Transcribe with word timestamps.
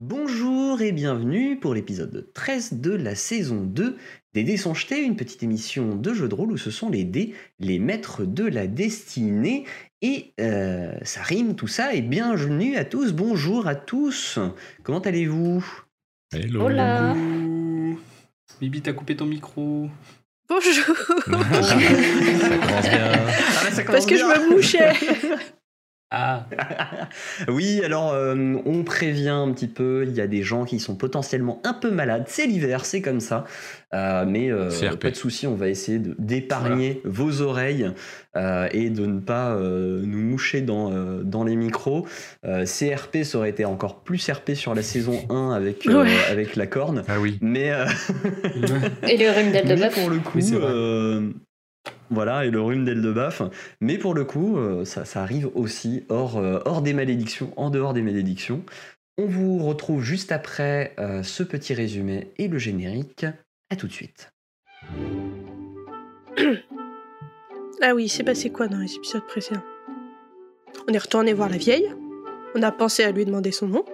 Bonjour 0.00 0.80
et 0.80 0.92
bienvenue 0.92 1.58
pour 1.58 1.74
l'épisode 1.74 2.30
13 2.32 2.74
de 2.74 2.92
la 2.92 3.16
saison 3.16 3.64
2 3.64 3.96
des 4.32 4.44
Dés 4.44 4.56
sont 4.56 4.72
jetés, 4.72 5.02
une 5.02 5.16
petite 5.16 5.42
émission 5.42 5.96
de 5.96 6.14
jeu 6.14 6.28
de 6.28 6.36
rôle 6.36 6.52
où 6.52 6.56
ce 6.56 6.70
sont 6.70 6.88
les 6.88 7.02
dés, 7.02 7.34
les 7.58 7.80
maîtres 7.80 8.24
de 8.24 8.44
la 8.44 8.68
destinée. 8.68 9.64
Et 10.00 10.34
euh, 10.40 10.92
ça 11.02 11.22
rime 11.22 11.56
tout 11.56 11.66
ça, 11.66 11.94
et 11.94 12.00
bienvenue 12.00 12.76
à 12.76 12.84
tous, 12.84 13.12
bonjour 13.12 13.66
à 13.66 13.74
tous. 13.74 14.38
Comment 14.84 15.00
allez-vous? 15.00 15.66
Hello. 16.32 16.66
Hola. 16.66 17.16
Bibi, 18.60 18.80
t'as 18.80 18.92
coupé 18.92 19.16
ton 19.16 19.26
micro. 19.26 19.90
Bonjour. 20.48 20.94
Ça 20.94 21.22
commence 21.24 21.74
bien. 21.74 23.12
Parce 23.84 24.06
que 24.06 24.16
je 24.16 24.22
me 24.22 24.54
mouchais. 24.54 24.92
Ah, 26.10 26.46
Oui, 27.48 27.82
alors 27.84 28.12
euh, 28.14 28.56
on 28.64 28.82
prévient 28.82 29.28
un 29.28 29.52
petit 29.52 29.66
peu, 29.68 30.04
il 30.06 30.14
y 30.14 30.20
a 30.22 30.26
des 30.26 30.42
gens 30.42 30.64
qui 30.64 30.78
sont 30.80 30.96
potentiellement 30.96 31.60
un 31.64 31.74
peu 31.74 31.90
malades, 31.90 32.24
c'est 32.28 32.46
l'hiver, 32.46 32.84
c'est 32.86 33.02
comme 33.02 33.20
ça. 33.20 33.44
Euh, 33.94 34.24
mais 34.26 34.50
euh, 34.50 34.70
pas 35.00 35.10
de 35.10 35.16
souci, 35.16 35.46
on 35.46 35.54
va 35.54 35.68
essayer 35.68 35.98
de- 35.98 36.14
d'épargner 36.18 37.00
vos 37.04 37.40
oreilles 37.42 37.90
euh, 38.36 38.68
et 38.72 38.88
de 38.90 39.04
ne 39.06 39.20
pas 39.20 39.50
euh, 39.52 40.00
nous 40.04 40.18
moucher 40.22 40.60
dans, 40.62 40.92
euh, 40.92 41.22
dans 41.22 41.44
les 41.44 41.56
micros. 41.56 42.06
Euh, 42.46 42.64
CRP, 42.64 43.24
ça 43.24 43.38
aurait 43.38 43.50
été 43.50 43.64
encore 43.64 44.00
plus 44.02 44.30
RP 44.30 44.52
sur 44.54 44.74
la 44.74 44.82
saison 44.82 45.18
1 45.30 45.52
avec, 45.52 45.86
euh, 45.86 46.02
Ouais. 46.04 46.10
avec 46.30 46.56
la 46.56 46.66
corne. 46.66 47.02
Ah 47.08 47.18
oui. 47.20 47.38
Mais, 47.42 47.70
euh, 47.70 47.86
Et 49.06 49.16
le 49.18 49.30
rhume 49.30 49.50
mais 49.78 49.90
pour 49.90 50.10
le 50.10 50.18
coup, 50.18 50.38
Voilà, 52.10 52.46
et 52.46 52.50
le 52.50 52.60
rhume 52.60 52.84
d'Eldebaf. 52.84 53.42
Mais 53.80 53.98
pour 53.98 54.14
le 54.14 54.24
coup, 54.24 54.56
euh, 54.56 54.84
ça, 54.84 55.04
arrive 55.20 55.50
aussi 55.54 56.04
hors, 56.08 56.38
euh, 56.38 56.60
hors 56.64 56.82
des 56.82 56.94
malédictions, 56.94 57.52
en 57.56 57.70
dehors 57.70 57.92
des 57.92 58.02
malédictions. 58.02 58.62
On 59.18 59.26
vous 59.26 59.58
retrouve 59.58 60.02
juste 60.02 60.32
après 60.32 60.94
euh, 60.98 61.22
ce 61.22 61.42
petit 61.42 61.74
résumé 61.74 62.32
et 62.38 62.48
le 62.48 62.58
générique. 62.58 63.26
À 63.70 63.76
tout 63.76 63.86
de 63.86 63.92
suite. 63.92 64.32
Ah 67.80 67.94
oui, 67.94 68.08
c'est 68.08 68.24
passé 68.24 68.50
quoi 68.50 68.66
dans 68.66 68.78
les 68.78 68.92
épisodes 68.92 69.24
précédents? 69.28 69.62
On 70.88 70.92
est 70.92 70.98
retourné 70.98 71.32
voir 71.32 71.48
la 71.48 71.58
vieille. 71.58 71.88
On 72.56 72.62
a 72.64 72.72
pensé 72.72 73.04
à 73.04 73.12
lui 73.12 73.24
demander 73.24 73.52
son 73.52 73.68
nom. 73.68 73.84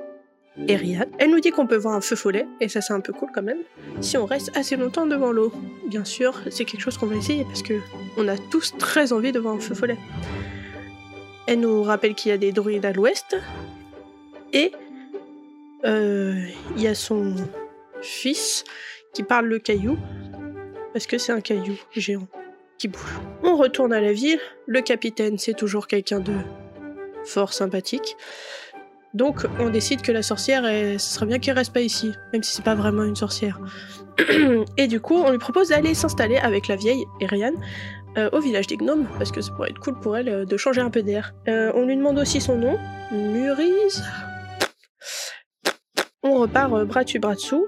Eriane. 0.69 1.11
Elle 1.19 1.31
nous 1.31 1.41
dit 1.41 1.51
qu'on 1.51 1.67
peut 1.67 1.77
voir 1.77 1.95
un 1.95 2.01
feu 2.01 2.17
follet, 2.17 2.47
et 2.61 2.69
ça 2.69 2.81
c'est 2.81 2.93
un 2.93 3.01
peu 3.01 3.13
cool 3.13 3.31
quand 3.35 3.43
même, 3.43 3.59
si 4.01 4.17
on 4.17 4.27
reste 4.27 4.57
assez 4.57 4.77
longtemps 4.77 5.07
devant 5.07 5.33
l'eau. 5.33 5.53
Bien 5.87 6.05
sûr, 6.05 6.41
c'est 6.51 6.65
quelque 6.65 6.81
chose 6.81 6.97
qu'on 6.97 7.07
va 7.07 7.17
essayer 7.17 7.45
parce 7.45 7.63
que 7.63 7.81
on 8.17 8.29
a 8.29 8.37
tous 8.39 8.75
très 8.79 9.13
envie 9.13 9.33
de 9.33 9.41
voir 9.41 9.55
un 9.55 9.61
feu 9.61 9.75
follet. 9.75 9.99
Elle 11.47 11.61
nous 11.61 11.83
rappelle 11.83 12.15
qu'il 12.15 12.31
y 12.31 12.33
a 12.33 12.39
des 12.39 12.53
druides 12.53 12.87
à 12.87 12.93
l'ouest, 12.93 13.37
et 14.53 14.73
euh, 15.85 16.47
il 16.77 16.83
y 16.83 16.87
a 16.87 16.95
son 16.95 17.35
fils 18.01 18.65
qui 19.13 19.23
parle 19.23 19.47
le 19.47 19.59
caillou, 19.59 19.99
parce 20.93 21.07
que 21.07 21.19
c'est 21.19 21.33
un 21.33 21.41
caillou 21.41 21.77
géant 21.93 22.29
qui 22.79 22.89
bouge. 22.89 23.19
On 23.43 23.57
retourne 23.57 23.93
à 23.93 24.01
la 24.01 24.13
ville. 24.13 24.41
Le 24.67 24.81
capitaine, 24.81 25.39
c'est 25.39 25.55
toujours 25.55 25.87
quelqu'un 25.87 26.21
de 26.21 26.33
fort 27.25 27.53
sympathique. 27.53 28.17
Donc, 29.15 29.47
on 29.61 29.71
décide 29.71 30.03
que 30.03 30.13
la 30.13 30.23
sorcière, 30.23 30.65
ce 30.65 30.99
serait 30.99 31.27
bien 31.27 31.39
qu'elle 31.39 31.57
reste 31.57 31.73
pas 31.73 31.81
ici, 31.81 32.13
même 32.33 32.43
si 32.43 32.55
c'est 32.55 32.65
pas 32.65 32.75
vraiment 32.75 33.05
une 33.05 33.17
sorcière. 33.17 33.61
Et 34.77 34.87
du 34.87 35.01
coup, 35.01 35.15
on 35.15 35.31
lui 35.31 35.39
propose 35.39 35.69
d'aller 35.69 35.95
s'installer 35.95 36.37
avec 36.37 36.69
la 36.69 36.77
vieille 36.77 37.05
Eriane 37.21 37.55
euh, 38.17 38.29
au 38.33 38.41
village 38.41 38.67
des 38.67 38.77
gnomes, 38.77 39.07
parce 39.19 39.33
que 39.33 39.41
ça 39.41 39.53
pourrait 39.53 39.71
être 39.71 39.81
cool 39.81 39.99
pour 39.99 40.17
elle 40.17 40.29
euh, 40.29 40.45
de 40.45 40.57
changer 40.57 40.81
un 40.81 40.91
peu 40.91 41.03
d'air. 41.03 41.35
Euh, 41.49 41.73
on 41.75 41.85
lui 41.85 41.97
demande 41.97 42.19
aussi 42.19 42.41
son 42.41 42.57
nom, 42.57 42.79
Murise. 43.11 44.03
On 46.23 46.39
repart 46.39 46.73
euh, 46.73 46.85
bras 46.85 47.05
dessus 47.05 47.19
bras 47.19 47.35
dessous. 47.35 47.67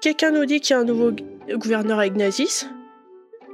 Quelqu'un 0.00 0.32
nous 0.32 0.44
dit 0.44 0.60
qu'il 0.60 0.74
y 0.74 0.78
a 0.78 0.80
un 0.80 0.84
nouveau 0.84 1.12
gouverneur 1.50 1.98
à 1.98 2.06
Ignazis, 2.06 2.66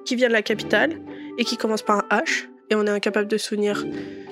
qui 0.04 0.16
vient 0.16 0.28
de 0.28 0.32
la 0.32 0.42
capitale 0.42 1.00
et 1.38 1.44
qui 1.44 1.56
commence 1.56 1.82
par 1.82 1.98
un 2.10 2.18
H. 2.18 2.48
Et 2.70 2.74
on 2.74 2.86
est 2.86 2.90
incapable 2.90 3.28
de 3.28 3.38
souvenir 3.38 3.84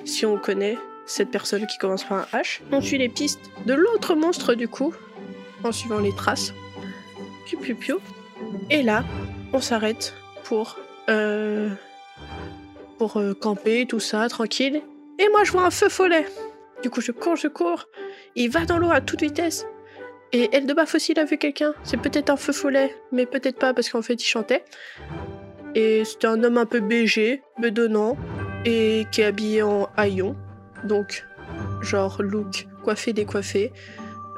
si 0.05 0.25
on 0.25 0.37
connaît 0.37 0.77
cette 1.07 1.31
personne 1.31 1.65
qui 1.65 1.77
commence 1.77 2.03
par 2.03 2.19
un 2.19 2.37
H. 2.37 2.61
On 2.71 2.81
suit 2.81 2.97
les 2.97 3.09
pistes 3.09 3.39
de 3.65 3.73
l'autre 3.73 4.15
monstre 4.15 4.53
du 4.53 4.67
coup, 4.67 4.93
en 5.63 5.71
suivant 5.71 5.99
les 5.99 6.13
traces. 6.13 6.53
Piu 7.45 7.57
piu 7.57 7.75
piu. 7.75 7.95
Et 8.69 8.83
là, 8.83 9.03
on 9.53 9.61
s'arrête 9.61 10.13
pour 10.43 10.77
euh, 11.09 11.69
pour 12.97 13.17
euh, 13.17 13.33
camper, 13.33 13.85
tout 13.85 13.99
ça, 13.99 14.27
tranquille. 14.27 14.81
Et 15.19 15.29
moi, 15.29 15.43
je 15.43 15.51
vois 15.51 15.65
un 15.65 15.71
feu 15.71 15.89
follet. 15.89 16.25
Du 16.83 16.89
coup, 16.89 17.01
je 17.01 17.11
cours, 17.11 17.35
je 17.35 17.47
cours. 17.47 17.85
Il 18.35 18.49
va 18.49 18.65
dans 18.65 18.77
l'eau 18.77 18.91
à 18.91 19.01
toute 19.01 19.21
vitesse. 19.21 19.65
Et 20.33 20.55
Eldebaf 20.55 20.93
aussi, 20.95 21.13
il 21.13 21.19
a 21.19 21.25
vu 21.25 21.37
quelqu'un. 21.37 21.73
C'est 21.83 21.97
peut-être 21.97 22.29
un 22.29 22.37
feu 22.37 22.53
follet, 22.53 22.95
mais 23.11 23.25
peut-être 23.25 23.57
pas 23.57 23.73
parce 23.73 23.89
qu'en 23.89 24.01
fait, 24.01 24.21
il 24.21 24.25
chantait. 24.25 24.63
Et 25.73 26.03
c'était 26.05 26.27
un 26.27 26.43
homme 26.43 26.57
un 26.57 26.65
peu 26.65 26.79
BG, 26.79 27.41
bedonnant, 27.59 28.17
et 28.65 29.05
qui 29.11 29.21
est 29.21 29.25
habillé 29.25 29.63
en 29.63 29.87
haillon. 29.95 30.35
Donc, 30.83 31.25
genre 31.81 32.21
look 32.21 32.67
coiffé, 32.83 33.13
décoiffé, 33.13 33.71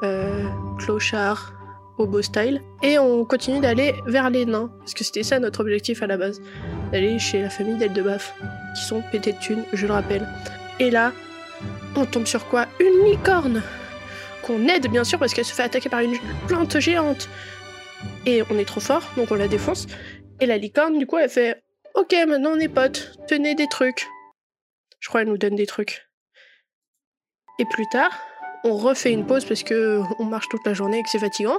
euh, 0.02 0.44
clochard, 0.78 1.52
hobo 1.98 2.22
style. 2.22 2.60
Et 2.82 2.98
on 2.98 3.24
continue 3.24 3.60
d'aller 3.60 3.94
vers 4.06 4.30
les 4.30 4.46
nains, 4.46 4.70
parce 4.78 4.94
que 4.94 5.04
c'était 5.04 5.22
ça 5.22 5.38
notre 5.38 5.60
objectif 5.60 6.02
à 6.02 6.06
la 6.06 6.16
base. 6.16 6.40
D'aller 6.92 7.18
chez 7.18 7.42
la 7.42 7.50
famille 7.50 7.76
d'Eldebaf, 7.76 8.34
qui 8.74 8.84
sont 8.84 9.02
pétés 9.12 9.32
de 9.32 9.38
thunes, 9.38 9.64
je 9.72 9.86
le 9.86 9.92
rappelle. 9.92 10.26
Et 10.78 10.90
là, 10.90 11.12
on 11.96 12.06
tombe 12.06 12.26
sur 12.26 12.46
quoi? 12.46 12.66
Une 12.80 13.10
licorne 13.10 13.62
Qu'on 14.42 14.66
aide 14.68 14.90
bien 14.90 15.04
sûr 15.04 15.18
parce 15.18 15.34
qu'elle 15.34 15.44
se 15.44 15.52
fait 15.52 15.62
attaquer 15.62 15.88
par 15.88 16.00
une 16.00 16.16
plante 16.48 16.78
géante. 16.80 17.28
Et 18.24 18.42
on 18.50 18.58
est 18.58 18.64
trop 18.64 18.80
fort, 18.80 19.02
donc 19.16 19.30
on 19.30 19.34
la 19.34 19.48
défonce. 19.48 19.86
Et 20.40 20.46
la 20.46 20.56
licorne, 20.56 20.98
du 20.98 21.06
coup, 21.06 21.18
elle 21.18 21.28
fait 21.28 21.62
Ok, 21.94 22.14
maintenant 22.26 22.52
on 22.54 22.60
est 22.60 22.68
potes, 22.68 23.18
tenez 23.28 23.54
des 23.54 23.66
trucs. 23.66 24.06
Je 25.00 25.08
crois 25.08 25.20
qu'elle 25.20 25.28
nous 25.28 25.38
donne 25.38 25.56
des 25.56 25.66
trucs. 25.66 26.09
Et 27.60 27.66
plus 27.66 27.86
tard, 27.86 28.10
on 28.64 28.74
refait 28.74 29.12
une 29.12 29.26
pause 29.26 29.44
parce 29.44 29.62
que 29.62 30.00
on 30.18 30.24
marche 30.24 30.48
toute 30.48 30.64
la 30.64 30.72
journée 30.72 31.00
et 31.00 31.02
que 31.02 31.10
c'est 31.10 31.18
fatigant. 31.18 31.58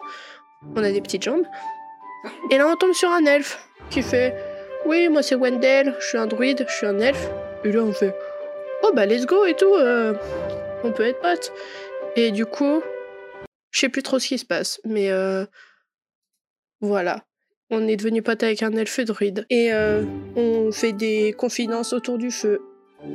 On 0.75 0.83
a 0.83 0.91
des 0.91 0.99
petites 0.99 1.21
jambes. 1.21 1.45
Et 2.49 2.57
là, 2.57 2.67
on 2.67 2.75
tombe 2.75 2.93
sur 2.93 3.11
un 3.11 3.23
elfe 3.25 3.63
qui 3.91 4.01
fait 4.01 4.35
Oui, 4.87 5.09
moi 5.09 5.21
c'est 5.21 5.35
Wendell, 5.35 5.95
je 5.99 6.05
suis 6.07 6.17
un 6.17 6.25
druide, 6.25 6.65
je 6.67 6.73
suis 6.73 6.87
un 6.87 6.99
elfe. 6.99 7.29
Et 7.63 7.71
là, 7.71 7.83
on 7.83 7.93
fait 7.93 8.15
Oh 8.81 8.89
bah, 8.95 9.05
let's 9.05 9.27
go 9.27 9.45
et 9.45 9.53
tout, 9.53 9.75
euh, 9.75 10.15
on 10.83 10.91
peut 10.91 11.03
être 11.03 11.21
potes. 11.21 11.53
Et 12.15 12.31
du 12.31 12.47
coup, 12.47 12.81
je 13.69 13.79
sais 13.79 13.89
plus 13.89 14.01
trop 14.01 14.17
ce 14.17 14.27
qui 14.27 14.39
se 14.39 14.45
passe, 14.45 14.81
mais 14.83 15.11
euh, 15.11 15.45
voilà. 16.79 17.25
On 17.69 17.87
est 17.87 17.95
devenu 17.95 18.23
pote 18.23 18.41
avec 18.41 18.63
un 18.63 18.71
elfe 18.71 19.01
druide. 19.01 19.45
Et 19.51 19.71
euh, 19.71 20.03
on 20.35 20.71
fait 20.71 20.93
des 20.93 21.33
confidences 21.33 21.93
autour 21.93 22.17
du 22.17 22.31
feu. 22.31 22.59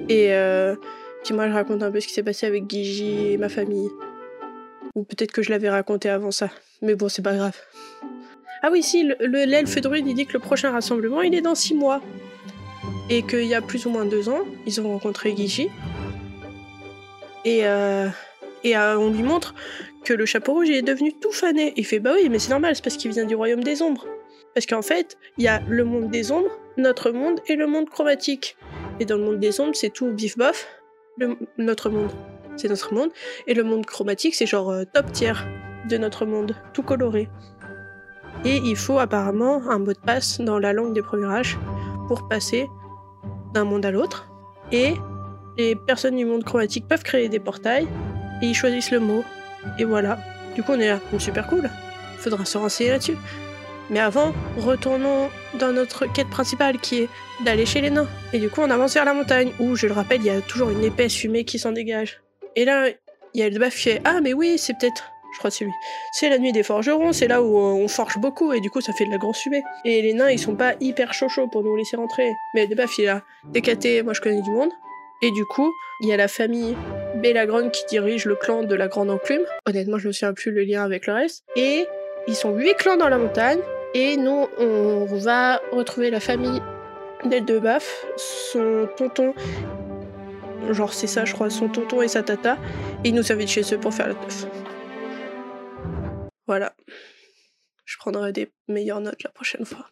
Et 0.08 0.32
moi, 1.32 1.48
je 1.48 1.52
raconte 1.54 1.82
un 1.82 1.90
peu 1.90 2.00
ce 2.00 2.06
qui 2.06 2.12
s'est 2.14 2.22
passé 2.22 2.46
avec 2.46 2.68
Gigi 2.68 3.32
et 3.32 3.38
ma 3.38 3.48
famille. 3.48 3.88
Ou 4.94 5.02
peut-être 5.04 5.32
que 5.32 5.42
je 5.42 5.50
l'avais 5.50 5.68
raconté 5.70 6.08
avant 6.08 6.30
ça. 6.30 6.50
Mais 6.82 6.94
bon, 6.94 7.08
c'est 7.08 7.22
pas 7.22 7.34
grave. 7.34 7.56
Ah 8.62 8.68
oui, 8.72 8.82
si, 8.82 9.04
le- 9.04 9.16
le- 9.20 9.44
l'elfe 9.44 9.80
druide, 9.80 10.06
il 10.06 10.14
dit 10.14 10.26
que 10.26 10.32
le 10.32 10.38
prochain 10.38 10.70
rassemblement, 10.70 11.22
il 11.22 11.34
est 11.34 11.40
dans 11.42 11.54
six 11.54 11.74
mois. 11.74 12.00
Et 13.10 13.22
qu'il 13.22 13.44
y 13.44 13.54
a 13.54 13.60
plus 13.62 13.86
ou 13.86 13.90
moins 13.90 14.04
deux 14.04 14.28
ans, 14.28 14.40
ils 14.66 14.80
ont 14.80 14.88
rencontré 14.88 15.34
Gigi. 15.36 15.68
Et, 17.44 17.66
euh, 17.66 18.08
et 18.64 18.76
euh, 18.76 18.98
on 18.98 19.10
lui 19.10 19.22
montre 19.22 19.54
que 20.04 20.12
le 20.12 20.26
chapeau 20.26 20.54
rouge 20.54 20.68
il 20.68 20.76
est 20.76 20.82
devenu 20.82 21.12
tout 21.12 21.30
fané. 21.32 21.72
Il 21.76 21.84
fait 21.86 22.00
bah 22.00 22.12
oui, 22.14 22.28
mais 22.28 22.38
c'est 22.38 22.50
normal, 22.50 22.74
c'est 22.74 22.82
parce 22.82 22.96
qu'il 22.96 23.10
vient 23.12 23.24
du 23.24 23.34
royaume 23.36 23.62
des 23.62 23.82
ombres. 23.82 24.06
Parce 24.54 24.66
qu'en 24.66 24.82
fait, 24.82 25.16
il 25.38 25.44
y 25.44 25.48
a 25.48 25.62
le 25.68 25.84
monde 25.84 26.10
des 26.10 26.32
ombres, 26.32 26.50
notre 26.78 27.10
monde 27.10 27.40
et 27.46 27.56
le 27.56 27.66
monde 27.66 27.88
chromatique. 27.90 28.56
Et 28.98 29.04
dans 29.04 29.16
le 29.18 29.22
monde 29.24 29.38
des 29.38 29.60
ombres, 29.60 29.74
c'est 29.76 29.90
tout 29.92 30.10
bif 30.12 30.36
bof. 30.38 30.66
Notre 31.58 31.90
monde, 31.90 32.10
c'est 32.56 32.68
notre 32.68 32.94
monde. 32.94 33.10
Et 33.46 33.54
le 33.54 33.64
monde 33.64 33.86
chromatique, 33.86 34.34
c'est 34.34 34.46
genre 34.46 34.70
euh, 34.70 34.84
top 34.84 35.12
tier 35.12 35.32
de 35.88 35.96
notre 35.96 36.26
monde, 36.26 36.54
tout 36.72 36.82
coloré. 36.82 37.28
Et 38.44 38.56
il 38.56 38.76
faut 38.76 38.98
apparemment 38.98 39.62
un 39.70 39.78
mot 39.78 39.92
de 39.92 39.98
passe 39.98 40.40
dans 40.40 40.58
la 40.58 40.72
langue 40.72 40.92
des 40.92 41.02
premiers 41.02 41.26
âges 41.26 41.58
pour 42.08 42.28
passer 42.28 42.68
d'un 43.54 43.64
monde 43.64 43.84
à 43.86 43.90
l'autre. 43.90 44.28
Et 44.72 44.94
les 45.56 45.74
personnes 45.74 46.16
du 46.16 46.24
monde 46.24 46.44
chromatique 46.44 46.86
peuvent 46.86 47.02
créer 47.02 47.28
des 47.28 47.40
portails 47.40 47.88
et 48.42 48.46
ils 48.46 48.54
choisissent 48.54 48.90
le 48.90 49.00
mot. 49.00 49.24
Et 49.78 49.84
voilà. 49.84 50.18
Du 50.54 50.62
coup, 50.62 50.72
on 50.72 50.80
est 50.80 50.88
là. 50.88 51.00
Super 51.18 51.46
cool. 51.48 51.70
Faudra 52.18 52.44
se 52.44 52.58
renseigner 52.58 52.90
là-dessus. 52.90 53.16
Mais 53.90 54.00
avant, 54.00 54.32
retournons 54.58 55.28
dans 55.54 55.72
notre 55.72 56.06
quête 56.12 56.28
principale 56.28 56.78
qui 56.78 57.02
est 57.02 57.08
d'aller 57.44 57.66
chez 57.66 57.80
les 57.80 57.90
nains. 57.90 58.08
Et 58.32 58.38
du 58.38 58.48
coup, 58.48 58.60
on 58.60 58.70
avance 58.70 58.94
vers 58.94 59.04
la 59.04 59.14
montagne 59.14 59.52
où, 59.60 59.76
je 59.76 59.86
le 59.86 59.92
rappelle, 59.92 60.20
il 60.20 60.26
y 60.26 60.30
a 60.30 60.40
toujours 60.40 60.70
une 60.70 60.84
épaisse 60.84 61.14
fumée 61.14 61.44
qui 61.44 61.58
s'en 61.58 61.72
dégage. 61.72 62.20
Et 62.56 62.64
là, 62.64 62.88
il 63.34 63.40
y 63.40 63.42
a 63.42 63.48
le 63.48 63.64
qui 63.66 63.70
fait 63.70 64.00
Ah, 64.04 64.20
mais 64.20 64.32
oui, 64.32 64.58
c'est 64.58 64.74
peut-être. 64.78 65.10
Je 65.34 65.38
crois 65.38 65.50
que 65.50 65.56
c'est 65.56 65.64
lui. 65.66 65.72
C'est 66.12 66.30
la 66.30 66.38
nuit 66.38 66.52
des 66.52 66.62
forgerons, 66.62 67.12
c'est 67.12 67.28
là 67.28 67.42
où 67.42 67.58
on 67.58 67.88
forge 67.88 68.16
beaucoup 68.16 68.54
et 68.54 68.60
du 68.60 68.70
coup 68.70 68.80
ça 68.80 68.94
fait 68.94 69.04
de 69.04 69.10
la 69.10 69.18
grosse 69.18 69.40
fumée. 69.40 69.62
Et 69.84 70.00
les 70.00 70.14
nains 70.14 70.30
ils 70.30 70.38
sont 70.38 70.54
pas 70.54 70.76
hyper 70.80 71.12
chaud 71.12 71.28
chaud 71.28 71.46
pour 71.46 71.62
nous 71.62 71.76
laisser 71.76 71.96
rentrer. 71.96 72.32
Mais 72.54 72.66
le 72.66 72.74
il 72.98 73.04
là. 73.04 73.22
Décaté, 73.44 74.02
moi 74.02 74.14
je 74.14 74.22
connais 74.22 74.40
du 74.40 74.50
monde. 74.50 74.70
Et 75.20 75.30
du 75.32 75.44
coup, 75.44 75.70
il 76.00 76.08
y 76.08 76.12
a 76.14 76.16
la 76.16 76.28
famille 76.28 76.74
Bélagrande 77.16 77.70
qui 77.70 77.84
dirige 77.86 78.24
le 78.24 78.34
clan 78.34 78.62
de 78.62 78.74
la 78.74 78.88
Grande 78.88 79.10
Enclume. 79.10 79.44
Honnêtement, 79.66 79.98
je 79.98 80.08
me 80.08 80.12
souviens 80.12 80.32
plus 80.32 80.52
le 80.52 80.62
lien 80.62 80.84
avec 80.84 81.06
le 81.06 81.12
reste. 81.12 81.44
Et 81.56 81.86
ils 82.28 82.34
sont 82.34 82.54
huit 82.54 82.74
clans 82.74 82.96
dans 82.96 83.08
la 83.08 83.18
montagne. 83.18 83.60
Et 83.94 84.16
nous, 84.16 84.48
on 84.58 85.04
va 85.06 85.60
retrouver 85.72 86.10
la 86.10 86.20
famille 86.20 86.60
d'Eldebaf, 87.24 88.06
son 88.16 88.88
tonton. 88.96 89.34
Genre, 90.70 90.92
c'est 90.92 91.06
ça, 91.06 91.24
je 91.24 91.32
crois, 91.32 91.50
son 91.50 91.68
tonton 91.68 92.02
et 92.02 92.08
sa 92.08 92.22
tata. 92.22 92.58
Et 93.04 93.08
ils 93.08 93.14
nous 93.14 93.32
invitent 93.32 93.48
chez 93.48 93.74
eux 93.74 93.78
pour 93.78 93.94
faire 93.94 94.08
la 94.08 94.14
teuf. 94.14 94.46
Voilà. 96.46 96.74
Je 97.84 97.96
prendrai 97.98 98.32
des 98.32 98.52
meilleures 98.68 99.00
notes 99.00 99.22
la 99.22 99.30
prochaine 99.30 99.64
fois. 99.64 99.90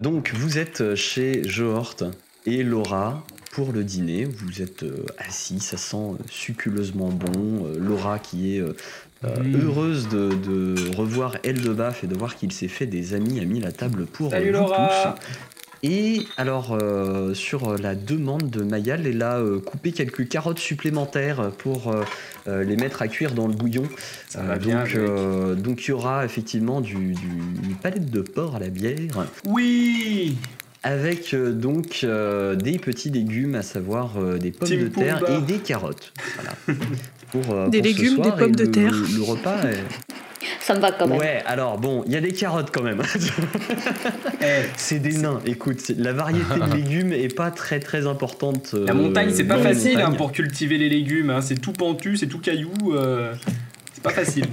Donc, 0.00 0.32
vous 0.34 0.58
êtes 0.58 0.94
chez 0.94 1.42
Johort 1.44 1.96
et 2.46 2.62
Laura 2.62 3.24
pour 3.52 3.72
le 3.72 3.84
dîner. 3.84 4.24
Vous 4.24 4.62
êtes 4.62 4.82
euh, 4.84 5.04
assis, 5.18 5.60
ça 5.60 5.76
sent 5.76 5.96
euh, 5.96 6.22
succuleusement 6.30 7.08
bon. 7.10 7.66
Euh, 7.66 7.78
Laura 7.78 8.18
qui 8.18 8.56
est 8.56 8.60
euh, 8.60 8.74
euh, 9.24 9.36
Mm. 9.42 9.60
heureuse 9.66 10.08
de, 10.08 10.30
de 10.30 10.96
revoir 10.96 11.36
Eldebaf 11.44 12.04
et 12.04 12.06
de 12.06 12.14
voir 12.16 12.36
qu'il 12.36 12.52
s'est 12.52 12.68
fait 12.68 12.86
des 12.86 13.12
amis, 13.12 13.38
a 13.40 13.44
mis 13.44 13.60
la 13.60 13.70
table 13.72 14.06
pour 14.06 14.30
Salut 14.30 14.46
vous 14.52 14.60
Laura 14.60 14.88
tous. 14.88 15.20
Et 15.82 16.26
alors, 16.36 16.76
euh, 16.80 17.32
sur 17.32 17.78
la 17.78 17.94
demande 17.94 18.50
de 18.50 18.62
Mayal, 18.62 19.06
elle 19.06 19.22
a 19.22 19.38
euh, 19.38 19.60
coupé 19.60 19.92
quelques 19.92 20.28
carottes 20.28 20.58
supplémentaires 20.58 21.50
pour 21.56 21.94
euh, 22.46 22.64
les 22.64 22.76
mettre 22.76 23.00
à 23.00 23.08
cuire 23.08 23.32
dans 23.32 23.48
le 23.48 23.54
bouillon. 23.54 23.84
Bien 24.60 24.84
donc, 24.84 25.62
donc, 25.62 25.86
il 25.86 25.90
y 25.90 25.92
aura 25.92 26.24
effectivement 26.24 26.80
du, 26.80 27.14
palette 27.82 28.10
de 28.10 28.20
porc 28.20 28.56
à 28.56 28.58
la 28.58 28.68
bière, 28.68 29.26
Oui 29.46 30.36
avec 30.82 31.34
donc 31.34 32.06
des 32.06 32.78
petits 32.78 33.10
légumes, 33.10 33.54
à 33.54 33.60
savoir 33.60 34.14
des 34.38 34.50
pommes 34.50 34.70
de 34.70 34.88
terre 34.88 35.18
Pumba. 35.18 35.36
et 35.36 35.42
des 35.42 35.58
carottes. 35.58 36.10
Voilà. 36.36 36.80
Pour, 37.32 37.42
euh, 37.52 37.68
Des 37.68 37.78
pour 37.78 37.86
ce 37.86 37.96
légumes, 37.96 38.14
soir, 38.16 38.36
des 38.36 38.42
pommes 38.42 38.56
de 38.56 38.64
le- 38.64 38.70
terre. 38.70 38.92
Le, 38.92 39.22
repas 39.22 39.62
est... 39.64 39.78
Ça 40.60 40.74
me 40.74 40.80
va 40.80 40.92
quand 40.92 41.06
même. 41.06 41.18
Ouais, 41.18 41.42
alors 41.46 41.78
bon, 41.78 42.02
il 42.06 42.12
y 42.12 42.16
a 42.16 42.20
des 42.20 42.32
carottes 42.32 42.70
quand 42.72 42.82
même. 42.82 43.02
Eh, 44.42 44.62
C'est 44.76 44.98
des 44.98 45.12
nains, 45.18 45.40
écoute, 45.46 45.90
la 45.96 46.12
variété 46.12 46.54
de 46.54 46.74
légumes 46.76 47.12
est 47.12 47.34
pas 47.34 47.50
très 47.50 47.78
très 47.80 48.06
importante. 48.06 48.70
euh, 48.74 48.86
La 48.86 48.94
montagne, 48.94 49.30
c'est 49.34 49.44
pas 49.44 49.58
facile 49.58 50.00
hein, 50.00 50.12
pour 50.12 50.32
cultiver 50.32 50.78
les 50.78 50.88
légumes. 50.88 51.30
hein. 51.30 51.40
C'est 51.42 51.60
tout 51.60 51.72
pentu, 51.72 52.16
c'est 52.16 52.26
tout 52.26 52.38
caillou. 52.38 52.72
euh, 52.92 53.34
c'est 53.92 54.02
pas 54.02 54.10
facile. 54.10 54.46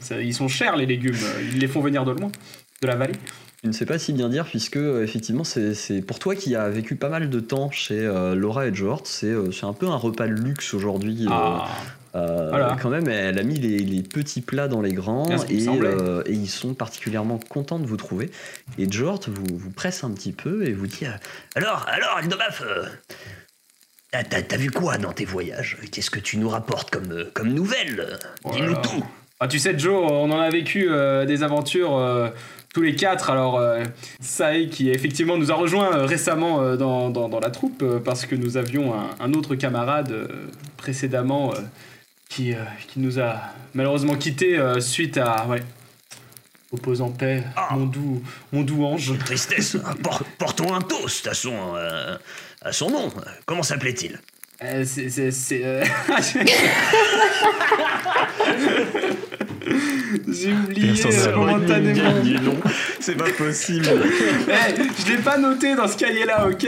Ça- 0.00 0.20
ils 0.20 0.34
sont 0.34 0.48
chers, 0.48 0.76
les 0.76 0.86
légumes. 0.86 1.16
Ils 1.52 1.58
les 1.58 1.68
font 1.68 1.80
venir 1.80 2.04
de 2.04 2.12
loin, 2.12 2.30
de 2.82 2.86
la 2.86 2.96
vallée. 2.96 3.14
Je 3.62 3.68
ne 3.68 3.72
sais 3.72 3.86
pas 3.86 3.96
si 3.98 4.12
bien 4.12 4.28
dire, 4.28 4.44
puisque 4.44 4.76
euh, 4.76 5.04
effectivement, 5.04 5.44
c'est 5.44 6.02
pour 6.04 6.18
toi 6.18 6.34
qui 6.34 6.56
as 6.56 6.68
vécu 6.68 6.96
pas 6.96 7.08
mal 7.08 7.30
de 7.30 7.40
temps 7.40 7.70
chez 7.70 8.00
euh, 8.00 8.34
Laura 8.34 8.66
et 8.66 8.74
George, 8.74 9.02
c'est 9.04 9.26
euh, 9.26 9.52
c'est 9.52 9.66
un 9.66 9.72
peu 9.72 9.86
un 9.86 9.94
repas 9.96 10.26
de 10.26 10.32
luxe 10.32 10.74
aujourd'hui. 10.74 11.26
Ah, 11.30 11.68
euh, 12.16 12.48
voilà. 12.50 12.76
Quand 12.82 12.90
même, 12.90 13.08
elle 13.08 13.38
a 13.38 13.42
mis 13.44 13.54
les, 13.60 13.78
les 13.78 14.02
petits 14.02 14.40
plats 14.40 14.66
dans 14.66 14.82
les 14.82 14.92
grands 14.92 15.28
et, 15.48 15.68
euh, 15.68 16.24
ils 16.28 16.48
sont 16.48 16.74
particulièrement 16.74 17.38
contents 17.48 17.78
de 17.78 17.86
vous 17.86 17.96
trouver. 17.96 18.32
Et 18.78 18.90
George 18.90 19.28
vous, 19.28 19.56
vous 19.56 19.70
presse 19.70 20.02
un 20.02 20.10
petit 20.10 20.32
peu 20.32 20.66
et 20.66 20.72
vous 20.72 20.88
dit 20.88 21.06
Alors, 21.54 21.86
alors, 21.88 22.18
Eldebaf, 22.20 22.62
euh, 22.66 22.84
t'as- 24.28 24.56
vu 24.56 24.72
quoi 24.72 24.98
dans 24.98 25.12
tes 25.12 25.24
voyages? 25.24 25.78
Qu'est-ce 25.92 26.10
que 26.10 26.18
tu 26.20 26.36
nous 26.36 26.48
rapportes 26.48 26.90
comme, 26.90 27.26
comme 27.32 27.54
nouvelles? 27.54 28.18
Dis-nous 28.52 28.66
Voilà. 28.66 28.80
tout 28.82 29.04
Ah, 29.38 29.48
tu 29.48 29.58
sais, 29.60 29.78
Joe, 29.78 30.04
on 30.10 30.30
en 30.32 30.40
a 30.40 30.50
vécu 30.50 30.88
euh, 30.90 31.24
des 31.24 31.42
aventures 31.44 31.96
euh, 31.96 32.28
tous 32.74 32.82
les 32.82 32.94
quatre. 32.94 33.30
Alors, 33.30 33.58
euh, 33.58 33.84
qui 34.70 34.90
effectivement 34.90 35.36
nous 35.36 35.50
a 35.52 35.54
rejoint 35.54 35.94
euh, 35.96 36.04
récemment 36.06 36.62
euh, 36.62 36.76
dans, 36.76 37.10
dans- 37.10 37.28
dans 37.28 37.40
la 37.40 37.50
troupe, 37.50 37.82
euh, 37.82 37.98
parce 37.98 38.24
que 38.26 38.34
nous 38.34 38.56
avions 38.56 38.94
un, 38.94 39.10
un 39.20 39.32
autre 39.34 39.54
camarade 39.54 40.28
précédemment 40.76 41.52
qui, 42.28 42.54
qui 42.88 43.00
nous 43.00 43.20
a 43.20 43.36
malheureusement 43.74 44.14
quittés 44.16 44.58
euh, 44.58 44.80
suite 44.80 45.18
à. 45.18 45.46
Ouais. 45.46 45.62
Repose 46.72 47.02
en 47.02 47.10
paix, 47.10 47.44
Ah. 47.54 47.68
mon, 47.72 47.84
doux, 47.84 48.22
mon 48.50 48.62
doux 48.62 48.82
ange. 48.86 49.12
Tristesse, 49.18 49.76
portons 50.38 50.72
un 50.74 50.80
toast 50.80 51.26
à 51.26 51.34
son, 51.34 51.52
à 52.62 52.72
son 52.72 52.88
nom. 52.90 53.12
Comment 53.44 53.62
s'appelait-il? 53.62 54.18
C'est. 54.86 55.82
J'ai 60.28 60.52
oublié 60.52 60.92
euh, 61.06 61.36
momentanément. 61.36 62.12
C'est 63.00 63.16
pas 63.16 63.30
possible. 63.36 63.86
Eh, 64.48 64.74
je 65.06 65.12
l'ai 65.12 65.18
pas 65.18 65.38
noté 65.38 65.74
dans 65.74 65.86
ce 65.88 65.96
cahier-là, 65.96 66.48
ok 66.48 66.66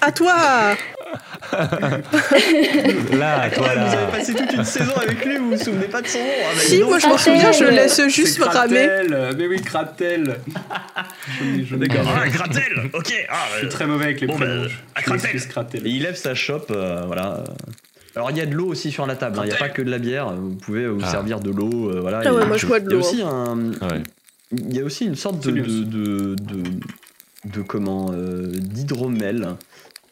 À 0.00 0.12
toi 0.12 0.34
Là, 1.52 3.50
toi 3.50 3.68
Vous 3.74 3.80
avez 3.80 3.96
là. 3.96 4.06
passé 4.10 4.34
toute 4.34 4.52
une 4.52 4.64
saison 4.64 4.92
avec 4.96 5.24
lui, 5.24 5.36
vous 5.38 5.50
vous 5.50 5.58
souvenez 5.62 5.86
pas 5.86 6.00
de 6.02 6.06
son 6.08 6.18
nom 6.18 6.24
Ah, 6.44 6.48
bah, 6.54 6.60
Si, 6.60 6.82
moi 6.82 6.98
je 6.98 7.06
m'en 7.06 7.14
Kratel. 7.16 7.34
souviens, 7.40 7.52
je 7.52 7.64
laisse 7.64 8.08
juste 8.08 8.42
ramer. 8.42 8.86
Kratel, 8.86 9.34
Mais 9.38 9.46
oui, 9.46 9.60
Kratel. 9.62 10.36
Je- 11.40 11.64
je- 11.64 11.76
D'accord. 11.76 12.12
Ah, 12.16 12.28
Gratel 12.28 12.90
Ok. 12.92 13.12
Ah, 13.28 13.34
Je 13.52 13.58
suis 13.58 13.66
euh, 13.66 13.70
très 13.70 13.86
mauvais 13.86 14.04
avec 14.06 14.20
les 14.20 14.26
Bon, 14.26 14.36
prénoms. 14.36 14.62
bah, 14.62 14.68
Je- 14.68 14.74
à 14.94 15.00
Je 15.00 15.04
Kratel. 15.04 15.48
Kratel. 15.48 15.82
Il 15.86 16.02
lève 16.02 16.16
sa 16.16 16.34
chope, 16.34 16.70
euh, 16.70 17.02
voilà. 17.06 17.44
Alors 18.16 18.30
il 18.30 18.36
y 18.36 18.40
a 18.40 18.46
de 18.46 18.54
l'eau 18.54 18.66
aussi 18.66 18.90
sur 18.90 19.06
la 19.06 19.16
table, 19.16 19.38
hein. 19.38 19.42
il 19.44 19.48
n'y 19.48 19.54
a 19.54 19.58
pas 19.58 19.68
que 19.70 19.82
de 19.82 19.90
la 19.90 19.98
bière, 19.98 20.32
vous 20.34 20.54
pouvez 20.54 20.86
vous 20.88 21.00
Ah. 21.02 21.10
servir 21.10 21.40
de 21.40 21.50
l'eau, 21.50 21.90
euh, 21.90 22.00
voilà. 22.00 22.18
Ah 22.18 22.22
Il 22.22 22.24
y 22.26 22.28
a- 22.28 22.34
ouais, 22.34 22.46
moi 22.46 22.56
je 22.56 22.66
bois 22.66 22.80
de 22.80 22.86
il 22.86 22.90
y 22.90 22.94
a 22.94 22.98
l'eau. 22.98 23.00
aussi 23.06 23.22
un, 23.22 23.70
Ouais. 23.88 24.02
il 24.52 24.76
y 24.76 24.80
a 24.80 24.84
aussi 24.84 25.04
une 25.06 25.16
sorte 25.16 25.42
de, 25.46 25.50
de, 25.50 25.60
de, 25.84 26.34
de- 26.34 26.80
de 27.54 27.62
comment, 27.62 28.10
euh, 28.12 28.46
d'hydromel. 28.52 29.56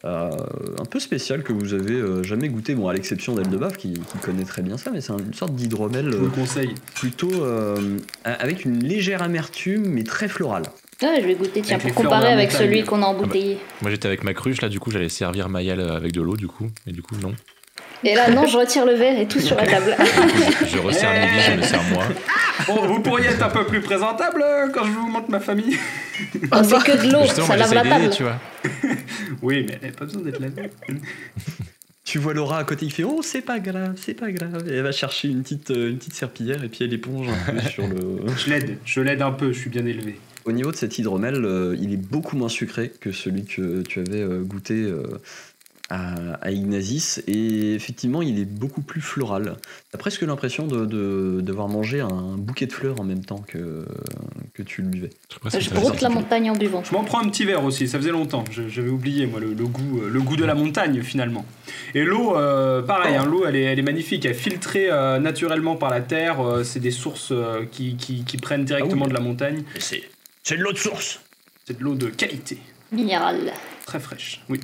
euh, 0.03 0.31
un 0.79 0.85
peu 0.85 0.99
spécial 0.99 1.43
que 1.43 1.53
vous 1.53 1.75
avez 1.75 1.93
euh, 1.93 2.23
jamais 2.23 2.49
goûté, 2.49 2.73
bon 2.73 2.87
à 2.87 2.93
l'exception 2.93 3.35
d'Eldebaf 3.35 3.77
qui, 3.77 3.93
qui 3.93 4.17
connaît 4.23 4.45
très 4.45 4.63
bien 4.63 4.75
ça, 4.75 4.89
mais 4.91 4.99
c'est 4.99 5.13
une 5.13 5.35
sorte 5.35 5.53
d'hydromel 5.53 6.05
Je 6.11 6.17
vous 6.17 6.23
euh, 6.23 6.25
le 6.25 6.31
conseille. 6.31 6.73
plutôt 6.95 7.29
euh, 7.43 7.99
avec 8.25 8.65
une 8.65 8.83
légère 8.83 9.21
amertume 9.21 9.85
mais 9.85 10.03
très 10.03 10.27
florale. 10.27 10.63
Ouais, 11.03 11.19
je 11.21 11.27
vais 11.27 11.35
goûter, 11.35 11.61
tiens, 11.61 11.77
Avec 11.79 11.93
pour 11.93 12.03
comparer 12.03 12.29
avec 12.33 12.51
celui 12.51 12.83
qu'on 12.83 13.03
a 13.03 13.05
embouteillé. 13.05 13.59
Moi 13.83 13.91
j'étais 13.91 14.07
avec 14.07 14.23
ma 14.23 14.33
cruche 14.33 14.61
là, 14.61 14.69
du 14.69 14.79
coup 14.79 14.89
j'allais 14.89 15.07
servir 15.07 15.49
Mayal 15.49 15.79
avec 15.79 16.13
de 16.13 16.21
l'eau 16.23 16.35
du 16.35 16.47
coup, 16.47 16.71
et 16.87 16.91
du 16.91 17.03
coup 17.03 17.13
non. 17.21 17.33
Et 18.03 18.15
là, 18.15 18.29
non, 18.31 18.47
je 18.47 18.57
retire 18.57 18.85
le 18.85 18.93
verre 18.93 19.19
et 19.19 19.27
tout 19.27 19.39
sur 19.39 19.55
la 19.55 19.65
table. 19.65 19.95
Je 20.65 20.77
resserre 20.79 21.13
Lily, 21.13 21.41
je 21.45 21.51
me 21.57 21.61
sers 21.61 21.83
moi. 21.91 22.03
Bon, 22.67 22.87
vous 22.87 22.99
pourriez 23.01 23.27
être 23.27 23.43
un 23.43 23.49
peu 23.49 23.65
plus 23.65 23.81
présentable 23.81 24.43
euh, 24.43 24.69
quand 24.69 24.85
je 24.85 24.91
vous 24.91 25.07
montre 25.07 25.29
ma 25.29 25.39
famille 25.39 25.77
Oh, 26.51 26.57
c'est 26.63 26.83
que 26.83 27.05
de 27.05 27.11
l'eau, 27.11 27.25
ça 27.25 27.43
moi 27.45 27.57
lave 27.57 27.73
la 27.73 27.83
table. 27.83 28.09
tu 28.09 28.23
vois. 28.23 28.39
Oui, 29.41 29.65
mais 29.67 29.77
elle 29.81 29.89
n'a 29.89 29.95
pas 29.95 30.05
besoin 30.05 30.21
d'être 30.21 30.39
là. 30.39 30.47
Tu 32.03 32.17
vois 32.17 32.33
Laura 32.33 32.59
à 32.59 32.63
côté, 32.63 32.85
il 32.85 32.91
fait 32.91 33.03
Oh, 33.03 33.21
c'est 33.23 33.41
pas 33.41 33.59
grave, 33.59 33.93
c'est 33.95 34.13
pas 34.13 34.31
grave. 34.31 34.67
Et 34.67 34.75
elle 34.75 34.83
va 34.83 34.91
chercher 34.91 35.27
une 35.29 35.43
petite, 35.43 35.71
euh, 35.71 35.89
une 35.89 35.97
petite 35.97 36.15
serpillière 36.15 36.63
et 36.63 36.67
puis 36.69 36.83
elle 36.83 36.93
éponge 36.93 37.27
un 37.29 37.51
peu 37.53 37.59
sur 37.69 37.87
le. 37.87 38.25
Je 38.37 38.49
l'aide, 38.49 38.77
je 38.85 39.01
l'aide 39.01 39.21
un 39.21 39.31
peu, 39.31 39.53
je 39.53 39.59
suis 39.59 39.69
bien 39.69 39.85
élevé. 39.85 40.17
Au 40.45 40.51
niveau 40.51 40.71
de 40.71 40.75
cet 40.75 40.97
hydromel, 40.97 41.45
euh, 41.45 41.75
il 41.79 41.93
est 41.93 41.97
beaucoup 41.97 42.35
moins 42.35 42.49
sucré 42.49 42.91
que 42.99 43.11
celui 43.11 43.45
que 43.45 43.83
tu 43.83 43.99
avais 43.99 44.21
euh, 44.21 44.41
goûté 44.41 44.73
euh, 44.73 45.03
à, 45.91 46.33
à 46.41 46.51
Ignazis. 46.51 47.21
Et 47.27 47.73
effectivement, 47.73 48.21
il 48.21 48.39
est 48.39 48.45
beaucoup 48.45 48.81
plus 48.81 49.01
floral. 49.01 49.57
T'as 49.91 49.97
presque 49.97 50.21
l'impression 50.21 50.65
de- 50.67 50.85
de- 50.85 51.41
d'avoir 51.41 51.67
mangé 51.67 51.99
un 51.99 52.37
bouquet 52.37 52.65
de 52.65 52.73
fleurs 52.73 52.99
en 52.99 53.03
même 53.03 53.25
temps 53.25 53.43
que, 53.47 53.85
que 54.53 54.63
tu 54.63 54.81
le 54.81 54.87
buvais. 54.87 55.09
Je, 55.59 55.69
broute 55.69 56.01
la 56.01 56.09
montagne 56.09 56.49
en 56.49 56.55
buvant. 56.55 56.83
Je 56.83 56.93
m'en 56.93 57.03
prends 57.03 57.19
un 57.19 57.29
petit 57.29 57.45
verre 57.45 57.63
aussi, 57.63 57.87
ça 57.87 57.97
faisait 57.97 58.11
longtemps. 58.11 58.43
J'avais 58.69 58.89
oublié, 58.89 59.25
moi, 59.27 59.39
le, 59.39 59.53
le 59.53 59.65
goût, 59.67 60.01
euh, 60.01 60.09
le 60.09 60.21
goût 60.21 60.35
de 60.37 60.45
la 60.45 60.55
montagne, 60.55 61.01
finalement. 61.03 61.45
Et 61.93 62.03
l'eau, 62.03 62.35
euh, 62.37 62.81
pareil, 62.81 63.15
hein, 63.15 63.25
l'eau, 63.25 63.43
elle 63.45 63.55
est, 63.55 63.63
elle 63.63 63.79
est 63.79 63.83
magnifique. 63.83 64.23
Elle 64.25 64.31
est 64.31 64.35
filtrée 64.35 64.89
euh, 64.89 65.19
naturellement 65.19 65.75
par 65.75 65.89
la 65.89 66.01
terre. 66.01 66.39
euh, 66.41 66.63
c'est 66.63 66.79
des 66.79 66.91
sources 66.91 67.29
euh, 67.31 67.65
qui, 67.69 67.95
qui- 67.97 68.23
qui 68.23 68.37
prennent 68.37 68.63
directement 68.65 69.03
Ah 69.03 69.07
oui. 69.07 69.09
de 69.09 69.17
la 69.17 69.23
montagne. 69.23 69.63
C'est 69.79 70.03
c'est 70.43 70.57
de 70.57 70.63
l'eau 70.63 70.71
de 70.71 70.77
source. 70.77 71.19
C'est 71.65 71.77
de 71.77 71.83
l'eau 71.83 71.93
de 71.95 72.07
qualité, 72.07 72.57
Minéral. 72.91 73.51
très 73.85 73.99
fraîche. 73.99 74.41
Oui, 74.49 74.59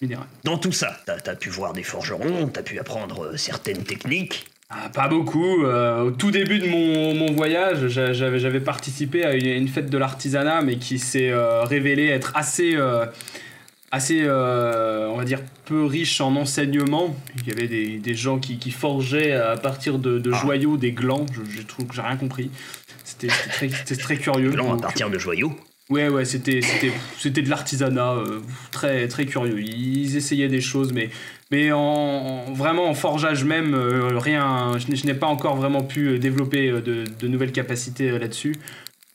minérale. 0.00 0.26
Dans 0.44 0.58
tout 0.58 0.72
ça, 0.72 0.96
t'as 1.06 1.16
as 1.26 1.36
pu 1.36 1.48
voir 1.50 1.72
des 1.72 1.82
forgerons, 1.82 2.48
t'as 2.48 2.62
pu 2.62 2.78
apprendre 2.78 3.24
euh, 3.26 3.36
certaines 3.36 3.84
techniques. 3.84 4.46
Ah, 4.70 4.88
pas 4.88 5.08
beaucoup. 5.08 5.64
euh, 5.64 6.00
au 6.04 6.10
tout 6.10 6.30
début 6.30 6.58
de 6.58 6.66
mon, 6.68 7.14
mon 7.14 7.32
voyage, 7.32 7.88
j'a- 7.88 8.12
j'avais 8.12 8.60
participé 8.60 9.24
à 9.24 9.34
une, 9.34 9.46
une 9.46 9.68
fête 9.68 9.90
de 9.90 9.98
l'artisanat, 9.98 10.62
mais 10.62 10.76
qui 10.76 10.98
s'est 10.98 11.30
euh, 11.30 11.62
révélée 11.64 12.06
être 12.08 12.32
assez, 12.34 12.74
euh, 12.74 13.04
assez, 13.92 14.22
on 14.28 15.16
va 15.16 15.24
dire, 15.24 15.40
peu 15.66 15.84
riche 15.84 16.20
en 16.20 16.34
enseignement. 16.34 17.14
Il 17.36 17.48
y 17.48 17.52
avait 17.52 17.68
des, 17.68 17.98
des 17.98 18.14
gens 18.14 18.38
qui, 18.38 18.58
qui 18.58 18.70
forgeaient 18.72 19.32
à 19.32 19.56
partir 19.56 19.98
de, 19.98 20.18
de 20.18 20.32
Ah. 20.32 20.38
joyaux 20.40 20.76
des 20.76 20.92
glands. 20.92 21.26
Je, 21.32 21.58
je 21.58 21.62
trouve 21.62 21.86
que 21.86 21.94
j'ai 21.94 22.02
rien 22.02 22.16
compris. 22.16 22.50
C'était 23.04 23.28
très, 23.28 23.68
très 23.68 24.16
curieux. 24.16 24.50
Blanc 24.50 24.76
à 24.76 24.80
partir 24.80 25.08
de 25.10 25.18
joyaux. 25.18 25.54
Ouais, 25.90 26.08
ouais, 26.08 26.24
c'était, 26.24 26.62
c'était, 26.62 26.92
c'était 27.18 27.42
de 27.42 27.50
l'artisanat 27.50 28.12
euh, 28.14 28.40
très, 28.70 29.06
très 29.06 29.26
curieux. 29.26 29.60
Ils 29.60 30.16
essayaient 30.16 30.48
des 30.48 30.62
choses, 30.62 30.92
mais, 30.94 31.10
mais 31.50 31.72
en, 31.72 31.78
en- 31.78 32.52
vraiment 32.54 32.88
en 32.88 32.94
forgeage 32.94 33.44
même, 33.44 33.74
euh, 33.74 34.18
rien. 34.18 34.72
Je 34.78 34.88
n'ai, 34.88 34.96
je 34.96 35.04
n'ai 35.04 35.12
pas 35.12 35.26
encore 35.26 35.56
vraiment 35.56 35.82
pu 35.82 36.08
euh, 36.08 36.18
développer 36.18 36.70
de, 36.70 37.04
de 37.20 37.28
nouvelles 37.28 37.52
capacités 37.52 38.10
là-dessus. 38.18 38.56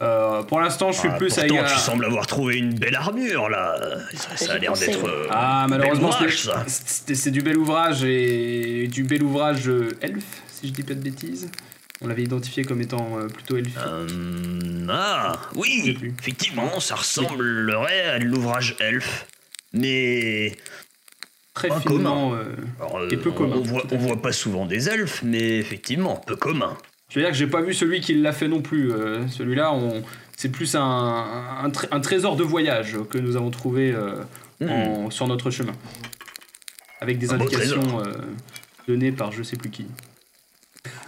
Euh, 0.01 0.43
pour 0.43 0.61
l'instant, 0.61 0.91
je 0.91 0.99
suis 0.99 1.09
Ah, 1.11 1.17
plus 1.17 1.35
à. 1.39 1.45
pourtant, 1.47 1.63
tu 1.67 1.79
sembles 1.79 2.05
avoir 2.05 2.27
trouvé 2.27 2.57
une 2.57 2.75
belle 2.75 2.95
armure 2.95 3.49
là. 3.49 3.75
Ça, 4.13 4.37
ça 4.37 4.53
a 4.53 4.57
l'air 4.59 4.73
d'être. 4.73 5.05
euh, 5.07 5.25
Ah, 5.31 5.65
malheureusement, 5.67 6.09
ouvrage, 6.09 6.37
c'est, 6.37 6.47
ça. 6.49 6.63
c'est- 6.67 7.15
c'est 7.15 7.31
du 7.31 7.41
bel 7.41 7.57
ouvrage 7.57 8.03
et 8.05 8.87
du 8.87 9.03
bel 9.03 9.23
ouvrage 9.23 9.67
euh, 9.67 9.89
elfe, 10.01 10.43
si 10.47 10.67
je 10.67 10.73
dis 10.73 10.83
pas 10.83 10.93
de 10.93 11.01
bêtises. 11.01 11.49
On 12.01 12.07
l'avait 12.07 12.23
identifié 12.23 12.63
comme 12.63 12.81
étant 12.81 13.17
euh, 13.19 13.27
plutôt 13.27 13.57
elfe. 13.57 13.77
Euh, 13.85 14.87
ah, 14.89 15.39
oui, 15.55 15.97
effectivement, 16.19 16.79
ça 16.79 16.95
ressemblerait 16.95 18.05
à 18.09 18.19
de 18.19 18.25
l'ouvrage 18.25 18.75
elfe. 18.79 19.27
Mais. 19.73 20.55
très 21.53 21.67
pas 21.67 21.79
finement. 21.81 22.33
alors, 22.79 22.97
euh, 22.99 23.09
Et 23.11 23.17
peu 23.17 23.29
on- 23.31 23.33
commun, 23.33 23.55
On, 23.57 23.61
voit, 23.63 23.83
on 23.91 23.97
voit 23.97 24.21
pas 24.21 24.31
souvent 24.31 24.65
des 24.65 24.87
elfes, 24.89 25.21
mais 25.23 25.57
effectivement, 25.57 26.15
peu 26.15 26.35
commun. 26.37 26.77
Je 27.09 27.15
veux 27.15 27.21
dire 27.25 27.31
que 27.31 27.37
j'ai 27.37 27.47
pas 27.47 27.61
vu 27.61 27.73
celui 27.73 27.99
qui 28.01 28.13
l'a 28.13 28.31
fait 28.33 28.47
non 28.47 28.61
plus. 28.61 28.91
Euh, 28.93 29.27
Celui-là, 29.27 29.73
on... 29.73 30.03
c'est 30.37 30.49
plus 30.49 30.75
un, 30.75 30.81
un, 31.63 31.69
tré- 31.71 31.87
un 31.91 31.99
trésor 31.99 32.35
de 32.37 32.43
voyage 32.43 32.95
que 33.09 33.17
nous 33.17 33.35
avons 33.35 33.51
trouvé 33.51 33.91
euh, 33.91 34.15
Hmm. 34.61 34.69
en- 34.69 35.09
sur 35.09 35.25
notre 35.27 35.51
chemin. 35.51 35.71
Avec 37.01 37.17
des 37.17 37.31
Un 37.31 37.35
indications 37.35 37.99
euh, 38.01 38.11
données 38.89 39.11
par 39.13 39.31
je 39.31 39.41
sais 39.43 39.55
plus 39.57 39.69
qui. 39.69 39.85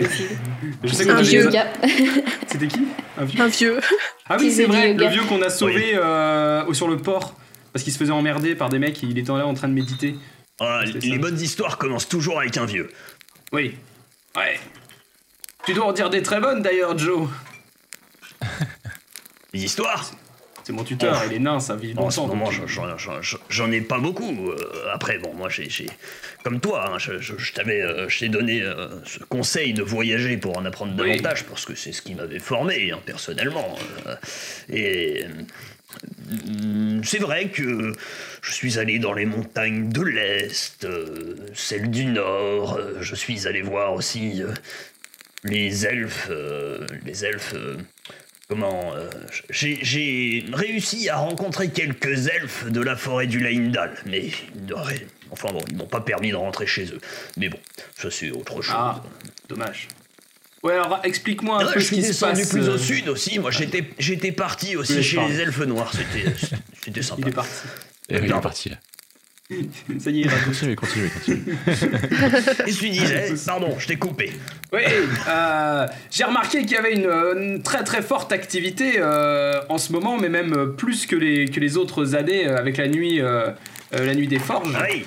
Je 0.00 0.92
sais 0.92 1.08
Un 1.10 1.20
vieux 1.20 1.46
des- 1.46 1.52
gars. 1.52 1.72
C'était 2.46 2.66
qui 2.68 2.80
Un 3.18 3.24
vieux 3.24 3.40
Un 3.42 3.48
vieux. 3.48 3.80
Ah 4.28 4.36
oui, 4.38 4.50
c'est 4.50 4.62
est 4.62 4.66
vrai, 4.66 4.94
le 4.94 5.06
vieux 5.08 5.22
qu'on 5.24 5.42
a 5.42 5.50
sauvé 5.50 5.94
euh, 5.96 6.72
sur 6.72 6.88
le 6.88 6.96
port. 6.96 7.34
Parce 7.72 7.82
qu'il 7.84 7.92
se 7.92 7.98
faisait 7.98 8.12
emmerder 8.12 8.54
par 8.54 8.68
des 8.68 8.78
mecs 8.78 9.02
et 9.02 9.06
il 9.06 9.18
était 9.18 9.32
là 9.32 9.46
en 9.46 9.54
train 9.54 9.68
de 9.68 9.72
méditer. 9.74 10.16
Ah, 10.60 10.82
les 10.84 11.00
ça. 11.12 11.18
bonnes 11.18 11.40
histoires 11.40 11.78
commencent 11.78 12.08
toujours 12.08 12.38
avec 12.40 12.56
un 12.58 12.66
vieux. 12.66 12.90
Oui. 13.52 13.76
Ouais. 14.36 14.60
Tu 15.64 15.72
dois 15.74 15.86
en 15.86 15.92
dire 15.92 16.10
des 16.10 16.22
très 16.22 16.40
bonnes 16.40 16.60
d'ailleurs, 16.62 16.96
Joe. 16.98 17.28
Les 19.52 19.64
histoires 19.64 20.10
C'est 20.64 20.72
mon 20.72 20.84
tuteur 20.84 21.22
et 21.24 21.28
les 21.28 21.38
nains, 21.40 21.58
ça 21.60 21.74
vit 21.74 21.92
En 21.96 22.10
ce 22.10 22.20
longtemps. 22.20 22.34
moment, 22.36 22.50
j'en- 23.48 23.72
ai 23.72 23.80
pas 23.80 23.98
beaucoup. 23.98 24.50
Euh, 24.50 24.56
après, 24.92 25.18
bon, 25.18 25.34
moi, 25.34 25.48
j'ai, 25.48 25.68
comme 26.44 26.60
toi, 26.60 26.88
hein, 26.88 26.98
je, 26.98 27.18
je- 27.18 27.36
je 27.36 27.52
t'avais, 27.52 27.82
euh, 27.82 28.06
donné 28.28 28.62
euh, 28.62 28.88
ce 29.04 29.18
conseil 29.24 29.72
de 29.74 29.82
voyager 29.82 30.36
pour 30.36 30.56
en 30.56 30.64
apprendre 30.64 30.92
Oui. 31.02 31.10
davantage, 31.16 31.44
parce 31.44 31.64
que 31.64 31.74
c'est 31.74 31.90
ce 31.92 32.00
qui 32.02 32.14
m'avait 32.14 32.38
formé, 32.38 32.92
hein, 32.92 33.00
personnellement. 33.04 33.76
Et 34.72 35.24
c'est 37.02 37.18
vrai 37.18 37.48
que 37.48 37.92
je 38.40 38.52
suis 38.52 38.78
allé 38.78 38.98
dans 38.98 39.12
les 39.12 39.26
montagnes 39.26 39.88
de 39.88 40.02
l'Est, 40.02 40.86
celles 41.54 41.90
du 41.90 42.04
Nord. 42.06 42.78
je 43.00 43.14
suis 43.16 43.48
allé 43.48 43.62
voir 43.62 43.92
aussi 43.94 44.42
les 45.44 45.86
elfes, 45.86 46.30
les 47.04 47.24
elfes. 47.24 47.54
Euh, 48.52 48.54
Comment 48.54 48.94
euh, 48.94 49.08
j'ai, 49.50 49.78
j'ai 49.82 50.44
réussi 50.52 51.08
à 51.08 51.16
rencontrer 51.16 51.70
quelques 51.70 52.28
elfes 52.28 52.66
de 52.70 52.80
la 52.80 52.96
forêt 52.96 53.26
du 53.26 53.40
Laindal, 53.40 53.94
mais 54.06 54.26
ils 54.56 54.66
n'auraient- 54.66 55.06
enfin 55.30 55.50
bon, 55.52 55.60
ils 55.70 55.76
m'ont 55.76 55.86
pas 55.86 56.00
permis 56.00 56.30
de 56.30 56.36
rentrer 56.36 56.66
chez 56.66 56.84
eux. 56.86 57.00
Mais 57.36 57.48
bon, 57.48 57.58
ça 57.96 58.10
c'est 58.10 58.30
autre 58.30 58.60
chose. 58.62 58.74
Ah, 58.76 59.02
dommage. 59.48 59.88
Ouais, 60.62 60.74
alors 60.74 61.00
explique-moi 61.02 61.62
un 61.62 61.72
peu 61.72 61.80
je 61.80 61.80
ce 61.80 61.86
suis 61.86 61.96
qui 61.96 62.02
se 62.02 62.08
descendu 62.08 62.42
passe. 62.42 62.50
plus 62.50 62.68
euh, 62.68 62.74
au 62.74 62.78
sud 62.78 63.08
aussi. 63.08 63.38
Moi, 63.40 63.50
j'étais, 63.50 63.84
j'étais 63.98 64.30
parti 64.30 64.76
aussi 64.76 65.02
chez 65.02 65.18
les 65.28 65.40
elfes 65.40 65.58
noirs. 65.66 65.92
C'était, 65.92 66.32
c'était 66.84 67.02
sympa. 67.02 67.22
Il 67.22 67.28
est 67.28 67.32
parti. 67.32 67.50
Et 68.08 68.14
oui, 68.20 68.20
il 68.26 68.30
est 68.30 68.40
parti. 68.40 68.70
Ça 69.98 70.10
y 70.10 70.22
est, 70.22 70.28
Continuez, 70.44 70.74
continuez, 70.76 71.08
continuez. 71.10 71.40
Et 72.66 72.72
tu 72.72 72.88
disais, 72.90 73.34
pardon, 73.46 73.74
je 73.78 73.86
t'ai 73.86 73.96
coupé. 73.96 74.32
Oui, 74.72 74.80
euh, 75.28 75.86
j'ai 76.10 76.24
remarqué 76.24 76.60
qu'il 76.62 76.72
y 76.72 76.76
avait 76.76 76.94
une, 76.94 77.08
une 77.40 77.62
très 77.62 77.84
très 77.84 78.02
forte 78.02 78.32
activité 78.32 78.94
euh, 78.98 79.60
en 79.68 79.78
ce 79.78 79.92
moment, 79.92 80.16
mais 80.18 80.28
même 80.28 80.74
plus 80.76 81.06
que 81.06 81.16
les, 81.16 81.46
que 81.46 81.60
les 81.60 81.76
autres 81.76 82.14
années 82.14 82.46
euh, 82.48 82.56
avec 82.58 82.76
la 82.76 82.88
nuit, 82.88 83.20
euh, 83.20 83.50
la 83.92 84.14
nuit 84.14 84.28
des 84.28 84.38
forges. 84.38 84.76
Oui, 84.90 85.04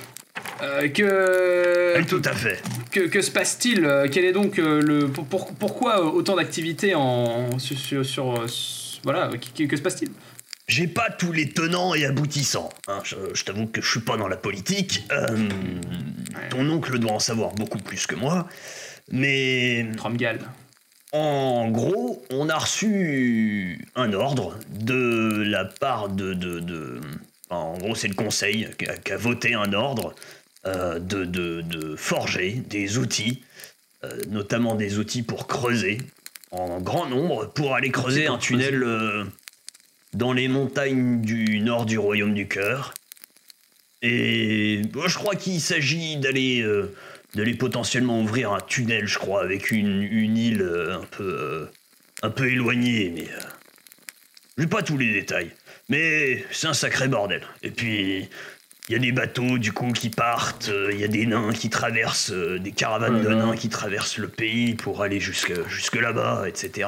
Euh, 0.61 0.87
que, 0.89 2.01
tout 2.07 2.21
à 2.25 2.33
fait. 2.33 2.61
que, 2.91 3.01
que 3.07 3.21
se 3.21 3.31
passe-t-il 3.31 3.85
Quel 4.11 4.23
est 4.25 4.31
donc 4.33 4.57
le 4.57 5.07
pour- 5.07 5.25
pour- 5.25 5.53
pourquoi 5.55 6.03
autant 6.05 6.35
d'activités 6.35 6.93
en 6.95 7.57
sur, 7.59 7.77
sur- 7.77 8.05
sur, 8.05 8.47
voilà 9.03 9.29
que, 9.57 9.63
que 9.63 9.75
se 9.77 9.81
passe-t-il? 9.81 10.09
J'ai 10.67 10.87
pas 10.87 11.09
tous 11.11 11.31
les 11.31 11.49
tenants 11.49 11.93
et 11.93 12.05
aboutissants. 12.05 12.69
hein. 12.87 12.99
Je, 13.03 13.15
je 13.33 13.43
t'avoue 13.43 13.67
que 13.67 13.81
je 13.81 13.89
suis 13.89 13.99
pas 13.99 14.17
dans 14.17 14.27
la 14.27 14.37
politique. 14.37 15.03
Euh, 15.11 15.27
ton 16.49 16.67
oncle 16.69 16.97
doit 16.97 17.11
en 17.13 17.19
savoir 17.19 17.51
beaucoup 17.53 17.77
plus 17.77 18.07
que 18.07 18.15
moi. 18.15 18.47
Mais 19.11 19.85
Tromgal. 19.95 20.39
En 21.11 21.69
gros, 21.69 22.25
on 22.31 22.49
a 22.49 22.57
reçu 22.57 23.87
un 23.95 24.11
ordre 24.13 24.57
de 24.71 25.43
la 25.47 25.65
part 25.65 26.09
de. 26.09 26.33
de, 26.33 26.59
de- 26.59 26.99
enfin, 27.49 27.61
en 27.61 27.77
gros, 27.77 27.93
c'est 27.95 28.07
le 28.07 28.15
conseil 28.15 28.67
qui 28.79 28.87
a, 28.87 28.97
qui 28.97 29.11
a 29.11 29.17
voté 29.17 29.53
un 29.53 29.71
ordre 29.71 30.15
euh, 30.65 30.97
de, 30.99 31.23
de- 31.25 31.61
de 31.61 31.95
forger 31.95 32.53
des 32.69 32.97
outils, 32.97 33.43
euh, 34.03 34.09
notamment 34.29 34.73
des 34.73 34.97
outils 34.97 35.21
pour 35.21 35.45
creuser 35.47 35.99
en 36.51 36.81
grand 36.81 37.07
nombre, 37.07 37.45
pour 37.53 37.75
aller 37.75 37.91
creuser 37.91 38.25
un 38.27 38.37
tunnel 38.39 38.83
dans 40.15 40.31
les 40.33 40.47
montagnes 40.47 41.21
du 41.21 41.59
nord 41.59 41.85
du 41.85 41.97
royaume 41.97 42.33
du 42.33 42.47
cœur. 42.47 42.93
Et 44.01 44.81
bon, 44.91 45.07
je 45.07 45.17
crois 45.17 45.35
qu'il 45.35 45.59
s'agit 45.59 46.17
d'aller 46.17 46.61
euh, 46.61 46.93
potentiellement 47.59 48.21
ouvrir 48.21 48.53
un 48.53 48.61
tunnel, 48.61 49.07
je 49.07 49.19
crois, 49.19 49.43
avec 49.43 49.71
une, 49.71 50.01
une 50.03 50.37
île 50.37 50.61
euh, 50.61 50.99
un 50.99 51.05
peu 51.05 51.23
euh, 51.23 51.65
un 52.23 52.29
peu 52.29 52.49
éloignée, 52.49 53.11
mais 53.13 53.23
euh, 53.23 53.49
j'ai 54.57 54.67
pas 54.67 54.81
tous 54.81 54.97
les 54.97 55.11
détails. 55.11 55.51
Mais 55.89 56.45
c'est 56.51 56.67
un 56.67 56.73
sacré 56.73 57.07
bordel. 57.07 57.41
Et 57.61 57.71
puis 57.71 58.29
il 58.87 58.93
y 58.93 58.95
a 58.95 58.99
des 58.99 59.11
bateaux 59.11 59.57
du 59.57 59.73
coup 59.73 59.91
qui 59.91 60.09
partent, 60.09 60.71
il 60.91 60.99
y 60.99 61.03
a 61.03 61.07
des 61.07 61.25
nains 61.25 61.51
qui 61.51 61.69
traversent, 61.69 62.31
des 62.31 62.71
caravanes 62.71 63.21
de 63.21 63.29
nains 63.29 63.55
qui 63.55 63.67
traversent 63.69 64.17
le 64.17 64.27
pays 64.27 64.75
pour 64.75 65.01
aller 65.01 65.19
jusque 65.19 65.53
jusque 65.67 65.95
là-bas, 65.95 66.45
etc. 66.47 66.87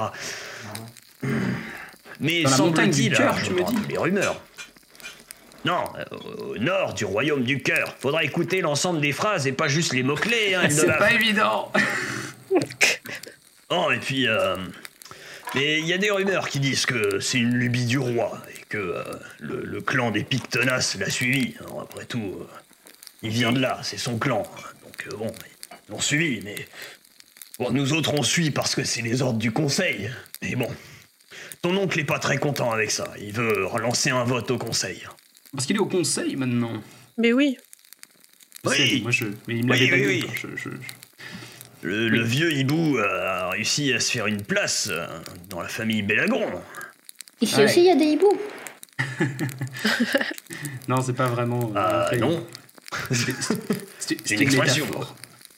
Mais 2.19 2.43
montagne 2.57 2.91
du 2.91 3.09
cœur, 3.11 3.35
tu 3.43 3.51
me 3.53 3.63
dis 3.63 3.75
les 3.89 3.97
rumeurs. 3.97 4.41
Non, 5.65 5.83
euh, 5.97 6.53
au 6.53 6.57
nord 6.57 6.93
du 6.93 7.03
royaume 7.03 7.43
du 7.43 7.61
cœur. 7.61 7.95
Faudra 7.99 8.23
écouter 8.23 8.61
l'ensemble 8.61 9.01
des 9.01 9.11
phrases 9.11 9.47
et 9.47 9.51
pas 9.51 9.67
juste 9.67 9.93
les 9.93 10.03
mots-clés. 10.03 10.55
Hein, 10.55 10.67
C'est 10.69 10.87
pas 10.97 11.11
évident. 11.11 11.71
Oh, 13.69 13.91
et 13.91 13.99
puis, 13.99 14.29
euh, 14.29 14.55
mais 15.53 15.79
il 15.79 15.85
y 15.85 15.91
a 15.91 15.97
des 15.97 16.09
rumeurs 16.09 16.47
qui 16.47 16.61
disent 16.61 16.85
que 16.85 17.19
c'est 17.19 17.37
une 17.37 17.53
lubie 17.53 17.85
du 17.85 17.97
roi 17.97 18.41
et 18.49 18.63
que 18.69 18.77
euh, 18.77 19.03
le, 19.39 19.61
le 19.61 19.81
clan 19.81 20.11
des 20.11 20.23
Pictonas 20.23 20.95
l'a 20.97 21.09
suivi. 21.09 21.53
Alors, 21.59 21.81
après 21.81 22.05
tout, 22.05 22.37
euh, 22.39 22.47
il 23.23 23.29
vient 23.29 23.51
de 23.51 23.59
là, 23.59 23.79
c'est 23.83 23.97
son 23.97 24.17
clan. 24.17 24.43
Donc 24.83 25.17
bon, 25.17 25.31
ils 25.87 25.91
l'ont 25.91 25.99
suivi, 25.99 26.39
mais 26.45 26.65
bon, 27.59 27.71
nous 27.71 27.91
autres 27.91 28.13
on 28.13 28.23
suit 28.23 28.51
parce 28.51 28.73
que 28.73 28.85
c'est 28.85 29.01
les 29.01 29.21
ordres 29.21 29.39
du 29.39 29.51
conseil. 29.51 30.09
Mais 30.41 30.55
bon, 30.55 30.69
ton 31.61 31.75
oncle 31.77 31.99
est 31.99 32.03
pas 32.05 32.19
très 32.19 32.37
content 32.37 32.71
avec 32.71 32.91
ça. 32.91 33.11
Il 33.19 33.33
veut 33.33 33.65
relancer 33.65 34.09
un 34.09 34.23
vote 34.23 34.51
au 34.51 34.57
conseil. 34.57 35.03
Parce 35.53 35.65
qu'il 35.65 35.75
est 35.75 35.79
au 35.79 35.85
conseil 35.87 36.35
maintenant. 36.35 36.81
Mais 37.17 37.33
oui. 37.33 37.57
Oui. 38.65 39.01
moi 39.01 39.11
je, 39.11 39.25
mais 39.47 39.55
il 39.57 39.65
me 39.65 39.71
Oui, 39.73 39.89
oui, 39.91 39.99
dit. 40.01 40.05
oui. 40.05 40.25
Je- 40.35 40.47
je- 40.55 40.69
je- 40.69 40.77
Le, 41.83 42.09
le 42.09 42.21
vieux 42.23 42.51
hibou 42.53 42.97
a 42.97 43.49
réussi 43.51 43.93
à 43.93 43.99
se 43.99 44.11
faire 44.11 44.27
une 44.27 44.41
place 44.41 44.89
euh, 44.91 45.05
dans 45.49 45.61
la 45.61 45.67
famille 45.69 46.01
Bellagron. 46.01 46.45
Ici 47.39 47.55
Ouais. 47.55 47.65
aussi, 47.65 47.79
il 47.81 47.85
y 47.85 47.91
a 47.91 47.95
des 47.95 48.05
hiboux. 48.05 48.37
Non, 50.87 51.01
c'est 51.01 51.13
pas 51.13 51.27
vraiment. 51.27 51.71
euh, 51.75 52.05
Ah 52.11 52.15
non, 52.17 52.45
c'est 53.11 54.31
une 54.31 54.41
expression. 54.41 54.85
métaphore. 54.85 55.15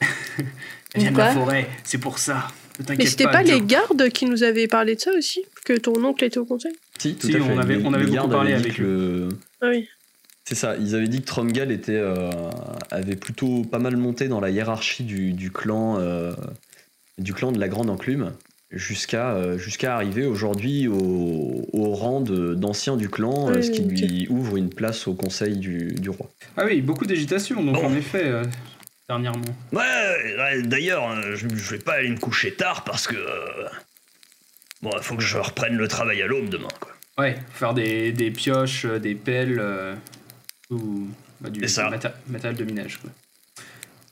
Elle 0.94 1.02
vient 1.02 1.12
de 1.12 1.18
la 1.18 1.32
forêt, 1.32 1.68
c'est 1.84 1.98
pour 1.98 2.18
ça. 2.18 2.48
Mais 2.88 3.06
c'était 3.06 3.24
pas, 3.24 3.42
les 3.42 3.60
gardes 3.60 4.08
qui 4.10 4.26
nous 4.26 4.42
avaient 4.42 4.66
parlé 4.68 4.94
de 4.94 5.00
ça 5.00 5.10
aussi 5.16 5.42
Que 5.64 5.74
ton 5.76 6.02
oncle 6.04 6.24
était 6.24 6.38
au 6.38 6.44
conseil 6.44 6.72
Si, 6.98 7.14
tout 7.14 7.26
Si, 7.28 7.36
à 7.36 7.38
fait. 7.40 7.44
on 7.52 7.58
avait- 7.58 7.76
Les- 7.76 7.84
on 7.84 7.92
avait 7.92 7.98
les 8.04 8.04
beaucoup 8.06 8.14
gardes 8.16 8.30
parlé 8.32 8.52
avaient 8.52 8.60
dit 8.62 8.66
avec 8.68 8.78
que 8.78 8.82
le- 8.82 9.28
Ah 9.60 9.68
oui. 9.70 9.88
C'est 10.44 10.54
ça, 10.54 10.76
ils 10.80 10.94
avaient 10.96 11.06
dit 11.08 11.20
que 11.20 11.26
Tromgal 11.26 11.70
était, 11.70 11.92
euh, 11.96 12.30
avait 12.90 13.16
plutôt 13.16 13.62
pas 13.62 13.78
mal 13.78 13.96
monté 13.96 14.26
dans 14.28 14.40
la 14.40 14.50
hiérarchie 14.50 15.04
du, 15.04 15.32
du 15.32 15.50
clan, 15.52 15.98
euh, 16.00 16.32
du 17.18 17.34
clan 17.34 17.52
de 17.52 17.60
la 17.60 17.68
Grande 17.68 17.90
Enclume. 17.90 18.32
jusqu'à 18.72 19.32
euh, 19.34 19.58
jusqu'à 19.58 19.96
arriver 19.96 20.26
aujourd'hui 20.26 20.86
au, 20.86 21.66
au 21.72 21.90
rang 21.92 22.20
de- 22.20 22.54
d'ancien 22.54 22.96
du 22.96 23.08
clan, 23.08 23.50
Oui, 23.52 23.64
ce 23.64 23.70
qui 23.72 23.82
lui 23.82 24.26
ouvre 24.30 24.56
une 24.56 24.70
place 24.70 25.08
au 25.08 25.14
conseil 25.14 25.56
du, 25.56 25.88
du 26.00 26.08
roi. 26.08 26.30
Ah 26.56 26.64
oui, 26.66 26.80
beaucoup 26.80 27.04
d'agitation, 27.04 27.64
donc 27.64 27.82
en 27.82 27.92
effet, 27.94 28.22
dernièrement. 29.10 29.54
Ouais, 29.72 30.36
ouais, 30.38 30.62
d'ailleurs, 30.62 31.10
euh, 31.10 31.34
je, 31.34 31.48
je 31.48 31.70
vais 31.70 31.78
pas 31.78 31.94
aller 31.94 32.10
me 32.10 32.18
coucher 32.18 32.52
tard 32.54 32.84
parce 32.84 33.06
que. 33.08 33.16
euh, 33.16 33.68
Bon, 34.82 34.90
il 34.96 35.02
faut 35.02 35.14
que 35.16 35.22
je 35.22 35.36
reprenne 35.36 35.76
le 35.76 35.88
travail 35.88 36.22
à 36.22 36.26
l'aube 36.26 36.48
demain, 36.48 36.68
quoi. 36.80 36.92
Ouais, 37.18 37.36
faire 37.52 37.74
des, 37.74 38.12
des 38.12 38.30
pioches, 38.30 38.86
euh, 38.86 38.98
des 38.98 39.14
pelles, 39.14 39.58
euh, 39.60 39.94
ou 40.70 41.08
bah, 41.40 41.50
du 41.50 41.60
C'est 41.60 41.68
ça. 41.68 41.90
maté- 41.90 42.08
matériel 42.28 42.56
de 42.56 42.64
minage, 42.64 42.96
quoi. 42.98 43.10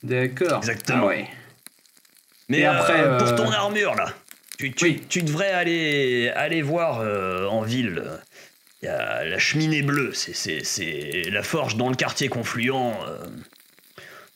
D'accord. 0.03 0.59
Exactement. 0.59 1.05
Ah 1.05 1.07
ouais. 1.07 1.27
Mais 2.51 2.59
Et 2.59 2.67
après, 2.67 3.03
pour 3.19 3.29
euh, 3.29 3.37
ton 3.37 3.51
armure, 3.51 3.95
là, 3.95 4.13
tu, 4.59 4.73
tu, 4.73 4.85
Oui. 4.85 5.03
tu 5.09 5.23
devrais 5.23 5.53
aller, 5.53 6.29
aller 6.37 6.61
voir 6.61 7.01
euh, 7.01 7.47
en 7.47 7.63
ville. 7.63 8.03
Il 8.83 8.87
y 8.87 8.89
a 8.89 9.25
la 9.25 9.39
cheminée 9.39 9.81
bleue, 9.83 10.13
c'est- 10.13 10.35
c'est 10.35 10.63
c'est 10.65 11.23
la 11.31 11.43
forge 11.43 11.77
dans 11.77 11.89
le 11.89 11.97
quartier 11.97 12.29
confluent. 12.29 12.73
euh. 12.73 13.25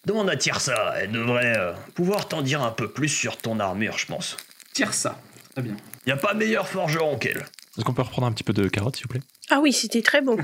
Demande 0.04 0.28
à 0.30 0.36
Tirsa, 0.36 0.94
elle 0.98 1.12
devrait 1.12 1.56
euh, 1.56 1.72
pouvoir 1.94 2.26
t'en 2.26 2.42
dire 2.42 2.62
un 2.62 2.72
peu 2.72 2.90
plus 2.90 3.08
sur 3.08 3.36
ton 3.36 3.60
armure, 3.60 3.98
je 3.98 4.06
pense. 4.06 4.36
Tire 4.72 4.94
ça. 4.94 5.20
Très 5.52 5.62
bien. 5.62 5.76
Il 6.04 6.08
n'y 6.08 6.12
a 6.12 6.16
pas 6.16 6.34
meilleur 6.34 6.66
forgeron 6.66 7.16
qu'elle. 7.18 7.38
Est-ce 7.76 7.84
qu'on 7.84 7.94
peut 7.94 8.02
reprendre 8.02 8.26
un 8.26 8.32
petit 8.32 8.42
peu 8.42 8.52
de 8.52 8.68
carottes, 8.68 8.96
s'il 8.96 9.04
vous 9.04 9.10
plaît? 9.10 9.22
Ah 9.50 9.60
oui, 9.60 9.72
c'était 9.72 10.02
très 10.02 10.20
bon. 10.20 10.36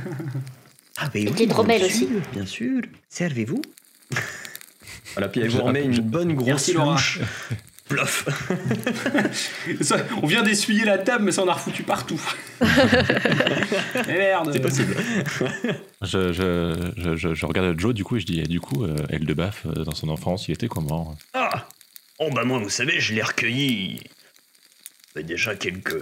Ah, 0.97 1.09
mais 1.15 1.23
Et 1.23 1.31
des 1.31 1.47
dromels 1.47 1.83
aussi. 1.85 2.07
sûr, 2.07 2.21
Bien 2.33 2.47
sûr. 2.47 2.83
Servez-vous. 3.09 3.63
voilà, 5.15 5.29
puis 5.29 5.41
elle 5.41 5.49
vous 5.51 5.63
remet 5.63 5.85
une 5.85 6.01
bonne 6.01 6.35
grosse 6.35 6.73
louche. 6.73 7.21
Plof. 7.89 8.27
Ça, 9.81 9.97
on 10.23 10.27
vient 10.27 10.43
d'essuyer 10.43 10.85
la 10.85 10.99
table, 10.99 11.25
mais 11.25 11.33
ça 11.33 11.43
en 11.43 11.49
a 11.49 11.55
refoutu 11.55 11.83
partout. 11.83 12.21
Mais 12.61 12.67
merde. 14.07 14.51
C'est 14.53 14.61
possible. 14.61 14.97
je, 16.03 16.33
je, 16.33 17.17
je, 17.17 17.35
je- 17.35 17.47
regarde 17.47 17.79
Joe, 17.79 17.95
du 17.95 18.05
coup, 18.05 18.17
et 18.17 18.21
je 18.21 18.27
dis, 18.27 18.41
et 18.41 18.47
du 18.47 18.61
coup, 18.61 18.85
euh, 18.85 18.97
Eldebaf, 19.09 19.65
euh, 19.67 19.85
dans 19.85 19.95
son 19.95 20.09
enfance, 20.09 20.49
il 20.49 20.53
était 20.55 20.69
comment? 20.69 21.17
Ah 21.35 21.67
Oh 22.19 22.31
bah 22.35 22.45
moi, 22.45 22.59
vous 22.59 22.69
savez, 22.69 22.99
je 23.01 23.15
l'ai 23.15 23.23
recueilli 23.23 24.01
a 25.17 25.23
déjà 25.23 25.57
quelques, 25.57 25.99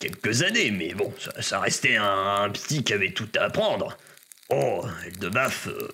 quelques 0.00 0.42
années, 0.42 0.72
mais 0.72 0.94
bon, 0.94 1.12
ça, 1.20 1.30
ça 1.42 1.60
restait 1.60 1.96
un, 1.96 2.42
un 2.44 2.50
petit 2.50 2.82
qui 2.82 2.92
avait 2.92 3.12
tout 3.12 3.28
à 3.38 3.44
apprendre. 3.44 3.96
Oh, 4.48 4.84
Eldebaf, 5.06 5.68
euh, 5.68 5.88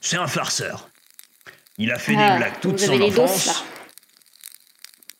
c'est 0.00 0.16
un 0.18 0.28
farceur. 0.28 0.88
Il 1.78 1.90
a 1.90 1.98
fait 1.98 2.12
des 2.14 2.18
Ah, 2.22 2.36
blagues 2.36 2.60
toute 2.60 2.78
son 2.78 3.00
enfance. 3.00 3.64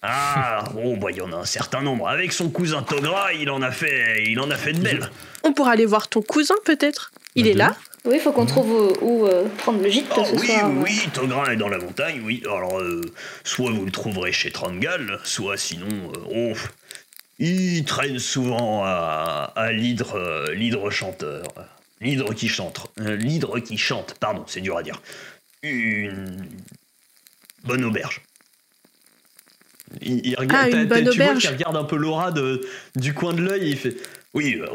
Ah, 0.03 0.65
oh 0.77 0.97
bah 0.97 1.11
il 1.11 1.19
y 1.19 1.21
en 1.21 1.33
a 1.33 1.37
un 1.37 1.45
certain 1.45 1.81
nombre. 1.81 2.09
Avec 2.09 2.33
son 2.33 2.51
cousin 2.51 2.83
Togra, 2.83 3.33
il 3.35 3.49
en 3.51 3.63
a 3.63 3.71
fait, 3.71 4.25
il 4.27 4.41
en 4.41 4.51
a 4.51 4.57
fait 4.57 4.73
de 4.73 4.81
belles. 4.81 5.09
On 5.45 5.53
pourra 5.53 5.73
aller 5.73 5.87
voir 5.87 6.09
ton 6.09 6.23
cousin 6.23 6.57
peut-être 6.65 7.13
Il 7.37 7.47
est 7.47 7.55
là 7.55 7.77
Oui, 8.05 8.15
il 8.17 8.21
faut 8.21 8.33
qu'on 8.33 8.47
trouve 8.47 8.71
où, 8.71 8.93
où, 9.01 9.27
euh, 9.27 9.47
prendre 9.59 9.81
le 9.81 9.89
gîte 9.89 10.07
Oh 10.17 10.25
ce 10.25 10.35
oui, 10.35 10.47
soir. 10.49 10.71
oui, 10.71 10.83
oui, 11.05 11.09
Togra 11.15 11.53
est 11.53 11.57
dans 11.57 11.69
la 11.69 11.79
montagne, 11.79 12.21
oui. 12.25 12.43
Alors, 12.47 12.81
euh, 12.81 13.01
soit 13.45 13.71
vous 13.71 13.85
le 13.85 13.93
trouverez 13.93 14.33
chez 14.33 14.51
Trangal, 14.51 15.21
soit 15.23 15.57
sinon, 15.57 15.87
euh, 15.89 16.53
oh, 16.55 16.59
il 17.39 17.85
traîne 17.85 18.19
souvent 18.19 18.83
à, 18.85 19.53
à 19.55 19.71
l'hydre, 19.71 20.17
euh, 20.17 20.53
l'hydre 20.53 20.91
chanteur. 20.91 21.45
L'hydre 22.01 22.35
qui 22.35 22.49
chante. 22.49 22.89
Euh, 22.99 23.15
l'hydre 23.15 23.61
qui 23.61 23.79
chante, 23.79 24.15
pardon, 24.19 24.43
c'est 24.49 24.61
dur 24.61 24.77
à 24.77 24.83
dire. 24.83 25.01
Une 25.63 26.45
bonne 27.65 27.85
auberge. 27.85 28.21
Il, 30.01 30.27
il 30.27 30.35
regarde, 30.37 30.71
Ah, 30.73 30.77
une 30.77 30.87
bonne 30.87 31.09
tu 31.11 31.21
vois 31.23 31.35
qu'il 31.35 31.51
regarde 31.51 31.77
un 31.77 31.85
peu 31.85 31.97
Laura 31.97 32.31
de, 32.33 32.61
du 32.97 33.13
coin 33.15 33.33
de 33.35 33.43
l'œil 33.43 33.65
et 33.67 33.71
il 33.71 33.77
fait 33.77 33.95
Oui, 34.35 34.61
euh, 34.61 34.67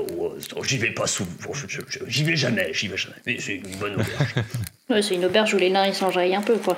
oh, 0.55 0.63
j'y 0.63 0.77
vais 0.77 0.91
pas 0.91 1.07
souvent, 1.07 1.29
je- 1.53 1.79
j'y 2.07 2.23
vais 2.23 2.35
jamais, 2.35 2.69
j'y 2.73 2.87
vais 2.87 2.97
jamais. 2.97 3.15
Mais 3.25 3.39
c'est 3.39 3.55
une 3.55 3.75
bonne 3.77 3.93
auberge. 3.93 4.33
Ouais, 4.89 5.01
c'est 5.01 5.15
une 5.15 5.25
auberge 5.25 5.53
où 5.53 5.57
les 5.57 5.69
nains 5.69 5.85
ils 5.87 5.93
s'enjaillent 5.93 6.35
un 6.35 6.41
peu, 6.41 6.55
quoi. 6.57 6.77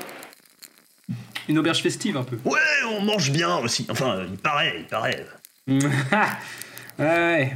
Une 1.48 1.60
auberge 1.60 1.82
festive, 1.84 2.18
un 2.18 2.24
peu. 2.24 2.38
ouais, 2.46 2.60
on 2.92 3.02
mange 3.02 3.30
bien 3.32 3.58
aussi. 3.58 3.86
Enfin, 3.90 4.26
il 4.32 4.38
paraît, 4.38 4.76
il 4.80 4.86
paraît. 4.86 5.26
ouais, 7.00 7.54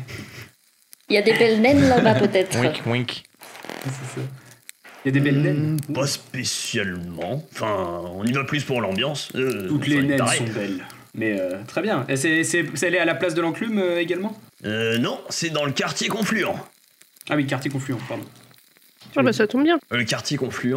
Il 1.10 1.16
y 1.16 1.18
a 1.18 1.22
des 1.22 1.34
belles 1.34 1.60
naines 1.62 1.88
là-bas, 1.90 2.16
peut-être. 2.16 2.60
Wink, 2.60 2.82
wink. 2.86 3.24
c'est 3.84 3.90
ça. 3.90 4.28
Il 5.06 5.10
y 5.10 5.10
a 5.10 5.12
des 5.12 5.20
belles 5.20 5.42
naines. 5.42 5.78
Hmm, 5.90 5.94
Pas 5.94 6.08
spécialement. 6.08 7.44
Enfin, 7.54 8.02
on 8.16 8.24
y 8.26 8.32
va 8.32 8.44
plus 8.44 8.64
pour 8.64 8.82
l'ambiance. 8.82 9.30
euh, 9.36 9.68
Toutes 9.68 9.88
les 9.88 10.02
naines 10.02 10.20
sont 10.28 10.46
belles. 10.46 10.86
Mais 11.16 11.40
euh, 11.40 11.58
très 11.68 11.82
bien. 11.82 12.06
Et 12.10 12.16
c'est, 12.16 12.44
c'est, 12.44 12.66
c'est 12.74 12.88
allé 12.88 12.98
à 12.98 13.06
la 13.06 13.14
place 13.16 13.34
de 13.36 13.42
l'enclume 13.42 13.78
euh, 13.80 14.00
également? 14.00 14.40
Euh, 14.66 14.98
non, 14.98 15.20
c'est 15.30 15.50
dans 15.52 15.66
le 15.66 15.72
quartier 15.72 16.08
confluent. 16.08 16.46
Ah 17.30 17.36
oui, 17.36 17.46
quartier 17.46 17.70
confluent, 17.70 17.96
pardon. 18.08 18.24
Ah 19.16 19.22
bah 19.22 19.32
ça 19.34 19.46
tombe 19.46 19.64
bien. 19.64 19.78
Le 19.92 20.04
quartier 20.06 20.38
confluent, 20.38 20.76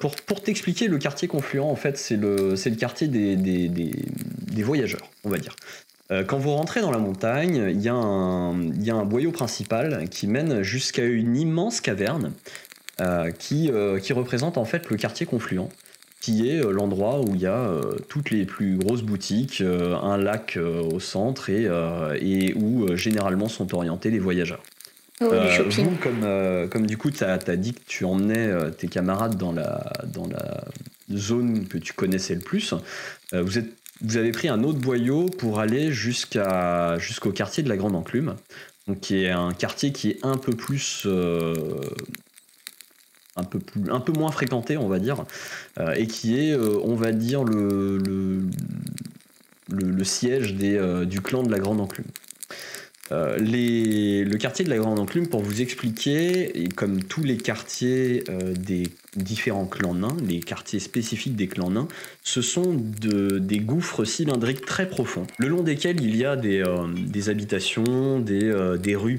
pour, 0.00 0.16
pour 0.16 0.42
t'expliquer, 0.42 0.88
le 0.88 0.98
quartier 0.98 1.28
confluent, 1.28 1.60
en 1.60 1.76
fait, 1.76 1.96
c'est 1.96 2.16
le, 2.16 2.56
c'est 2.56 2.70
le 2.70 2.76
quartier 2.76 3.06
des, 3.06 3.36
des, 3.36 3.68
des, 3.68 3.92
des 4.50 4.62
voyageurs, 4.64 5.08
on 5.22 5.30
va 5.30 5.38
dire. 5.38 5.54
Quand 6.26 6.38
vous 6.38 6.50
rentrez 6.50 6.80
dans 6.80 6.90
la 6.90 6.98
montagne, 6.98 7.66
il 7.70 7.80
y, 7.82 7.88
a 7.90 7.94
un- 7.94 8.62
il 8.62 8.82
y 8.82 8.90
a 8.90 8.94
un 8.94 9.04
boyau 9.04 9.30
principal 9.30 10.08
qui 10.08 10.26
mène 10.26 10.62
jusqu'à 10.62 11.04
une 11.04 11.36
immense 11.36 11.80
caverne 11.82 12.32
qui, 13.38 13.70
euh, 13.70 13.98
qui 13.98 14.12
représente 14.12 14.58
en 14.58 14.64
fait 14.64 14.88
le 14.90 14.96
quartier 14.96 15.26
confluent, 15.26 15.68
qui 16.20 16.48
est 16.48 16.64
euh, 16.64 16.72
l'endroit 16.72 17.20
où 17.20 17.34
il 17.34 17.40
y 17.40 17.46
a 17.46 17.58
euh, 17.58 17.96
toutes 18.08 18.30
les 18.30 18.44
plus 18.44 18.76
grosses 18.76 19.02
boutiques, 19.02 19.60
euh, 19.60 19.96
un 19.96 20.16
lac 20.16 20.56
euh, 20.56 20.82
au 20.82 21.00
centre 21.00 21.50
et, 21.50 21.66
euh, 21.66 22.16
et 22.20 22.54
où 22.54 22.86
euh, 22.86 22.96
généralement 22.96 23.48
sont 23.48 23.74
orientés 23.74 24.10
les 24.10 24.18
voyageurs. 24.18 24.62
Oh, 25.20 25.26
Euh, 25.32 25.64
vous, 25.68 25.96
comme, 26.00 26.22
euh, 26.22 26.68
comme 26.68 26.86
du 26.86 26.96
coup, 26.96 27.10
tu 27.10 27.24
as, 27.24 27.38
dit 27.56 27.74
que 27.74 27.80
tu 27.86 28.04
emmenais 28.04 28.46
euh, 28.46 28.70
tes 28.70 28.88
camarades 28.88 29.36
dans 29.36 29.52
la, 29.52 29.92
dans 30.06 30.28
la 30.28 30.64
zone 31.12 31.66
que 31.66 31.78
tu 31.78 31.92
connaissais 31.92 32.34
le 32.34 32.40
plus, 32.40 32.74
euh, 33.32 33.42
vous, 33.42 33.58
êtes, 33.58 33.72
vous 34.00 34.16
avez 34.16 34.30
pris 34.30 34.48
un 34.48 34.62
autre 34.62 34.78
boyau 34.78 35.26
pour 35.26 35.58
aller 35.58 35.90
jusqu'à, 35.90 36.98
jusqu'au 36.98 37.32
quartier 37.32 37.64
de 37.64 37.68
la 37.68 37.76
Grande 37.76 37.96
Enclume, 37.96 38.36
donc 38.86 39.00
qui 39.00 39.24
est 39.24 39.30
un 39.30 39.52
quartier 39.52 39.92
qui 39.92 40.10
est 40.10 40.18
un 40.22 40.36
peu 40.36 40.52
plus. 40.52 41.06
Un 43.38 44.00
peu, 44.00 44.12
moins 44.12 44.30
fréquenté, 44.30 44.76
on 44.76 44.88
va 44.88 44.98
dire, 44.98 45.24
euh, 45.80 45.94
et 45.96 46.06
qui 46.06 46.38
est, 46.38 46.52
euh, 46.52 46.78
on 46.84 46.94
va 46.94 47.12
dire, 47.12 47.44
le, 47.44 47.98
le, 47.98 48.40
le- 49.70 49.90
le 49.90 50.04
siège 50.04 50.54
des, 50.54 50.76
euh, 50.76 51.04
du 51.04 51.20
clan 51.20 51.42
de 51.42 51.50
la 51.50 51.58
Grande 51.58 51.80
Enclume. 51.80 52.06
Euh, 53.10 53.38
le 53.38 54.36
quartier 54.36 54.64
de 54.64 54.70
la 54.70 54.76
Grande 54.76 54.98
Enclume, 54.98 55.28
pour 55.28 55.40
vous 55.42 55.60
expliquer, 55.62 56.68
comme 56.76 57.02
tous 57.02 57.22
les 57.22 57.36
quartiers 57.36 58.24
euh, 58.28 58.52
des 58.54 58.90
différents 59.16 59.66
clans 59.66 59.94
nains, 59.94 60.16
les 60.26 60.40
quartiers 60.40 60.80
spécifiques 60.80 61.34
des 61.34 61.48
clans 61.48 61.70
nains, 61.70 61.88
ce 62.22 62.42
sont 62.42 62.74
de- 62.74 63.38
des 63.38 63.60
gouffres 63.60 64.04
cylindriques 64.04 64.64
très 64.66 64.88
profonds, 64.88 65.26
le 65.38 65.48
long 65.48 65.62
desquels 65.62 66.00
il 66.02 66.16
y 66.16 66.24
a 66.24 66.36
des, 66.36 66.60
euh, 66.60 67.30
habitations, 67.30 68.20
des, 68.20 68.96
rues, 68.96 69.18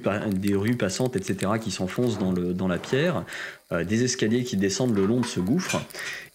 passantes, 0.77 1.15
etc., 1.15 1.53
qui 1.61 1.71
s'enfoncent 1.71 2.19
dans, 2.19 2.67
la 2.67 2.77
pierre, 2.77 3.25
des 3.71 4.03
escaliers 4.03 4.43
qui 4.43 4.57
descendent 4.57 4.95
le 4.95 5.05
long 5.05 5.19
de 5.19 5.25
ce 5.25 5.39
gouffre. 5.39 5.81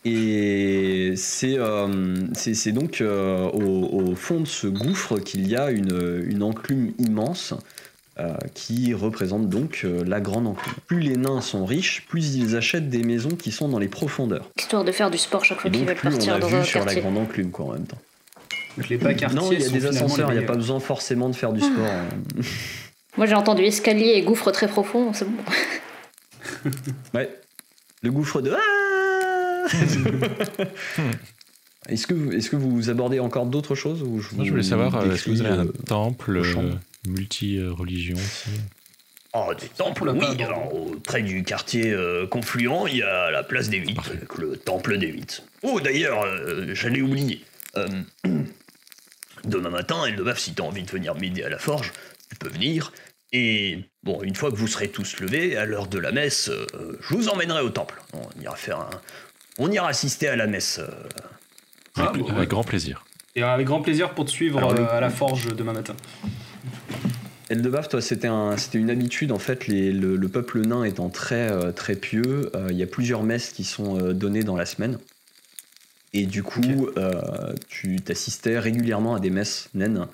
Et 0.04 1.14
c'est 1.16 1.58
euh, 1.58 2.16
c'est- 2.34 2.54
c'est 2.54 2.72
donc 2.72 3.00
euh, 3.00 3.44
au, 3.50 4.10
au 4.10 4.14
fond 4.14 4.40
de 4.40 4.46
ce 4.46 4.66
gouffre 4.66 5.18
qu'il 5.18 5.48
y 5.48 5.56
a 5.56 5.70
une, 5.70 6.22
une 6.26 6.42
enclume 6.42 6.92
immense 6.98 7.54
euh, 8.20 8.34
qui 8.54 8.92
représente 8.94 9.48
donc 9.48 9.80
euh, 9.84 10.04
la 10.06 10.20
grande 10.20 10.46
enclume. 10.46 10.74
Plus 10.86 11.00
les 11.00 11.16
nains 11.16 11.40
sont 11.40 11.64
riches, 11.64 12.04
plus 12.06 12.34
ils 12.36 12.54
achètent 12.54 12.90
des 12.90 13.02
maisons 13.02 13.30
qui 13.30 13.50
sont 13.50 13.68
dans 13.68 13.78
les 13.78 13.88
profondeurs. 13.88 14.50
Histoire 14.58 14.84
de 14.84 14.92
faire 14.92 15.10
du 15.10 15.18
sport 15.18 15.44
chaque 15.44 15.60
fois 15.60 15.70
qu'ils 15.70 15.84
veulent 15.86 15.96
plus 15.96 16.08
on 16.08 16.12
partir 16.12 16.34
a 16.34 16.38
dans 16.38 16.54
un 16.54 16.60
vu 16.60 16.66
sur 16.66 16.84
la 16.84 16.94
grande 16.94 17.16
enclume 17.18 17.50
quoi 17.50 17.64
en 17.66 17.72
même 17.72 17.86
temps. 17.86 17.98
Donc 18.76 18.88
les 18.88 18.96
bas 18.98 19.14
quartiers 19.14 19.38
non, 19.40 19.50
il 19.52 19.60
y 19.60 19.64
a 19.64 19.68
des 19.70 19.86
ascenseurs, 19.86 20.32
il 20.32 20.38
n'y 20.38 20.44
a 20.44 20.46
pas 20.46 20.56
besoin 20.56 20.80
forcément 20.80 21.28
de 21.30 21.34
faire 21.34 21.52
du 21.52 21.60
sport. 21.60 21.86
hein. 21.86 22.04
Moi 23.16 23.26
j'ai 23.26 23.34
entendu 23.34 23.62
escalier 23.62 24.12
et 24.16 24.22
gouffre 24.22 24.50
très 24.50 24.68
profond, 24.68 25.12
c'est 25.14 25.24
bon. 25.24 25.42
Ouais. 27.14 27.30
Le 28.02 28.10
gouffre 28.10 28.40
de... 28.42 28.50
Ah 28.52 28.83
Est-ce 31.88 32.06
que, 32.06 32.14
vous- 32.14 32.32
est-ce 32.32 32.48
que 32.48 32.56
vous 32.56 32.88
abordez 32.88 33.20
encore 33.20 33.44
d'autres 33.44 33.74
choses 33.74 34.02
ou 34.02 34.18
je, 34.20 34.34
Moi, 34.34 34.46
je 34.46 34.50
voulais 34.50 34.62
savoir, 34.62 34.94
euh, 34.96 35.12
est-ce 35.12 35.24
que 35.24 35.30
vous 35.30 35.42
avez 35.42 35.50
un 35.50 35.66
euh, 35.66 35.72
temple 35.86 36.38
euh, 36.38 36.70
multi-religion 37.06 38.16
aussi 38.16 38.48
Oh, 39.34 39.52
des 39.60 39.68
temples, 39.68 40.08
oui. 40.10 40.42
Alors, 40.42 40.72
près 41.04 41.20
du 41.22 41.42
quartier 41.42 41.90
euh, 41.92 42.26
confluent, 42.26 42.86
il 42.88 42.96
y 42.98 43.02
a 43.02 43.30
la 43.30 43.42
place 43.42 43.68
des 43.68 43.78
Huit, 43.78 43.98
avec 44.10 44.38
le 44.38 44.56
temple 44.56 44.96
des 44.96 45.08
Huit. 45.08 45.44
Oh, 45.62 45.78
d'ailleurs, 45.80 46.22
euh, 46.24 46.72
j'allais 46.72 47.02
oublier. 47.02 47.42
Euh, 47.76 47.86
demain 49.44 49.70
matin, 49.70 50.06
Eldebaf, 50.06 50.38
si 50.38 50.54
t'as 50.54 50.62
envie 50.62 50.84
de 50.84 50.90
venir 50.90 51.14
m'aider 51.16 51.42
à 51.42 51.48
la 51.50 51.58
forge, 51.58 51.92
tu 52.30 52.36
peux 52.36 52.48
venir. 52.48 52.92
Et 53.32 53.80
bon, 54.04 54.22
une 54.22 54.36
fois 54.36 54.50
que 54.50 54.56
vous 54.56 54.68
serez 54.68 54.88
tous 54.88 55.18
levés, 55.20 55.56
à 55.56 55.66
l'heure 55.66 55.88
de 55.88 55.98
la 55.98 56.12
messe, 56.12 56.48
euh, 56.48 56.96
je 57.00 57.14
vous 57.14 57.28
emmènerai 57.28 57.60
au 57.60 57.70
temple. 57.70 58.00
On 58.14 58.40
ira 58.40 58.54
faire 58.56 58.78
un... 58.80 58.90
On 59.58 59.70
ira 59.70 59.88
assister 59.88 60.28
à 60.28 60.36
la 60.36 60.46
messe. 60.46 60.78
euh. 60.80 60.88
Ah, 61.96 62.08
avec, 62.08 62.22
bon, 62.22 62.28
avec 62.28 62.38
ouais. 62.40 62.46
grand 62.46 62.64
plaisir. 62.64 63.04
Et 63.36 63.42
avec 63.42 63.66
grand 63.66 63.80
plaisir 63.82 64.14
pour 64.14 64.24
te 64.24 64.30
suivre 64.30 64.58
Alors, 64.58 64.74
le- 64.74 64.80
euh, 64.82 64.96
à 64.96 65.00
la 65.00 65.10
forge 65.10 65.54
demain 65.54 65.72
matin. 65.72 65.94
Eldebaf, 67.50 67.88
toi, 67.88 68.00
c'était 68.00 68.26
un, 68.26 68.56
c'était 68.56 68.78
une 68.78 68.90
habitude. 68.90 69.30
En 69.30 69.38
fait, 69.38 69.66
les- 69.66 69.92
le, 69.92 70.16
le 70.16 70.28
peuple 70.28 70.60
nain 70.62 70.82
étant 70.84 71.08
très, 71.10 71.50
euh, 71.52 71.72
très 71.72 71.94
pieux, 71.94 72.50
euh, 72.54 72.68
il 72.70 72.76
y 72.76 72.82
a 72.82 72.86
plusieurs 72.86 73.22
messes 73.22 73.50
qui 73.50 73.64
sont 73.64 73.98
euh, 74.00 74.12
données 74.12 74.42
dans 74.44 74.56
la 74.56 74.66
semaine. 74.66 74.98
Et 76.14 76.26
du 76.26 76.42
coup, 76.42 76.88
euh, 76.96 77.52
tu 77.68 77.96
t'assistais 77.96 78.58
régulièrement 78.58 79.14
à 79.16 79.20
des 79.20 79.30
messes 79.30 79.68
naines. 79.74 80.06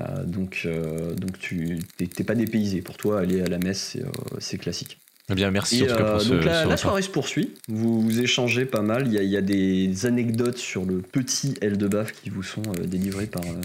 Euh, 0.00 0.24
donc, 0.24 0.62
euh, 0.66 1.14
donc 1.14 1.38
tu 1.38 1.78
t'es 1.96 2.24
pas 2.24 2.34
dépaysé. 2.34 2.80
Pour 2.80 2.96
toi, 2.96 3.20
aller 3.20 3.40
à 3.42 3.46
la 3.46 3.58
messe, 3.58 3.90
c'est, 3.92 4.02
euh, 4.04 4.10
c'est 4.38 4.58
classique. 4.58 4.98
Eh 5.30 5.34
bien, 5.34 5.50
merci 5.50 5.80
Et, 5.80 5.82
en 5.84 5.86
tout 5.86 5.96
cas 5.96 6.04
euh, 6.04 6.12
pour 6.14 6.20
ce, 6.22 6.28
donc 6.34 6.44
la, 6.44 6.64
ce 6.64 6.68
la 6.68 6.76
soirée 6.76 7.02
se 7.02 7.08
poursuit. 7.08 7.54
Vous, 7.68 8.00
vous 8.02 8.20
échangez 8.20 8.64
pas 8.64 8.82
mal. 8.82 9.06
Il 9.06 9.12
y, 9.12 9.18
a, 9.18 9.22
il 9.22 9.30
y 9.30 9.36
a 9.36 9.40
des 9.40 10.04
anecdotes 10.06 10.58
sur 10.58 10.84
le 10.84 10.98
petit 10.98 11.54
Eldebaf 11.60 12.12
qui 12.12 12.28
vous 12.30 12.42
sont 12.42 12.62
euh, 12.78 12.84
délivrées 12.84 13.26
par, 13.26 13.42
euh, 13.44 13.60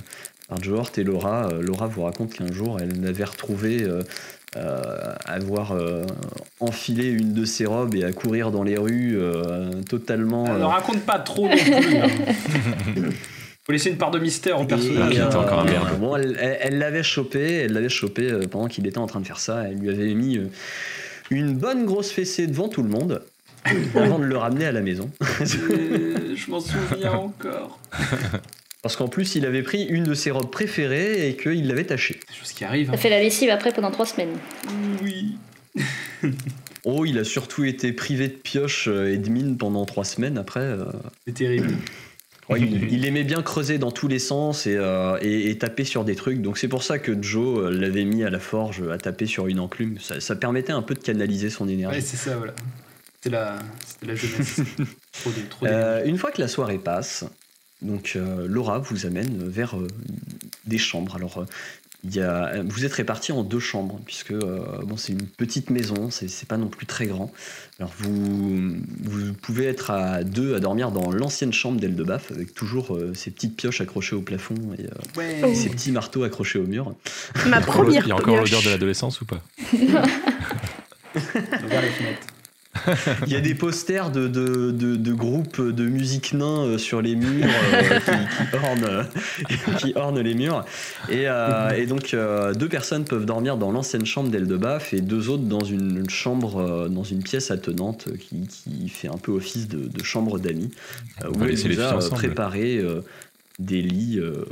par 0.48 0.62
Johort 0.64 0.92
et 0.98 1.04
Laura. 1.04 1.50
Euh, 1.52 1.62
Laura 1.62 1.88
vous 1.88 2.04
raconte 2.04 2.34
qu'un 2.34 2.52
jour, 2.52 2.78
elle 2.80 3.02
l'avait 3.02 3.24
retrouvé 3.26 3.82
euh, 3.84 4.02
euh, 4.56 5.14
avoir 5.26 5.72
euh, 5.74 6.04
enfilé 6.60 7.08
une 7.10 7.34
de 7.34 7.44
ses 7.44 7.66
robes 7.66 7.96
et 7.96 8.04
à 8.04 8.12
courir 8.14 8.52
dans 8.52 8.64
les 8.64 8.78
rues 8.78 9.18
euh, 9.18 9.72
totalement. 9.90 10.44
Ne 10.48 10.62
euh, 10.62 10.68
raconte 10.68 11.02
pas 11.06 11.20
trop 11.20 11.50
non 11.50 11.58
plus. 11.58 11.98
hein. 11.98 12.08
Faut 13.66 13.74
laisser 13.74 13.90
une 13.90 13.98
part 13.98 14.12
de 14.12 14.20
mystère 14.20 14.62
au 14.62 14.66
personnage. 14.66 15.16
euh. 15.92 15.96
Bon, 16.00 16.16
elle 16.16 16.78
l'avait 16.78 17.04
chopé, 17.04 17.56
elle 17.66 17.74
l'avait 17.74 17.90
chopé 17.90 18.32
euh, 18.32 18.48
pendant 18.50 18.68
qu'il 18.68 18.88
était 18.88 18.98
en 18.98 19.08
train 19.08 19.20
de 19.20 19.28
faire 19.28 19.40
ça. 19.40 19.64
Elle 19.68 19.80
lui 19.80 19.90
avait 19.90 20.14
mis 20.14 20.38
euh, 20.38 20.46
une 21.30 21.54
bonne 21.56 21.86
grosse 21.86 22.12
fessée 22.12 22.48
devant 22.48 22.70
tout 22.70 22.84
le 22.84 22.90
monde 22.90 23.22
avant 23.96 24.20
de 24.20 24.26
le 24.26 24.38
ramener 24.38 24.66
à 24.66 24.72
la 24.72 24.82
maison. 24.82 25.10
Je 25.42 26.50
m'en 26.50 26.60
souviens 26.60 27.12
encore. 27.14 27.80
Parce 28.82 28.96
qu'en 28.96 29.08
plus, 29.08 29.36
il 29.36 29.46
avait 29.46 29.64
pris 29.64 29.84
une 29.84 30.04
de 30.04 30.14
ses 30.14 30.32
robes 30.32 30.50
préférées 30.50 31.28
et 31.28 31.36
qu'il 31.36 31.68
l'avait 31.68 31.84
tachée. 31.84 32.20
Des 32.30 32.36
choses 32.36 32.54
qui 32.54 32.64
arrivent. 32.64 32.88
T'as 32.88 32.94
hein. 32.94 32.98
fait 32.98 33.10
la 33.10 33.20
lessive 33.20 33.50
après 33.50 33.74
pendant 33.74 33.92
trois 33.92 34.06
semaines. 34.06 34.38
Oui. 35.04 35.38
Oh, 36.90 37.04
il 37.04 37.20
a 37.20 37.26
surtout 37.26 37.66
été 37.66 37.92
privé 37.92 38.30
de 38.30 38.34
pioche 38.34 38.88
et 38.88 39.18
de 39.18 39.30
mine 39.30 39.58
pendant 39.58 39.84
trois 39.86 40.06
semaines 40.06 40.38
après. 40.38 40.62
euh. 40.62 40.86
C'est 41.26 41.34
terrible. 41.34 41.76
Ouais, 42.50 42.62
il, 42.62 42.84
il 42.94 43.06
aimait 43.06 43.24
bien 43.24 43.42
creuser 43.42 43.78
dans 43.78 43.92
tous 43.92 44.08
les 44.08 44.20
sens 44.20 44.66
et, 44.68 44.76
euh, 44.78 45.18
et- 45.22 45.50
et 45.50 45.58
taper 45.58 45.84
sur 45.84 46.06
des 46.06 46.16
trucs. 46.16 46.42
Donc 46.42 46.58
c'est 46.58 46.68
pour 46.68 46.84
ça 46.84 46.98
que 47.00 47.22
Joe 47.22 47.60
euh, 47.66 47.70
l'avait 47.72 48.06
mis 48.06 48.24
à 48.24 48.30
la 48.30 48.40
forge 48.40 48.82
à 48.90 48.98
taper 48.98 49.26
sur 49.26 49.48
une 49.48 49.60
enclume. 49.60 49.98
Ça, 50.00 50.20
ça 50.22 50.36
permettait 50.36 50.72
un 50.74 50.82
peu 50.82 50.94
de 50.94 51.00
canaliser 51.00 51.50
son 51.50 51.68
énergie. 51.68 51.98
Ouais, 51.98 52.02
c'est 52.02 52.18
ça, 52.18 52.38
voilà. 52.38 52.54
C'était 53.16 53.32
la, 53.36 53.60
c'était 53.86 54.06
la 54.06 54.16
jeunesse. 54.16 54.62
trop 55.12 55.32
de, 55.32 55.42
trop 55.50 55.66
Euh, 55.66 56.06
une 56.06 56.18
fois 56.18 56.32
que 56.32 56.40
la 56.42 56.48
soirée 56.48 56.78
passe, 56.78 57.26
donc 57.82 58.14
euh, 58.16 58.48
Laura 58.48 58.80
vous 58.80 59.06
amène 59.06 59.48
vers 59.50 59.76
euh, 59.78 59.88
des 60.66 60.78
chambres. 60.78 61.16
Alors, 61.16 61.40
euh, 61.40 61.46
y 62.16 62.22
a, 62.22 62.62
vous 62.64 62.86
êtes 62.86 62.94
répartis 62.94 63.32
en 63.32 63.44
deux 63.44 63.60
chambres, 63.60 64.00
puisque 64.06 64.32
euh, 64.32 64.60
bon, 64.84 64.98
c'est 64.98 65.14
une 65.14 65.26
petite 65.26 65.70
maison, 65.70 66.10
c'est 66.12 66.30
c'est 66.30 66.48
pas 66.48 66.58
non 66.58 66.68
plus 66.68 66.86
très 66.86 67.08
grand. 67.08 67.32
Alors, 67.80 67.92
vous, 67.98 68.76
vous 69.04 69.34
pouvez 69.42 69.66
être 69.66 69.92
à 69.92 70.24
deux 70.24 70.56
à 70.56 70.60
dormir 70.60 70.92
dans 70.92 71.12
l'ancienne 71.12 71.54
chambre 71.54 71.80
d'Eldebaf, 71.80 72.32
avec 72.32 72.54
toujours 72.54 72.96
euh, 72.96 73.14
ces 73.14 73.32
petites 73.32 73.56
pioches 73.56 73.82
accrochées 73.82 74.16
au 74.16 74.22
plafond 74.22 74.56
et 74.78 74.84
euh, 74.84 74.90
Ouais. 75.18 75.56
Ces 75.56 75.70
petits 75.70 75.92
marteaux 75.92 76.24
accrochés 76.24 76.60
au 76.60 76.68
mur. 76.68 76.94
Ma 77.48 77.62
première 77.62 78.04
Il 78.06 78.10
y 78.10 78.12
a 78.12 78.16
encore 78.16 78.38
l'odeur 78.38 78.62
de 78.62 78.70
l'adolescence 78.70 79.22
ou 79.22 79.26
pas? 79.26 79.42
Regarde 81.14 81.86
les 81.86 81.92
fenêtres. 81.92 82.28
Il 83.26 83.34
y 83.34 83.36
a 83.36 83.42
des 83.42 83.56
posters 83.56 84.12
de, 84.12 84.28
de, 84.28 84.72
de, 84.72 84.96
de 84.96 85.14
groupes 85.14 85.62
de 85.62 85.86
musique 85.86 86.34
nain 86.34 86.66
euh, 86.66 86.78
sur 86.78 87.02
les 87.02 87.16
murs 87.16 87.46
euh, 87.74 88.00
qui, 88.00 88.50
qui 88.50 88.56
ornent, 88.56 88.84
euh, 88.84 89.04
qui 89.80 89.94
ornent 89.96 90.20
les 90.20 90.34
murs. 90.34 90.66
Et, 91.10 91.28
euh, 91.28 91.72
et 91.72 91.86
donc, 91.86 92.14
euh, 92.14 92.54
deux 92.54 92.70
personnes 92.70 93.06
peuvent 93.06 93.26
dormir 93.26 93.58
dans 93.58 93.72
l'ancienne 93.72 94.06
chambre 94.06 94.30
d'Eldebaf 94.30 94.94
et 94.94 95.02
deux 95.02 95.30
autres 95.30 95.44
dans 95.44 95.64
une 95.64 96.10
chambre, 96.10 96.88
dans 96.90 97.04
une 97.04 97.24
pièce 97.24 97.52
attenante 97.52 98.08
qui, 98.18 98.48
qui 98.48 98.90
fait 98.90 99.08
un 99.08 99.18
peu 99.18 99.32
office 99.32 99.68
de, 99.68 100.04
chambre 100.04 100.40
d'amis. 100.40 100.72
où 101.24 101.44
elle 101.44 101.52
les 101.52 101.80
a 101.80 101.98
préparé 102.10 102.82
des 103.60 103.82
lits. 103.82 104.20
euh, 104.20 104.46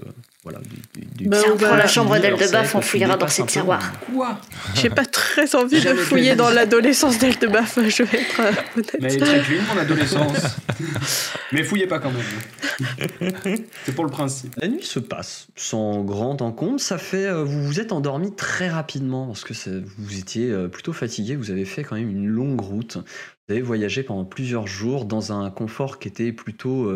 voilà, 0.44 0.60
des- 0.60 1.02
des- 1.02 1.24
des 1.24 1.26
Bah, 1.30 1.38
on 1.52 1.58
prend 1.58 1.76
la 1.76 1.88
chambre 1.88 2.18
d'Eldebaf, 2.20 2.76
on 2.76 2.82
fouillera 2.82 3.18
dans 3.18 3.28
ses 3.28 3.46
tiroirs. 3.46 3.94
Quoi? 4.13 4.39
J'ai 4.76 4.89
pas 4.91 5.06
très 5.06 5.56
envie 5.56 5.82
de 5.84 5.94
fouiller 5.96 6.36
dans 6.36 6.50
l'adolescence 6.52 7.18
d'Eldebaf, 7.18 7.80
je 7.88 8.04
vais 8.04 8.20
être 8.22 8.39
euh, 8.41 8.52
honnête. 8.76 8.96
Mais 9.02 9.13
elle 9.13 9.24
est 9.24 9.26
très 9.26 9.39
clean, 9.41 9.62
mon 9.74 9.82
adolescence. 9.82 10.58
Mais 11.52 11.63
fouillez 11.63 11.88
pas 11.88 12.00
quand 12.00 12.12
même. 12.12 12.96
C'est 13.86 13.96
pour 13.96 14.04
le 14.06 14.12
principe. 14.12 14.54
La 14.58 14.68
nuit 14.68 14.84
se 14.84 15.00
passe 15.00 15.48
sans 15.56 16.04
grand 16.04 16.41
encombre. 16.41 16.80
Ça 16.80 16.98
fait, 16.98 17.26
euh, 17.28 17.44
vous 17.44 17.63
vous 17.63 17.80
êtes 17.80 17.91
endormi 17.91 18.36
très 18.36 18.70
rapidement 18.70 19.28
parce 19.28 19.44
que 19.44 19.54
ça- 19.54 19.72
vous 19.98 20.18
étiez 20.20 20.52
euh, 20.52 20.68
plutôt 20.68 20.94
fatigué. 20.94 21.36
Vous 21.36 21.52
avez 21.52 21.65
fait 21.65 21.84
quand 21.84 21.96
même 21.96 22.10
une 22.10 22.28
longue 22.28 22.62
route. 22.62 22.98
Vous 22.98 23.54
avez 23.54 23.62
voyagé 23.62 24.04
pendant 24.04 24.26
plusieurs 24.26 24.68
jours 24.68 25.06
dans 25.06 25.32
un 25.32 25.50
confort 25.52 26.00
qui 26.00 26.08
était 26.08 26.32
plutôt, 26.32 26.89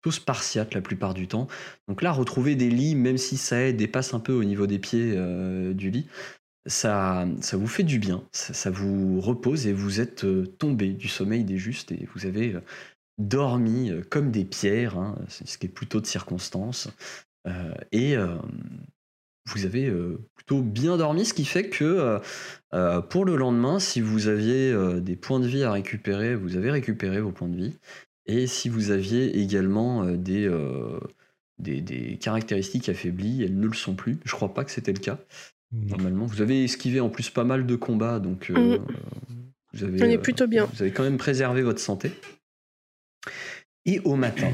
plutôt 0.00 0.14
spartiate 0.14 0.74
la 0.74 0.80
plupart 0.80 1.14
du 1.14 1.26
temps. 1.26 1.48
Donc 1.88 2.02
là, 2.02 2.12
retrouver 2.12 2.54
des 2.54 2.70
lits, 2.70 2.94
même 2.94 3.18
si 3.18 3.36
ça 3.36 3.72
dépasse 3.72 4.14
un 4.14 4.20
peu 4.20 4.32
au 4.32 4.44
niveau 4.44 4.66
des 4.66 4.78
pieds 4.78 5.14
euh, 5.16 5.72
du 5.72 5.90
lit, 5.90 6.06
ça, 6.66 7.26
vous 7.52 7.66
fait 7.66 7.82
du 7.82 7.98
bien. 7.98 8.22
Ça, 8.32 8.70
vous 8.70 9.20
repose 9.20 9.66
et 9.66 9.72
vous 9.72 10.00
êtes 10.00 10.24
euh, 10.24 10.46
tombé 10.58 10.92
du 10.92 11.08
sommeil 11.08 11.44
des 11.44 11.56
justes 11.56 11.92
et 11.92 12.06
vous 12.14 12.26
avez 12.26 12.54
euh, 12.54 12.60
dormi 13.18 13.90
comme 14.10 14.30
des 14.30 14.44
pierres, 14.44 14.98
hein, 14.98 15.16
ce 15.28 15.58
qui 15.58 15.66
est 15.66 15.70
plutôt 15.70 16.00
de 16.00 16.06
circonstance. 16.06 16.88
Et 17.92 18.14
vous 19.46 19.64
avez 19.64 19.90
plutôt 20.36 20.60
bien 20.60 20.98
dormi, 20.98 21.24
ce 21.24 21.32
qui 21.34 21.46
fait 21.46 21.68
que 21.68 22.20
pour 23.08 23.24
le 23.24 23.34
lendemain, 23.34 23.80
si 23.80 24.00
vous 24.00 24.28
aviez 24.28 25.00
des 25.00 25.16
points 25.16 25.40
de 25.40 25.48
vie 25.48 25.64
à 25.64 25.72
récupérer, 25.72 26.36
vous 26.36 26.56
avez 26.56 26.70
récupéré 26.70 27.20
vos 27.20 27.32
points 27.32 27.48
de 27.48 27.56
vie. 27.56 27.78
Et 28.28 28.46
si 28.46 28.68
vous 28.68 28.90
aviez 28.90 29.40
également 29.40 30.04
euh, 30.04 30.16
des, 30.16 30.46
euh, 30.46 31.00
des, 31.58 31.80
des 31.80 32.18
caractéristiques 32.18 32.88
affaiblies, 32.88 33.42
elles 33.42 33.58
ne 33.58 33.66
le 33.66 33.74
sont 33.74 33.94
plus. 33.94 34.18
Je 34.24 34.32
crois 34.32 34.52
pas 34.54 34.64
que 34.64 34.70
c'était 34.70 34.92
le 34.92 35.00
cas. 35.00 35.18
Normalement, 35.72 36.24
vous 36.26 36.40
avez 36.40 36.64
esquivé 36.64 37.00
en 37.00 37.08
plus 37.10 37.28
pas 37.30 37.44
mal 37.44 37.66
de 37.66 37.76
combats, 37.76 38.20
donc 38.20 38.50
euh, 38.50 38.78
Mhm. 38.78 38.86
vous 39.72 39.84
avez. 39.84 40.02
On 40.02 40.10
est 40.10 40.18
plutôt 40.18 40.46
bien. 40.46 40.66
Vous 40.72 40.82
avez 40.82 40.92
quand 40.92 41.02
même 41.02 41.18
préservé 41.18 41.62
votre 41.62 41.80
santé. 41.80 42.10
Et 43.84 44.00
au 44.00 44.16
matin, 44.16 44.50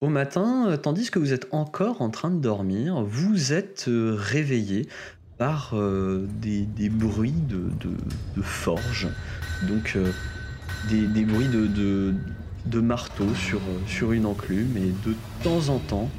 au 0.00 0.08
matin, 0.08 0.76
tandis 0.82 1.10
que 1.10 1.18
vous 1.18 1.32
êtes 1.32 1.48
encore 1.52 2.02
en 2.02 2.10
train 2.10 2.30
de 2.30 2.40
dormir, 2.40 3.02
vous 3.02 3.52
êtes 3.52 3.84
réveillé 3.88 4.88
par 5.36 5.74
euh, 5.74 6.26
des, 6.40 6.62
des 6.62 6.88
bruits 6.88 7.30
de, 7.32 7.56
de, 7.80 7.96
de 8.36 8.42
forge, 8.42 9.08
donc 9.68 9.94
euh, 9.96 10.10
des, 10.90 11.06
des 11.06 11.24
bruits 11.24 11.48
de, 11.48 11.66
de, 11.66 12.14
de 12.66 12.80
marteau 12.80 13.34
sur, 13.34 13.58
euh, 13.58 13.82
sur 13.86 14.12
une 14.12 14.26
enclume, 14.26 14.76
et 14.76 14.92
de 14.92 15.16
temps 15.42 15.68
en 15.68 15.78
temps, 15.78 16.10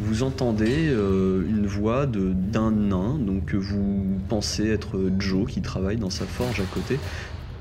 vous 0.00 0.22
entendez 0.22 0.88
euh, 0.90 1.44
une 1.48 1.66
voix 1.66 2.06
de- 2.06 2.32
d'un 2.32 2.70
nain, 2.70 3.18
donc 3.18 3.46
que 3.46 3.56
vous 3.56 4.18
pensez 4.28 4.68
être 4.68 5.10
Joe 5.18 5.50
qui 5.50 5.60
travaille 5.60 5.96
dans 5.96 6.10
sa 6.10 6.24
forge 6.26 6.60
à 6.60 6.64
côté, 6.66 6.98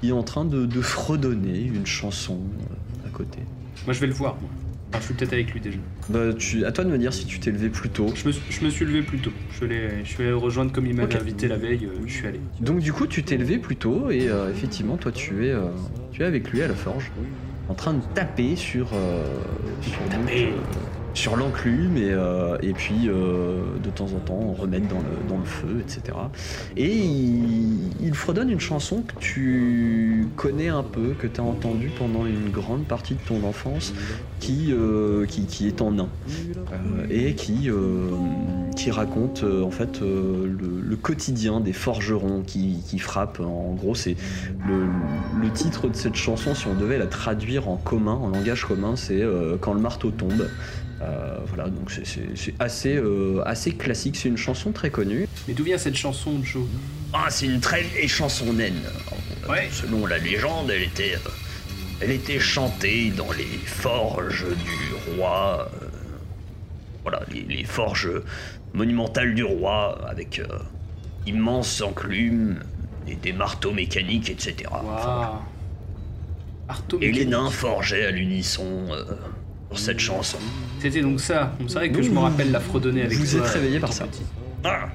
qui 0.01 0.09
est 0.09 0.13
en 0.13 0.23
train 0.23 0.45
de, 0.45 0.65
de 0.65 0.81
fredonner 0.81 1.61
une 1.63 1.85
chanson 1.87 2.39
euh, 2.71 3.07
à 3.07 3.09
côté. 3.09 3.39
Moi, 3.85 3.93
je 3.93 3.99
vais 3.99 4.07
le 4.07 4.13
voir, 4.13 4.37
moi. 4.39 4.49
Enfin, 4.89 4.99
je 5.01 5.05
suis 5.05 5.13
peut-être 5.15 5.33
avec 5.33 5.51
lui 5.53 5.59
déjà. 5.59 5.79
Bah, 6.09 6.31
tu, 6.37 6.63
à 6.63 6.71
toi 6.71 6.85
de 6.85 6.89
me 6.89 6.97
dire 6.97 7.13
si 7.13 7.25
tu 7.25 7.39
t'es 7.39 7.51
levé 7.51 7.69
plus 7.69 7.89
tôt. 7.89 8.05
Je 8.15 8.27
me, 8.27 8.33
je 8.33 8.63
me 8.63 8.69
suis 8.69 8.85
levé 8.85 9.01
plus 9.01 9.17
tôt. 9.17 9.31
Je 9.51 9.55
suis 9.57 9.65
allé, 9.65 9.89
je 10.03 10.09
suis 10.09 10.23
allé 10.23 10.31
rejoindre 10.31 10.71
comme 10.71 10.85
il 10.85 10.93
m'avait 10.95 11.17
invité 11.17 11.47
la 11.47 11.57
veille. 11.57 11.85
euh, 11.85 11.99
je 12.05 12.13
suis 12.13 12.27
allé. 12.27 12.39
Donc 12.61 12.79
du 12.79 12.93
coup, 12.93 13.07
tu 13.07 13.23
t'es 13.23 13.35
levé 13.37 13.57
plus 13.57 13.75
tôt 13.75 14.09
et 14.11 14.29
euh, 14.29 14.49
effectivement, 14.49 14.95
toi, 14.97 15.11
tu 15.11 15.45
es, 15.47 15.51
euh, 15.51 15.71
tu 16.11 16.21
es 16.21 16.25
avec 16.25 16.49
lui 16.51 16.61
à 16.61 16.67
la 16.67 16.75
forge, 16.75 17.11
en 17.69 17.73
train 17.73 17.93
de 17.93 18.01
taper 18.13 18.55
sur, 18.55 18.87
euh, 18.93 19.23
sur, 19.81 20.09
Taper. 20.09 20.53
Sur 21.17 21.35
l'enclume 21.35 21.97
et, 21.97 22.11
euh, 22.11 22.57
et 22.61 22.73
puis 22.73 23.07
euh, 23.09 23.63
de 23.83 23.89
temps 23.89 24.05
en 24.15 24.19
temps 24.19 24.53
remettre 24.53 24.87
dans 24.87 24.99
le, 24.99 25.27
dans 25.27 25.39
le 25.39 25.45
feu, 25.45 25.81
etc. 25.81 26.15
Et 26.77 26.95
il, 26.95 28.13
fredonne 28.13 28.49
une 28.51 28.59
chanson 28.59 29.01
que 29.01 29.19
tu 29.19 30.27
connais 30.35 30.67
un 30.67 30.83
peu, 30.83 31.15
que 31.19 31.25
tu 31.27 31.41
as 31.41 31.43
entendue 31.43 31.91
pendant 31.97 32.25
une 32.25 32.49
grande 32.49 32.85
partie 32.85 33.15
de 33.15 33.19
ton 33.27 33.43
enfance, 33.47 33.93
qui, 34.39 34.67
euh, 34.71 35.25
qui, 35.25 35.67
est 35.67 35.81
en 35.81 35.91
nain 35.91 36.09
et 37.09 37.33
qui, 37.33 37.69
qui 38.75 38.91
raconte 38.91 39.43
en 39.43 39.71
fait 39.71 40.01
le, 40.01 40.95
quotidien 40.95 41.59
des 41.59 41.73
forgerons 41.73 42.43
qui, 42.45 42.83
qui 42.87 42.99
frappent. 42.99 43.39
En 43.39 43.73
gros, 43.73 43.95
c'est 43.95 44.15
le, 44.67 45.49
titre 45.51 45.89
de 45.89 45.95
cette 45.95 46.15
chanson, 46.15 46.53
si 46.53 46.67
on 46.67 46.75
devait 46.75 46.99
la 46.99 47.07
traduire 47.07 47.69
en 47.69 47.77
commun, 47.77 48.13
en 48.13 48.29
langage 48.29 48.65
commun, 48.65 48.95
c'est 48.95 49.23
Quand 49.61 49.73
le 49.73 49.81
marteau 49.81 50.11
tombe. 50.11 50.47
Euh, 51.01 51.37
voilà, 51.47 51.69
donc 51.69 51.91
c'est- 51.91 52.53
assez, 52.59 52.95
euh, 52.95 53.41
assez 53.45 53.73
classique. 53.73 54.15
C'est 54.15 54.29
une 54.29 54.37
chanson 54.37 54.71
très 54.71 54.89
connue. 54.89 55.27
Mais 55.47 55.53
d'où 55.53 55.63
vient 55.63 55.77
cette 55.77 55.95
chanson, 55.95 56.39
Joe? 56.43 56.63
Ah, 57.13 57.27
c'est 57.29 57.45
une 57.45 57.59
très 57.59 57.83
vieille 57.83 58.07
chanson 58.07 58.51
naine. 58.53 58.81
Euh, 58.85 59.51
Ouais. 59.51 59.69
Selon 59.71 60.05
la 60.07 60.17
légende, 60.17 60.69
elle 60.71 60.81
était, 60.83 61.15
euh, 61.15 61.29
elle 62.01 62.11
était 62.11 62.39
chantée 62.39 63.11
dans 63.11 63.31
les 63.31 63.45
forges 63.65 64.45
du 64.45 65.15
roi. 65.15 65.69
euh, 65.81 65.87
voilà, 67.03 67.21
les, 67.31 67.43
les 67.43 67.63
forges 67.63 68.09
monumentales 68.73 69.33
du 69.35 69.43
roi 69.45 70.05
avec 70.09 70.39
euh, 70.39 70.45
immenses 71.25 71.79
enclumes 71.81 72.59
et 73.07 73.15
des 73.15 73.31
marteaux 73.31 73.71
mécaniques, 73.71 74.29
etc. 74.29 74.55
Enfin, 74.71 74.83
Waouh. 74.83 75.35
Arto 76.67 76.99
et 77.01 77.11
les 77.13 77.25
nains 77.25 77.49
forgeaient 77.49 78.05
à 78.05 78.11
l'unisson 78.11 78.87
euh, 78.91 79.05
pour 79.69 79.79
cette 79.79 79.99
chanson. 79.99 80.37
C'était 80.79 81.01
donc 81.01 81.19
ça. 81.19 81.53
C'est 81.67 81.73
vrai 81.75 81.91
que 81.91 82.01
je 82.01 82.09
me 82.11 82.19
rappelle 82.19 82.51
la 82.51 82.59
fredonner 82.59 83.03
avec 83.03 83.17
vous 83.17 83.35
êtes 83.35 83.45
réveillé 83.45 83.79
par 83.79 83.91
ça. 83.93 84.05
petit. 84.05 84.23
Ah 84.63 84.87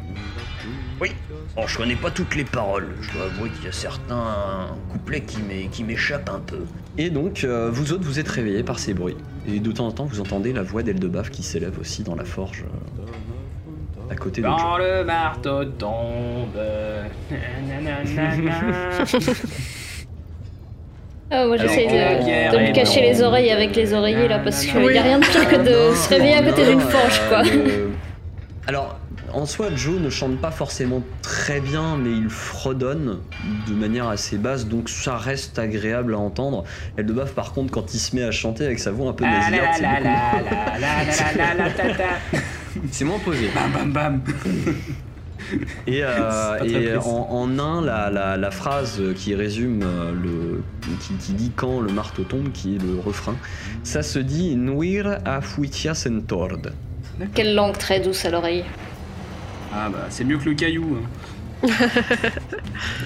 Oui. 1.01 1.11
Bon, 1.55 1.67
je 1.67 1.77
connais 1.77 1.97
pas 1.97 2.11
toutes 2.11 2.35
les 2.35 2.45
paroles. 2.45 2.89
Je 3.03 3.13
dois 3.13 3.25
avouer 3.27 3.51
qu'il 3.51 3.65
y 3.65 3.69
a 3.69 3.73
certains 3.73 4.69
couplets 4.91 5.21
qui 5.21 5.43
m'é- 5.43 5.69
qui 5.71 5.85
m'échappent 5.85 6.31
un 6.31 6.39
peu. 6.39 6.61
Et 6.97 7.11
donc, 7.11 7.45
euh, 7.45 7.69
vous 7.71 7.93
autres, 7.93 8.05
vous 8.05 8.19
êtes 8.19 8.29
réveillés 8.29 8.63
par 8.63 8.79
ces 8.79 8.95
bruits. 8.95 9.17
Et 9.47 9.61
de 9.61 9.73
temps 9.73 9.89
en 9.89 9.93
temps, 9.93 10.07
vous 10.07 10.21
entendez 10.21 10.53
la 10.55 10.63
voix 10.63 10.83
d'Eldebaf 10.83 11.29
qui 11.31 11.43
s'élève 11.43 11.79
aussi 11.79 12.05
dans 12.05 12.15
la 12.15 12.25
forge 12.25 12.65
euh, 12.99 14.11
à 14.11 14.15
côté 14.15 14.41
de. 14.41 14.47
Quand 14.47 14.79
le 14.79 15.05
marteau 15.05 15.65
tombe. 15.67 16.57
Ah, 21.35 21.47
moi 21.47 21.57
j'essaie 21.57 21.89
Alors, 21.89 22.25
de, 22.25 22.57
de 22.59 22.69
me 22.69 22.75
cacher 22.75 23.01
les 23.01 23.23
oreilles 23.23 23.51
avec 23.51 23.75
les 23.75 23.95
oreillers 23.95 24.29
là 24.29 24.39
parce 24.39 24.65
qu'il 24.65 24.77
Oui. 24.77 24.93
n'y 24.93 24.99
a 24.99 25.03
rien 25.03 25.19
de 25.19 25.25
pire 25.25 25.49
que 25.49 25.57
de 25.57 25.95
se 25.97 26.09
réveiller 26.11 26.35
à 26.35 26.43
côté 26.43 26.67
d'une 26.67 26.81
forge 26.81 27.21
euh, 27.25 27.29
quoi. 27.29 27.43
Alors, 28.67 28.99
en 29.33 29.47
soi, 29.47 29.69
Joe 29.75 29.99
ne 29.99 30.11
chante 30.11 30.39
pas 30.43 30.51
forcément 30.51 31.03
très 31.23 31.61
bien, 31.61 31.97
mais 31.97 32.11
il 32.11 32.29
fredonne 32.29 33.21
de 33.67 33.73
manière 33.73 34.09
assez 34.09 34.37
basse, 34.37 34.67
donc 34.67 34.91
ça 34.91 35.17
reste 35.17 35.59
agréable 35.59 36.15
à 36.15 36.19
entendre. 36.19 36.65
Eldebaf, 36.99 37.33
par 37.33 37.53
contre, 37.55 37.73
quand 37.73 37.95
il 37.95 37.99
se 37.99 38.15
met 38.15 38.23
à 38.25 38.31
chanter 38.31 38.67
avec 38.67 38.79
sa 38.79 38.91
voix 38.91 39.09
un 39.09 39.13
peu 39.15 39.25
Ah 39.27 39.39
nasillarde, 39.51 39.81
la 40.81 41.11
c'est 41.11 41.25
beaucoup- 41.35 42.87
c'est 42.91 43.05
moins 43.07 43.19
posé. 43.21 43.49
Bam 43.55 43.73
bam 43.73 43.91
bam. 43.91 44.21
Et, 45.87 46.03
euh, 46.05 46.65
et 46.65 46.97
en, 46.97 47.27
en 47.31 47.59
un, 47.59 47.81
la, 47.83 48.11
la- 48.11 48.37
la 48.37 48.51
phrase 48.51 49.01
qui 49.17 49.35
résume 49.35 49.83
euh, 49.83 50.13
le. 50.13 50.63
Qui, 51.01 51.15
qui 51.15 51.33
dit 51.33 51.53
quand 51.55 51.81
le 51.81 51.93
marteau 51.93 52.23
tombe, 52.25 52.51
qui 52.53 52.77
est 52.77 52.79
le 52.83 52.99
refrain, 53.05 53.37
ça 53.83 54.03
se 54.03 54.19
dit 54.19 54.57
Nuir 54.57 55.19
a 55.25 55.41
fuitia 55.41 55.95
sentord. 55.95 56.59
Quelle 57.35 57.55
langue 57.55 57.77
très 57.79 58.01
douce 58.01 58.25
à 58.25 58.31
l'oreille. 58.31 58.65
Ah 59.75 59.89
bah 59.91 60.07
c'est 60.11 60.25
mieux 60.25 60.39
que 60.39 60.49
le 60.49 60.55
caillou. 60.55 60.99
hein. 60.99 61.69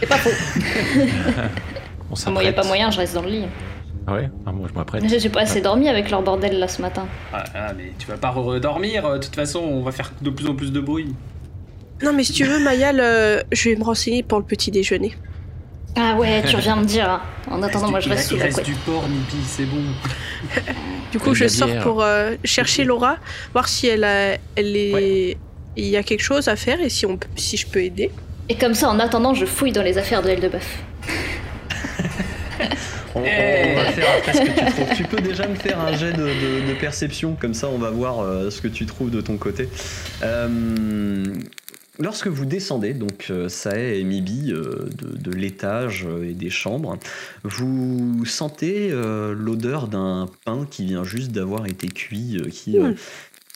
C'est 0.00 0.06
pas 0.08 0.16
faux. 0.16 0.30
On 2.26 2.30
Moi 2.30 2.44
y 2.44 2.48
a 2.48 2.52
pas 2.52 2.64
moyen, 2.64 2.90
je 2.90 2.98
reste 2.98 3.14
dans 3.14 3.22
le 3.22 3.28
lit. 3.30 3.44
Ah 4.06 4.14
ouais? 4.14 4.30
Ah, 4.46 4.52
Moi, 4.52 4.68
je 4.72 4.78
m'apprête. 4.78 5.02
J'ai 5.18 5.28
pas 5.28 5.40
assez 5.40 5.60
dormi 5.60 5.88
avec 5.88 6.10
leur 6.10 6.22
bordel 6.22 6.58
là 6.60 6.68
ce 6.68 6.80
matin. 6.80 7.06
Ah, 7.32 7.42
ah, 7.54 7.72
mais 7.76 7.92
tu 7.98 8.06
vas 8.06 8.16
pas 8.16 8.30
redormir. 8.30 9.10
De 9.14 9.18
toute 9.18 9.34
façon, 9.34 9.58
on 9.58 9.82
va 9.82 9.90
faire 9.90 10.12
de 10.20 10.30
plus 10.30 10.46
en 10.46 10.54
plus 10.54 10.72
de 10.72 10.80
bruit. 10.80 11.14
Non, 12.02 12.12
mais 12.12 12.24
si 12.24 12.32
tu 12.32 12.44
veux, 12.44 12.58
Mayal, 12.58 13.00
euh, 13.00 13.40
je 13.52 13.70
vais 13.70 13.76
me 13.76 13.84
renseigner 13.84 14.22
pour 14.22 14.38
le 14.38 14.44
petit 14.44 14.70
déjeuner. 14.70 15.16
Ah 15.98 16.14
ouais, 16.16 16.42
tu 16.46 16.54
reviens 16.56 16.76
me 16.76 16.84
dire. 16.84 17.08
hein. 17.08 17.22
En 17.50 17.62
attendant, 17.62 17.90
moi 17.90 18.00
je 18.00 18.10
reste 18.10 18.24
il 18.24 18.28
sous 18.28 18.36
la 18.36 18.44
reste 18.44 18.56
couette. 18.56 18.66
du 18.66 18.74
porc, 18.74 19.08
Nipi, 19.08 19.36
c'est 19.46 19.64
bon. 19.64 19.82
Du 21.12 21.18
coup, 21.20 21.34
je 21.34 21.44
la 21.44 21.48
sors 21.48 21.68
bière. 21.68 21.82
pour 21.82 22.02
euh, 22.02 22.34
chercher 22.44 22.84
Laura, 22.84 23.16
voir 23.52 23.68
si 23.68 23.86
elle, 23.86 24.04
a, 24.04 24.36
elle 24.56 24.76
est. 24.76 25.38
Il 25.76 25.84
y 25.86 25.96
a 25.96 26.02
quelque 26.02 26.22
chose 26.22 26.48
à 26.48 26.56
faire 26.56 26.80
et 26.80 26.90
si, 26.90 27.06
on, 27.06 27.16
peut- 27.16 27.28
si 27.36 27.56
je 27.56 27.66
peux 27.66 27.82
aider. 27.82 28.10
Et 28.50 28.56
comme 28.56 28.74
ça, 28.74 28.88
en 28.90 28.98
attendant, 28.98 29.32
je 29.32 29.46
fouille 29.46 29.72
dans 29.72 29.82
les 29.82 29.96
affaires 29.96 30.20
de 30.22 30.28
Eldebuff. 30.30 30.78
On, 33.14 33.20
on- 33.20 33.24
Eh. 33.24 33.72
on 33.72 33.74
va 33.76 33.84
faire 33.92 34.06
après 34.18 34.32
ce 34.34 34.38
que 34.40 34.46
tu 34.48 34.64
trouves. 34.72 34.96
Tu 34.96 35.04
peux 35.04 35.20
déjà 35.22 35.46
me 35.46 35.54
faire 35.54 35.80
un 35.80 35.96
jet 35.96 36.12
de, 36.12 36.18
de- 36.24 36.68
de 36.68 36.74
perception, 36.78 37.34
comme 37.40 37.54
ça 37.54 37.68
on 37.68 37.78
va 37.78 37.88
voir 37.90 38.20
euh, 38.20 38.50
ce 38.50 38.60
que 38.60 38.68
tu 38.68 38.84
trouves 38.84 39.10
de 39.10 39.20
ton 39.22 39.38
côté. 39.38 39.68
Euh, 40.22 41.24
lorsque 41.98 42.28
vous 42.28 42.44
descendez, 42.44 42.94
donc 42.94 43.26
euh, 43.30 43.48
Sae 43.48 43.96
et 43.96 44.04
Mibi, 44.04 44.52
euh, 44.52 44.88
de, 44.96 45.16
de 45.16 45.30
l'étage 45.30 46.06
euh, 46.06 46.28
et 46.28 46.32
des 46.32 46.50
chambres, 46.50 46.98
vous 47.44 48.24
sentez 48.24 48.90
euh, 48.90 49.34
l'odeur 49.34 49.88
d'un 49.88 50.28
pain 50.44 50.66
qui 50.70 50.84
vient 50.84 51.04
juste 51.04 51.32
d'avoir 51.32 51.66
été 51.66 51.88
cuit, 51.88 52.38
euh, 52.38 52.48
qui, 52.48 52.78
euh, 52.78 52.92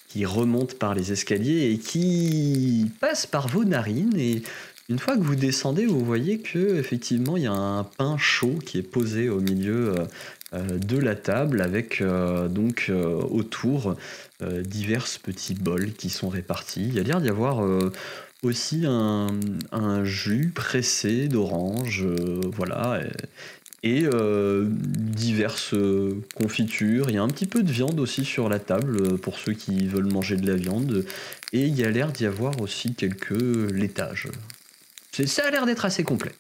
qui 0.09 0.25
remonte 0.25 0.75
par 0.75 0.95
les 0.95 1.13
escaliers 1.13 1.71
et 1.73 1.79
qui 1.79 2.91
passe 3.01 3.27
par 3.27 3.49
vos 3.49 3.65
narines 3.65 4.17
et 4.17 4.43
une 4.89 4.99
fois 4.99 5.17
que 5.17 5.23
vous 5.23 5.37
descendez, 5.37 5.87
vous 5.87 6.05
voyez 6.05 6.41
que 6.41 6.77
effectivement 6.77 7.37
il 7.37 7.45
y 7.45 7.47
a 7.47 7.53
un 7.53 7.85
pain 7.85 8.19
chaud 8.19 8.59
qui 8.67 8.77
est 8.79 8.83
posé 8.83 9.29
au 9.29 9.41
milieu 9.41 9.95
de 10.53 10.99
la 10.99 11.15
table 11.15 11.61
avec 11.63 12.01
euh, 12.01 12.49
donc 12.49 12.87
euh, 12.89 13.21
autour 13.31 13.95
euh, 14.43 14.63
divers 14.63 15.07
petits 15.23 15.55
bols 15.55 15.93
qui 15.93 16.11
sont 16.11 16.29
répartis. 16.29 16.83
Il 16.89 16.95
y 16.95 16.99
a 16.99 17.03
l'air 17.03 17.21
d'y 17.21 17.29
avoir 17.29 17.65
aussi 18.43 18.85
un, 18.87 19.29
un 19.73 20.05
jus 20.05 20.53
pressé 20.55 21.29
d'orange, 21.29 22.05
euh, 22.05 22.41
voilà, 22.47 23.01
et, 23.83 24.01
et, 24.01 24.05
euh, 24.05 24.67
diverses 24.69 25.75
confitures. 26.35 27.11
Il 27.11 27.15
y 27.15 27.19
a 27.19 27.23
un 27.23 27.29
petit 27.29 27.47
peu 27.47 27.63
de 27.63 27.71
viande 27.71 28.01
aussi 28.01 28.25
sur 28.25 28.49
la 28.49 28.59
table 28.59 29.01
euh, 29.01 29.17
pour 29.17 29.39
ceux 29.39 29.53
qui 29.53 29.87
veulent 29.87 30.11
manger 30.11 30.37
de 30.37 30.47
la 30.47 30.57
viande. 30.57 31.05
Et 31.53 31.67
il 31.67 31.79
y 31.79 31.85
a 31.85 31.91
l'air 31.91 32.13
d'y 32.13 32.27
avoir 32.27 32.61
aussi 32.61 32.95
quelques 32.95 33.31
laitages. 33.31 34.29
Ça 35.13 35.47
a 35.47 35.51
l'air 35.51 35.67
d'être 35.67 35.85
assez 35.85 36.05
complet. 36.05 36.33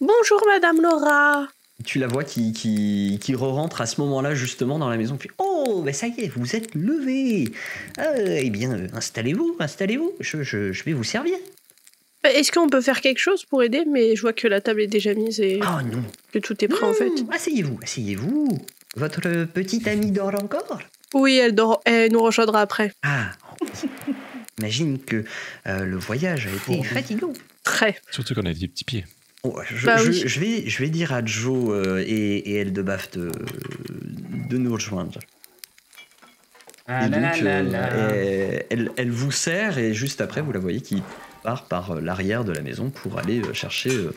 Bonjour, 0.00 0.42
Madame 0.46 0.80
Laura. 0.80 1.48
Tu 1.84 1.98
la 1.98 2.06
vois 2.06 2.24
qui, 2.24 2.52
qui, 2.52 3.18
qui 3.20 3.34
re-rentre 3.34 3.80
à 3.82 3.86
ce 3.86 4.00
moment-là 4.00 4.34
justement 4.34 4.78
dans 4.78 4.88
la 4.88 4.96
maison. 4.96 5.16
Puis, 5.16 5.30
oh, 5.38 5.82
ben 5.84 5.92
ça 5.92 6.06
y 6.08 6.20
est, 6.22 6.28
vous 6.28 6.56
êtes 6.56 6.74
levé. 6.74 7.52
Ah, 7.98 8.12
eh 8.18 8.48
bien, 8.50 8.72
euh, 8.72 8.86
installez-vous, 8.94 9.56
installez-vous. 9.60 10.12
Je, 10.20 10.42
je- 10.42 10.72
je 10.72 10.84
vais 10.84 10.94
vous 10.94 11.04
servir. 11.04 11.34
Euh, 12.24 12.30
Est-ce 12.30 12.50
qu'on 12.50 12.68
peut 12.68 12.80
faire 12.80 13.00
quelque 13.02 13.18
chose 13.18 13.44
pour 13.44 13.62
aider? 13.62 13.84
Mais 13.90 14.16
je 14.16 14.22
vois 14.22 14.32
que 14.32 14.48
la 14.48 14.60
table 14.62 14.80
est 14.80 14.86
déjà 14.86 15.12
mise 15.14 15.38
et 15.38 15.60
Oh 15.62 15.82
non. 15.82 16.02
que 16.32 16.38
tout 16.38 16.56
est 16.64 16.68
prêt 16.68 16.86
en 16.86 16.94
fait. 16.94 17.12
Asseyez-vous, 17.30 17.78
asseyez-vous. 17.82 18.58
Votre 18.96 19.44
petite 19.44 19.86
amie 19.86 20.10
dort 20.10 20.34
encore? 20.42 20.80
Oui, 21.14 21.36
elle, 21.36 21.54
dort, 21.54 21.82
elle 21.84 22.10
nous 22.10 22.22
rejoindra 22.22 22.62
après. 22.62 22.90
Ah, 23.02 23.32
imagine 24.58 24.98
que 24.98 25.24
euh, 25.66 25.84
le 25.84 25.96
voyage 25.98 26.46
a 26.46 26.50
été 26.50 26.82
fatigant. 26.84 27.32
Très. 27.62 27.96
Surtout 28.10 28.34
qu'on 28.34 28.46
a 28.46 28.54
des 28.54 28.68
petits 28.68 28.84
pieds. 28.84 29.04
Oh, 29.54 29.60
je, 29.74 29.86
Bah 29.86 29.96
je- 29.98 30.10
oui. 30.10 30.22
je 30.26 30.40
vais, 30.40 30.68
je 30.68 30.78
vais 30.82 30.88
dire 30.88 31.12
à 31.12 31.24
Joe 31.24 31.68
euh, 31.70 32.02
et, 32.06 32.38
et 32.38 32.54
Eldebaf 32.56 33.10
de, 33.12 33.30
de 34.48 34.56
nous 34.58 34.72
rejoindre. 34.72 35.20
Ah 36.88 37.06
et 37.06 37.10
là 37.10 37.18
donc, 37.32 37.40
là 37.40 37.62
là 37.62 37.88
euh, 37.92 37.92
là. 37.92 38.56
elle, 38.70 38.80
elle- 38.80 38.92
elle 38.96 39.10
vous 39.10 39.30
sert 39.32 39.78
et 39.78 39.92
juste 39.92 40.20
après, 40.20 40.40
vous 40.40 40.52
la 40.52 40.60
voyez 40.60 40.80
qui 40.80 41.02
part 41.42 41.64
par 41.66 41.92
euh, 41.92 42.00
l'arrière 42.00 42.44
de 42.44 42.52
la 42.52 42.62
maison 42.62 42.90
pour 42.90 43.18
aller 43.18 43.40
euh, 43.40 43.52
chercher 43.52 43.90
euh, 43.94 44.14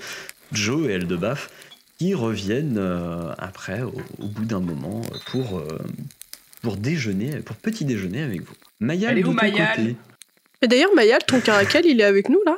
Joe 0.51 0.87
et 0.89 0.93
Eldebaf 0.93 1.49
qui 1.97 2.13
reviennent 2.13 2.77
euh, 2.77 3.33
après, 3.37 3.81
au, 3.81 3.93
au 4.19 4.27
bout 4.27 4.45
d'un 4.45 4.61
moment, 4.61 5.01
euh, 5.13 5.17
pour, 5.31 5.59
euh, 5.59 5.67
pour 6.61 6.77
déjeuner, 6.77 7.37
pour 7.37 7.55
petit 7.57 7.85
déjeuner 7.85 8.21
avec 8.21 8.41
vous. 8.41 8.53
Mayal, 8.79 9.11
Elle 9.13 9.19
est 9.19 9.21
de 9.23 9.27
où, 9.27 9.31
ton 9.31 9.35
Mayal? 9.35 9.75
côté? 9.75 9.95
Et 10.61 10.67
d'ailleurs, 10.67 10.93
Mayal, 10.95 11.19
ton 11.25 11.39
caracal, 11.41 11.85
il 11.85 11.99
est 11.99 12.05
avec 12.05 12.29
nous 12.29 12.41
là? 12.45 12.57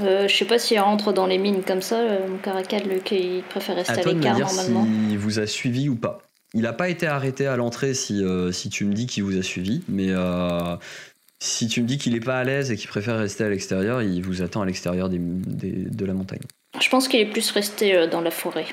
Euh, 0.00 0.26
je 0.28 0.34
sais 0.36 0.44
pas 0.44 0.58
s'il 0.58 0.78
rentre 0.80 1.12
dans 1.12 1.26
les 1.26 1.38
mines 1.38 1.62
comme 1.62 1.82
ça, 1.82 1.98
euh, 2.00 2.28
mon 2.28 2.38
caracal, 2.38 2.82
le 2.88 2.98
qui 2.98 3.42
préfère 3.48 3.76
rester 3.76 3.92
À 3.92 3.96
à 3.96 3.98
toi 4.02 4.12
de 4.12 4.18
me 4.18 4.22
l'écart 4.22 4.36
dire 4.36 4.46
normalement. 4.46 4.84
s'il 5.08 5.18
vous 5.18 5.38
a 5.38 5.46
suivi 5.46 5.88
ou 5.88 5.94
pas. 5.96 6.18
Il 6.54 6.62
n'a 6.62 6.72
pas 6.72 6.88
été 6.88 7.06
arrêté 7.06 7.46
à 7.46 7.56
l'entrée 7.56 7.94
si, 7.94 8.22
euh, 8.24 8.52
si 8.52 8.68
tu 8.70 8.84
me 8.84 8.92
dis 8.92 9.06
qu'il 9.06 9.24
vous 9.24 9.36
a 9.38 9.42
suivi, 9.42 9.82
mais 9.88 10.06
euh, 10.10 10.76
si 11.40 11.66
tu 11.68 11.82
me 11.82 11.86
dis 11.86 11.98
qu'il 11.98 12.12
n'est 12.14 12.20
pas 12.20 12.38
à 12.38 12.44
l'aise 12.44 12.70
et 12.70 12.76
qu'il 12.76 12.88
préfère 12.88 13.18
rester 13.18 13.44
à 13.44 13.48
l'extérieur, 13.48 14.02
il 14.02 14.22
vous 14.22 14.42
attend 14.42 14.62
à 14.62 14.66
l'extérieur 14.66 15.08
des- 15.08 15.18
des- 15.18 15.70
de 15.90 16.04
la 16.04 16.14
montagne. 16.14 16.40
Je 16.80 16.88
pense 16.88 17.08
qu'il 17.08 17.20
est 17.20 17.26
plus 17.30 17.50
resté 17.50 18.06
dans 18.08 18.20
la 18.20 18.30
forêt. 18.30 18.66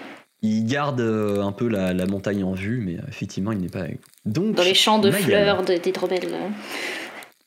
Il 0.44 0.66
garde 0.66 1.02
un 1.02 1.52
peu 1.52 1.68
la, 1.68 1.94
la 1.94 2.06
montagne 2.08 2.44
en 2.44 2.54
vue, 2.54 2.82
mais 2.84 2.98
effectivement, 3.08 3.52
il 3.52 3.60
n'est 3.60 3.70
pas. 3.70 3.84
Donc, 4.26 4.56
Dans 4.56 4.64
les 4.64 4.74
champs 4.74 4.98
de 5.00 5.12
fleurs, 5.12 5.64
de- 5.64 5.76
d'hydromel. 5.78 6.22
euh, 6.26 6.48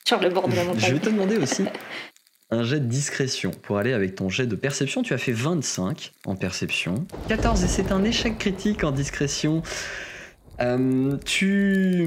sur 0.06 0.20
le 0.20 0.28
bord 0.28 0.48
de 0.48 0.54
la 0.54 0.62
Je 0.62 0.66
vais 0.68 0.74
montagne. 0.74 0.98
te 1.00 1.08
demander 1.10 1.36
aussi 1.38 1.64
un 2.50 2.62
jet 2.62 2.80
de 2.80 2.86
discrétion 2.86 3.50
pour 3.50 3.78
aller 3.78 3.92
avec 3.92 4.14
ton 4.14 4.28
jet 4.28 4.46
de 4.46 4.56
perception. 4.56 5.02
Tu 5.02 5.14
as 5.14 5.18
fait 5.18 5.32
25 5.32 6.12
en 6.26 6.36
perception, 6.36 7.06
14 7.28 7.64
et 7.64 7.68
c'est 7.68 7.92
un 7.92 8.04
échec 8.04 8.38
critique 8.38 8.84
en 8.84 8.92
discrétion. 8.92 9.62
Euh, 10.60 11.16
tu 11.24 12.06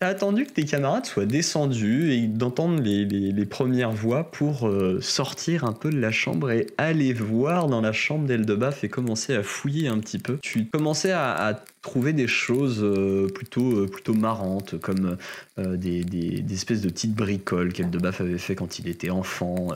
as 0.00 0.06
attendu 0.06 0.46
que 0.46 0.52
tes 0.52 0.64
camarades 0.64 1.04
soient 1.04 1.26
descendus 1.26 2.10
et 2.10 2.26
d'entendre 2.26 2.80
les, 2.82 3.46
premières 3.46 3.90
voix 3.90 4.30
pour 4.30 4.66
euh, 4.66 4.98
sortir 5.02 5.64
un 5.64 5.72
peu 5.72 5.90
de 5.90 6.00
la 6.00 6.10
chambre 6.10 6.50
et 6.50 6.66
aller 6.78 7.12
voir 7.12 7.66
dans 7.66 7.82
la 7.82 7.92
chambre 7.92 8.26
d'Eldebaf 8.26 8.82
et 8.82 8.88
commencer 8.88 9.34
à 9.34 9.42
fouiller 9.42 9.88
un 9.88 9.98
petit 9.98 10.18
peu. 10.18 10.38
Tu 10.40 10.64
commençais 10.66 11.12
à 11.12 11.62
trouver 11.86 12.12
des 12.12 12.26
choses 12.26 12.80
euh, 12.82 13.28
plutôt, 13.28 13.84
euh, 13.84 13.86
plutôt 13.86 14.12
marrantes, 14.12 14.76
comme 14.80 15.16
euh, 15.60 15.76
des, 15.76 16.02
des- 16.02 16.42
des 16.42 16.54
espèces 16.54 16.80
de 16.80 16.88
petites 16.88 17.14
bricoles 17.14 17.72
qu'Eldebaf 17.72 18.20
avait 18.20 18.38
fait 18.38 18.56
quand 18.56 18.80
il 18.80 18.88
était 18.88 19.10
enfant. 19.10 19.68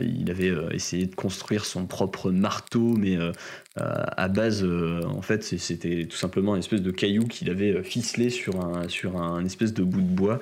Il 0.00 0.30
avait 0.30 0.52
essayé 0.72 1.04
de 1.06 1.14
construire 1.14 1.64
son 1.66 1.84
propre 1.84 2.30
marteau, 2.30 2.94
mais 2.96 3.16
à 3.76 4.28
base, 4.28 4.64
en 4.64 5.22
fait, 5.22 5.42
c'était 5.42 6.06
tout 6.06 6.16
simplement 6.16 6.54
une 6.54 6.60
espèce 6.60 6.82
de 6.82 6.90
caillou 6.90 7.26
qu'il 7.26 7.50
avait 7.50 7.82
ficelé 7.82 8.30
sur 8.30 8.60
un, 8.64 8.88
sur 8.88 9.20
un 9.20 9.44
espèce 9.44 9.74
de 9.74 9.82
bout 9.84 10.00
de 10.00 10.06
bois. 10.06 10.38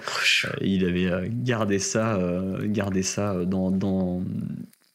Il 0.61 0.85
avait 0.85 1.29
gardé 1.31 1.79
ça, 1.79 2.19
gardé 2.65 3.03
ça 3.03 3.45
dans, 3.45 3.71
dans, 3.71 4.23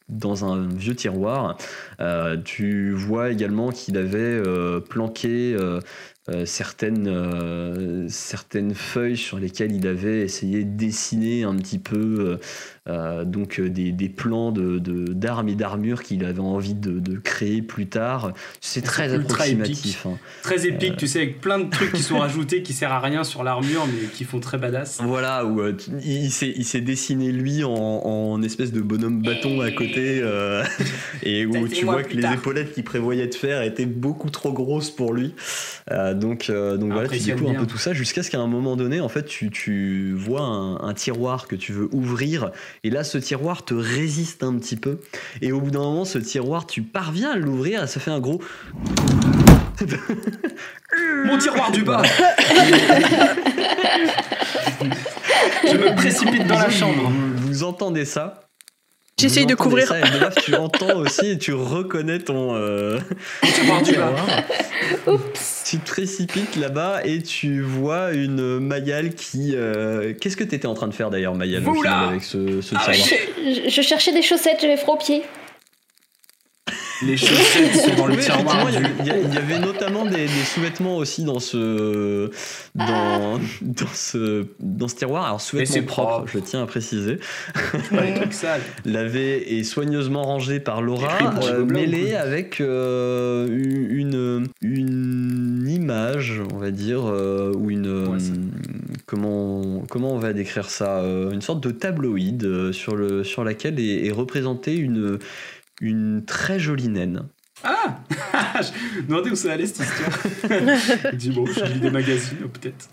dans 0.08 0.44
un 0.44 0.68
vieux 0.68 0.94
tiroir. 0.94 1.56
Euh, 2.00 2.36
tu 2.44 2.92
vois 2.92 3.30
également 3.30 3.70
qu'il 3.70 3.96
avait 3.96 4.18
euh, 4.18 4.80
planqué 4.80 5.56
euh, 5.58 5.80
euh, 6.30 6.46
certaines, 6.46 7.06
euh, 7.06 8.06
certaines 8.08 8.74
feuilles 8.74 9.18
sur 9.18 9.38
lesquelles 9.38 9.72
il 9.72 9.86
avait 9.86 10.22
essayé 10.22 10.64
de 10.64 10.74
dessiner 10.74 11.42
un 11.44 11.54
petit 11.56 11.78
peu 11.78 12.38
euh, 12.88 13.24
donc 13.24 13.60
des, 13.60 13.92
des 13.92 14.08
plans 14.08 14.50
de, 14.50 14.78
de- 14.78 15.12
d'armes 15.12 15.50
et 15.50 15.54
d'armures 15.54 16.02
qu'il 16.02 16.24
avait 16.24 16.40
envie 16.40 16.72
de, 16.72 16.98
de 16.98 17.18
créer 17.18 17.60
plus 17.60 17.86
tard. 17.88 18.32
C'est 18.62 18.80
très 18.80 19.12
approximatif. 19.12 20.06
hein. 20.06 20.16
Très 20.42 20.66
épique, 20.66 20.96
tu 20.96 21.06
sais, 21.08 21.20
avec 21.20 21.42
plein 21.42 21.58
de 21.58 21.68
trucs 21.68 21.92
qui 21.92 22.02
sont 22.02 22.18
rajoutés 22.18 22.62
qui 22.62 22.72
servent 22.72 22.92
à 22.92 23.00
rien 23.00 23.22
sur 23.22 23.44
l'armure, 23.44 23.86
mais 23.86 24.08
qui 24.08 24.24
font 24.24 24.40
très 24.40 24.56
badass. 24.56 25.00
Voilà, 25.02 25.44
où 25.44 25.60
il, 26.02 26.30
s'est, 26.30 26.80
dessiné 26.80 27.32
lui 27.32 27.64
en, 27.64 27.70
en 27.70 28.42
espèce 28.42 28.72
de 28.72 28.80
bonhomme 28.80 29.22
bâton 29.22 29.60
à 29.60 29.70
côté, 29.70 30.22
et 31.22 31.44
où 31.46 31.68
tu 31.68 31.84
vois 31.84 32.02
que 32.02 32.14
les 32.16 32.32
épaulettes 32.32 32.72
qu'il 32.72 32.84
prévoyait 32.84 33.26
de 33.26 33.34
faire 33.34 33.60
étaient 33.62 33.84
beaucoup 33.86 34.30
trop 34.30 34.52
grosses 34.54 34.90
pour 34.90 35.12
lui. 35.12 35.34
Donc, 36.18 36.50
euh, 36.50 36.76
donc 36.76 36.92
voilà, 36.92 37.08
tu 37.08 37.18
découvres 37.18 37.50
un 37.50 37.54
peu 37.54 37.66
tout 37.66 37.78
ça 37.78 37.92
jusqu'à 37.92 38.22
ce 38.22 38.30
qu'à 38.30 38.40
un 38.40 38.46
moment 38.46 38.76
donné, 38.76 39.00
en 39.00 39.08
fait, 39.08 39.24
tu, 39.24 39.50
tu 39.50 40.14
vois 40.14 40.42
un, 40.42 40.76
un 40.80 40.94
tiroir 40.94 41.46
que 41.46 41.56
tu 41.56 41.72
veux 41.72 41.88
ouvrir, 41.92 42.50
et 42.82 42.90
là, 42.90 43.04
ce 43.04 43.18
tiroir 43.18 43.64
te 43.64 43.74
résiste 43.74 44.42
un 44.42 44.56
petit 44.58 44.76
peu, 44.76 44.98
et 45.42 45.52
au 45.52 45.60
bout 45.60 45.70
d'un 45.70 45.80
moment, 45.80 46.04
ce 46.04 46.18
tiroir, 46.18 46.66
tu 46.66 46.82
parviens 46.82 47.32
à 47.32 47.36
l'ouvrir, 47.36 47.84
et 47.84 47.86
ça 47.86 48.00
fait 48.00 48.10
un 48.10 48.20
gros. 48.20 48.40
Mon 51.24 51.38
tiroir 51.38 51.72
du 51.72 51.82
bas 51.82 52.02
Je 55.64 55.76
me 55.76 55.94
précipite 55.96 56.46
dans 56.46 56.58
la 56.58 56.70
chambre. 56.70 57.10
Vous, 57.10 57.48
vous 57.48 57.62
entendez 57.64 58.04
ça 58.04 58.43
J'essaye 59.18 59.46
de 59.46 59.54
couvrir. 59.54 59.86
ça, 59.88 60.00
et 60.00 60.02
tu 60.44 60.54
entends 60.56 60.96
aussi 60.96 61.30
et 61.30 61.38
tu 61.38 61.52
reconnais 61.52 62.18
ton 62.18 62.54
euh, 62.56 62.98
bas. 63.42 63.80
tiroir. 63.82 64.12
Tu 65.64 65.78
te 65.78 65.86
précipites 65.86 66.56
là-bas 66.56 67.00
et 67.04 67.22
tu 67.22 67.62
vois 67.62 68.12
une 68.12 68.58
Mayal 68.58 69.14
qui. 69.14 69.52
euh, 69.54 70.12
Qu'est-ce 70.20 70.36
que 70.36 70.44
tu 70.44 70.54
étais 70.54 70.66
en 70.66 70.74
train 70.74 70.88
de 70.88 70.94
faire 70.94 71.10
d'ailleurs, 71.10 71.34
Mayal, 71.34 71.62
avec 72.08 72.22
ce, 72.22 72.60
ce 72.60 72.74
Ah. 72.76 72.92
Je, 72.92 73.68
je 73.70 73.82
cherchais 73.82 74.12
des 74.12 74.22
chaussettes, 74.22 74.58
j'avais 74.60 74.76
froid 74.76 74.94
aux 74.94 74.98
pieds. 74.98 75.22
Les 77.06 77.16
chaussettes 77.16 77.74
sont 77.76 77.94
dans 77.96 78.06
le 78.06 78.16
tiroir. 78.16 78.66
il 78.70 79.06
y 79.06 79.10
avait- 79.38 79.56
y, 79.56 79.60
notamment 79.60 80.04
des, 80.04 80.26
des 80.26 80.44
sous-vêtements 80.54 80.96
aussi 80.96 81.24
dans 81.24 81.38
ce, 81.40 82.30
dans, 82.74 83.38
dans 83.62 83.86
ce, 83.92 84.46
dans 84.60 84.88
ce 84.88 84.94
tiroir. 84.96 85.26
Alors, 85.26 85.40
sous-vêtements 85.40 85.82
propres, 85.86 86.10
propre. 86.16 86.30
je 86.32 86.38
tiens 86.38 86.62
à 86.62 86.66
préciser. 86.66 87.18
Pas 87.90 88.02
les 88.04 88.14
trucs 88.14 88.32
sales. 88.32 88.60
lavé 88.84 89.56
et 89.56 89.64
soigneusement 89.64 90.22
rangé 90.22 90.60
par 90.60 90.82
Laura, 90.82 91.18
euh, 91.44 91.64
mêlé 91.64 92.14
avec 92.14 92.60
euh, 92.60 93.46
une, 93.48 94.46
une 94.62 95.66
image, 95.68 96.40
on 96.52 96.58
va 96.58 96.70
dire, 96.70 97.02
euh, 97.06 97.52
ou 97.54 97.70
une. 97.70 98.08
Ouais, 98.08 98.18
comment, 99.06 99.82
comment 99.88 100.12
on 100.14 100.18
va 100.18 100.32
décrire 100.32 100.70
ça 100.70 100.98
euh, 101.00 101.30
Une 101.32 101.42
sorte 101.42 101.62
de 101.62 101.70
tabloïd 101.70 102.72
sur, 102.72 102.96
le, 102.96 103.24
sur 103.24 103.44
laquelle 103.44 103.78
est, 103.78 104.06
est 104.06 104.12
représentée 104.12 104.74
une, 104.76 105.18
une 105.80 106.24
très 106.24 106.58
jolie 106.58 106.88
naine. 106.88 107.24
Ah 107.62 107.96
Je 108.60 109.00
me 109.02 109.06
demandais 109.08 109.30
où 109.30 109.36
ça 109.36 109.52
allait 109.52 109.66
cette 109.66 109.86
histoire. 109.86 110.18
Je 111.12 111.16
dis 111.16 111.30
bon, 111.30 111.46
je 111.46 111.64
lis 111.72 111.80
des 111.80 111.90
magazines, 111.90 112.38
oh, 112.44 112.48
peut-être. 112.48 112.88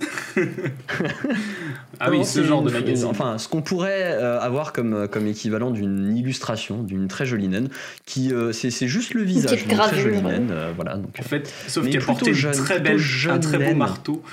ah 2.00 2.10
oui, 2.10 2.24
ce 2.26 2.44
genre 2.44 2.63
de 2.63 2.70
une- 2.70 2.76
magazine. 2.80 3.08
Enfin, 3.08 3.38
ce 3.38 3.48
qu'on 3.48 3.62
pourrait 3.62 4.13
euh, 4.13 4.39
avoir 4.39 4.72
comme, 4.74 5.08
comme 5.10 5.28
équivalent 5.28 5.72
d'une 5.72 6.15
illustration, 6.15 6.84
d'une 6.84 7.08
très 7.08 7.26
jolie 7.26 7.48
naine, 7.48 7.70
qui 8.06 8.34
euh, 8.34 8.52
c'est 8.54 8.70
c'est 8.72 8.88
juste 8.88 9.13
le 9.13 9.24
visage 9.24 9.65
d'une 9.67 9.78
très 9.78 10.00
jolie 10.00 10.22
naine. 10.22 10.50
euh, 10.52 10.72
voilà, 10.76 10.96
donc, 10.96 11.15
En 11.20 11.24
fait, 11.24 11.52
sauf 11.67 11.88
qu'elle 11.89 12.04
portait 12.04 12.34
jeune, 12.34 12.54
une 12.54 12.60
très 12.63 12.76
plutôt 12.76 12.89
belle, 12.91 12.98
jeune 12.98 13.34
un 13.36 13.39
très 13.39 13.58
beau 13.58 13.63
naine. 13.65 13.78
marteau. 13.78 14.24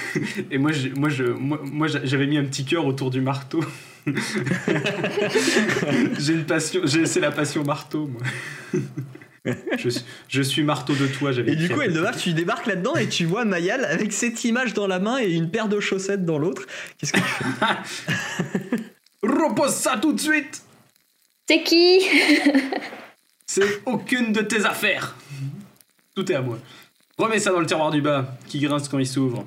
Et 0.50 0.58
moi, 0.58 0.72
j'ai- 0.72 0.90
moi, 0.90 1.08
je, 1.08 1.24
moi, 1.24 1.60
moi, 1.64 1.86
j'avais 2.04 2.26
mis 2.26 2.38
un 2.38 2.44
petit 2.44 2.64
cœur 2.64 2.86
autour 2.86 3.10
du 3.10 3.20
marteau. 3.20 3.60
j'ai 6.18 6.32
une 6.34 6.44
passion, 6.46 6.80
j'ai- 6.84 7.06
c'est 7.06 7.20
la 7.20 7.32
passion 7.32 7.64
marteau, 7.64 8.06
moi. 8.06 8.22
je, 9.78 9.88
suis- 9.88 10.04
je 10.28 10.42
suis 10.42 10.62
marteau 10.62 10.94
de 10.94 11.06
toi, 11.06 11.32
j'avais. 11.32 11.52
Et 11.52 11.56
du 11.56 11.68
coup, 11.68 11.80
débarque, 11.82 12.18
tu 12.18 12.32
débarques 12.32 12.66
là-dedans 12.66 12.94
et 12.96 13.08
tu 13.08 13.24
vois 13.24 13.44
Mayal 13.44 13.84
avec 13.84 14.12
cette 14.12 14.44
image 14.44 14.74
dans 14.74 14.86
la 14.86 14.98
main 14.98 15.18
et 15.18 15.30
une 15.32 15.50
paire 15.50 15.68
de 15.68 15.80
chaussettes 15.80 16.24
dans 16.24 16.38
l'autre. 16.38 16.62
Qu'est-ce 16.98 17.12
que 17.12 17.18
tu 17.18 17.24
fais? 17.24 18.76
Repose 19.22 19.74
ça 19.74 19.98
tout 20.00 20.12
de 20.12 20.20
suite 20.20 20.62
C'est 21.48 21.62
qui? 21.62 22.00
C'est 23.46 23.82
aucune 23.86 24.32
de 24.32 24.42
tes 24.42 24.64
affaires 24.64 25.16
Tout 26.14 26.30
est 26.30 26.34
à 26.34 26.42
moi. 26.42 26.58
Remets 27.18 27.38
ça 27.40 27.50
dans 27.50 27.60
le 27.60 27.66
tiroir 27.66 27.90
du 27.90 28.02
bas, 28.02 28.36
qui 28.46 28.60
grince 28.60 28.88
quand 28.88 28.98
il 28.98 29.06
s'ouvre. 29.06 29.44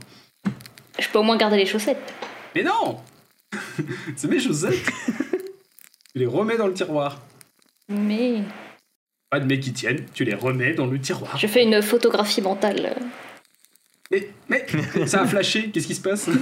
Je 0.99 1.07
peux 1.07 1.19
au 1.19 1.23
moins 1.23 1.37
garder 1.37 1.55
les 1.57 1.65
chaussettes. 1.65 2.13
Mais 2.55 2.63
non 2.63 2.97
C'est 4.15 4.27
mes 4.27 4.39
chaussettes 4.39 4.85
Tu 6.13 6.19
les 6.19 6.25
remets 6.25 6.57
dans 6.57 6.67
le 6.67 6.73
tiroir. 6.73 7.21
Mais 7.87 8.43
Pas 9.29 9.39
de 9.39 9.45
mec 9.45 9.61
qui 9.61 9.73
tiennent, 9.73 10.05
tu 10.13 10.23
les 10.23 10.35
remets 10.35 10.73
dans 10.73 10.87
le 10.87 10.99
tiroir. 10.99 11.37
je 11.37 11.47
fais 11.47 11.63
une 11.63 11.81
photographie 11.81 12.41
mentale. 12.41 12.95
Mais, 14.11 14.29
mais, 14.49 14.65
ça 15.05 15.21
a 15.21 15.27
flashé, 15.27 15.69
qu'est-ce 15.69 15.87
qui 15.87 15.95
se 15.95 16.01
passe? 16.01 16.29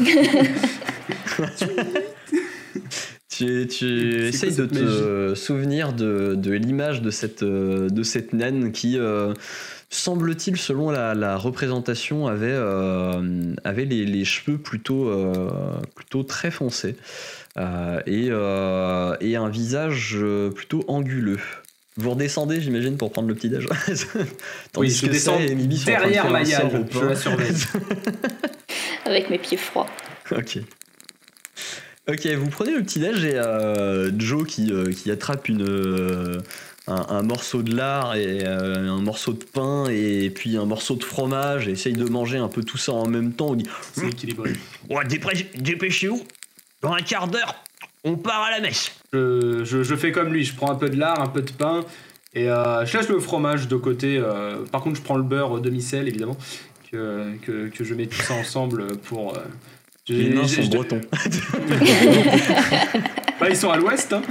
Tu, 3.30 3.68
tu 3.68 4.26
essayes 4.26 4.56
de 4.56 4.66
te 4.66 5.36
souvenir 5.36 5.94
de, 5.94 6.34
de 6.34 6.52
l'image 6.54 7.04
de 7.04 7.12
cette, 7.12 7.44
euh, 7.44 7.88
de 7.88 8.02
cette 8.02 8.34
naine 8.34 8.72
qui, 8.72 8.98
euh, 8.98 9.32
semble-t-il, 9.90 10.58
selon 10.58 10.90
la, 10.92 11.14
la 11.16 11.38
représentation, 11.38 12.28
avait, 12.28 12.48
euh, 12.50 13.54
avait 13.64 13.86
les, 13.86 14.06
les 14.06 14.26
cheveux 14.26 14.58
plutôt, 14.58 15.10
euh, 15.10 15.80
plutôt 15.96 16.24
très 16.24 16.52
foncés 16.52 16.96
euh, 17.58 18.02
et, 18.06 18.28
euh, 18.30 19.16
et 19.22 19.36
un 19.36 19.50
visage 19.50 20.18
plutôt 20.56 20.84
anguleux. 20.88 21.40
Vous 21.98 22.12
redescendez, 22.12 22.62
j'imagine, 22.62 22.96
pour 22.96 23.12
prendre 23.12 23.28
le 23.28 23.34
petit 23.34 23.50
déj. 23.50 23.68
Oui, 24.78 24.92
je 24.92 25.08
descends 25.08 25.40
derrière 25.86 26.30
Mayal, 26.30 26.86
je 26.92 27.00
la 27.06 27.16
surveille. 27.16 27.56
Avec 29.06 29.30
mes 29.32 29.40
pieds 29.40 29.58
froids. 29.58 29.88
Ok. 30.32 30.60
Ok, 32.10 32.26
vous 32.26 32.50
prenez 32.50 32.72
le 32.72 32.84
petit 32.84 33.00
déj 33.00 33.26
et 33.26 33.36
euh, 33.36 34.12
Joe 34.18 34.46
qui, 34.48 34.72
euh, 34.72 34.92
qui 34.92 35.10
attrape 35.12 35.50
une, 35.50 35.68
euh, 35.68 36.40
un, 36.88 37.06
un 37.10 37.22
morceau 37.22 37.62
de 37.62 37.76
lard 37.76 38.16
et 38.16 38.44
euh, 38.46 38.90
un 38.90 39.02
morceau 39.02 39.34
de 39.34 39.44
pain 39.44 39.86
et 39.90 40.30
puis 40.30 40.58
un 40.58 40.66
morceau 40.66 40.96
de 40.96 41.04
fromage 41.04 41.68
et 41.68 41.72
essaye 41.72 41.94
de 41.94 42.06
manger 42.06 42.38
un 42.38 42.48
peu 42.48 42.64
tout 42.64 42.78
ça 42.78 42.94
en 42.94 43.08
même 43.08 43.34
temps. 43.34 43.48
On 43.50 43.56
dit 43.56 43.66
C'est 43.94 44.08
équilibré. 44.08 44.54
Ouais, 44.90 45.04
dépêche- 45.06 45.48
dépêchez-vous. 45.56 46.24
Dans 46.82 46.94
un 46.94 47.02
quart 47.02 47.28
d'heure, 47.28 47.56
on 48.04 48.16
part 48.16 48.44
à 48.44 48.52
la 48.52 48.60
messe. 48.62 48.92
Je, 49.14 49.64
je, 49.66 49.84
je 49.84 49.96
fais 49.96 50.12
comme 50.12 50.32
lui, 50.32 50.44
je 50.44 50.56
prends 50.56 50.72
un 50.72 50.76
peu 50.76 50.90
de 50.90 50.98
lard, 50.98 51.20
un 51.22 51.28
peu 51.28 51.42
de 51.42 51.52
pain, 51.52 51.82
et 52.34 52.50
euh, 52.50 52.86
je 52.86 52.98
laisse 52.98 53.10
le 53.10 53.20
fromage 53.20 53.68
de 53.68 53.76
côté. 53.76 54.18
euh, 54.18 54.64
par 54.72 54.82
contre, 54.82 54.98
je 54.98 55.02
prends 55.02 55.18
le 55.18 55.24
beurre 55.24 55.60
demi-sel, 55.60 56.08
évidemment, 56.08 56.38
que, 56.92 57.34
que, 57.42 57.68
que 57.70 57.84
je 57.84 57.94
mets 57.96 58.08
tout 58.08 58.22
ça 58.22 58.36
ensemble 58.36 58.98
pour... 58.98 59.36
euh, 59.36 59.40
j'ai- 60.06 60.14
les 60.16 60.30
nains 60.36 60.48
sont 60.48 60.66
bretons. 60.68 61.02
Bah, 63.40 63.50
ils 63.50 63.58
sont 63.58 63.70
à 63.70 63.78
l'ouest, 63.78 64.14
hein. 64.14 64.22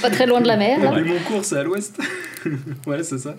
Pas 0.00 0.10
très 0.10 0.26
loin 0.26 0.40
de 0.40 0.46
la 0.46 0.56
mer, 0.56 0.80
là. 0.80 1.02
Mon 1.02 1.18
cours, 1.20 1.44
c'est 1.44 1.58
à 1.58 1.62
l'ouest. 1.62 1.98
ouais, 2.86 3.02
c'est 3.02 3.18
ça. 3.18 3.36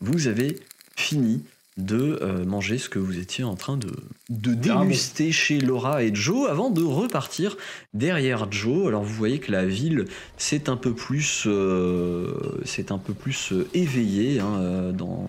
Vous 0.00 0.28
avez 0.28 0.58
fini 0.96 1.44
de 1.78 2.18
euh, 2.20 2.44
manger 2.44 2.76
ce 2.76 2.88
que 2.88 2.98
vous 2.98 3.18
étiez 3.18 3.44
en 3.44 3.54
train 3.54 3.78
de, 3.78 3.90
de 4.28 4.54
Carrément. 4.54 4.84
déguster 4.84 5.32
chez 5.32 5.58
Laura 5.58 6.02
et 6.02 6.14
Joe 6.14 6.50
avant 6.50 6.68
de 6.70 6.82
repartir 6.82 7.56
derrière 7.94 8.50
Joe. 8.50 8.88
Alors 8.88 9.02
vous 9.02 9.14
voyez 9.14 9.38
que 9.38 9.50
la 9.50 9.64
ville 9.64 10.04
s'est 10.36 10.68
un 10.68 10.76
peu 10.76 10.92
plus, 10.92 11.44
euh, 11.46 12.34
c'est 12.64 12.92
un 12.92 12.98
peu 12.98 13.14
plus 13.14 13.52
euh, 13.52 13.66
éveillée 13.72 14.40
hein, 14.40 14.92
dans, 14.92 15.28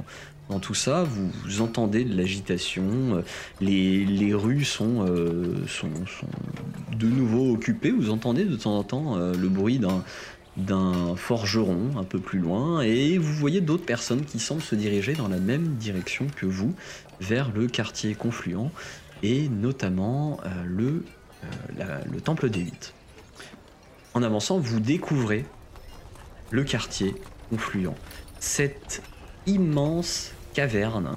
dans 0.50 0.60
tout 0.60 0.74
ça. 0.74 1.04
Vous, 1.04 1.62
entendez 1.62 2.04
de 2.04 2.16
l'agitation, 2.16 2.84
euh, 2.84 3.22
les, 3.62 4.34
rues 4.34 4.64
sont, 4.64 5.06
euh, 5.08 5.66
sont, 5.68 5.90
de 6.98 7.08
nouveau 7.08 7.54
occupées. 7.54 7.92
Vous 7.92 8.10
entendez 8.10 8.46
de 8.46 8.56
temps 8.56 8.78
en 8.78 8.84
temps 8.84 9.18
euh, 9.18 9.34
le 9.34 9.50
bruit 9.50 9.80
d'un 10.58 11.16
forgeron 11.16 11.98
un 11.98 12.04
peu 12.04 12.20
plus 12.20 12.40
loin 12.40 12.82
et 12.82 13.18
vous 13.18 13.34
voyez 13.34 13.62
d'autres 13.62 13.86
personnes 13.86 14.24
qui 14.24 14.40
semblent 14.40 14.62
se 14.62 14.76
diriger 14.76 15.14
dans 15.14 15.28
la 15.28 15.40
même 15.40 15.76
direction 15.76 16.28
que 16.36 16.46
vous 16.46 16.76
vers 17.20 17.52
le 17.52 17.68
quartier 17.68 18.14
confluent 18.14 18.70
et 19.24 19.50
notamment 19.50 20.40
le, 20.64 21.04
temple 22.24 22.50
des. 22.50 22.68
En 24.14 24.22
avançant, 24.22 24.60
vous 24.60 24.80
découvrez 24.80 25.46
le 26.52 26.64
quartier 26.64 27.16
confluent, 27.50 27.96
cette 28.40 29.02
immense 29.48 30.34
caverne 30.54 31.16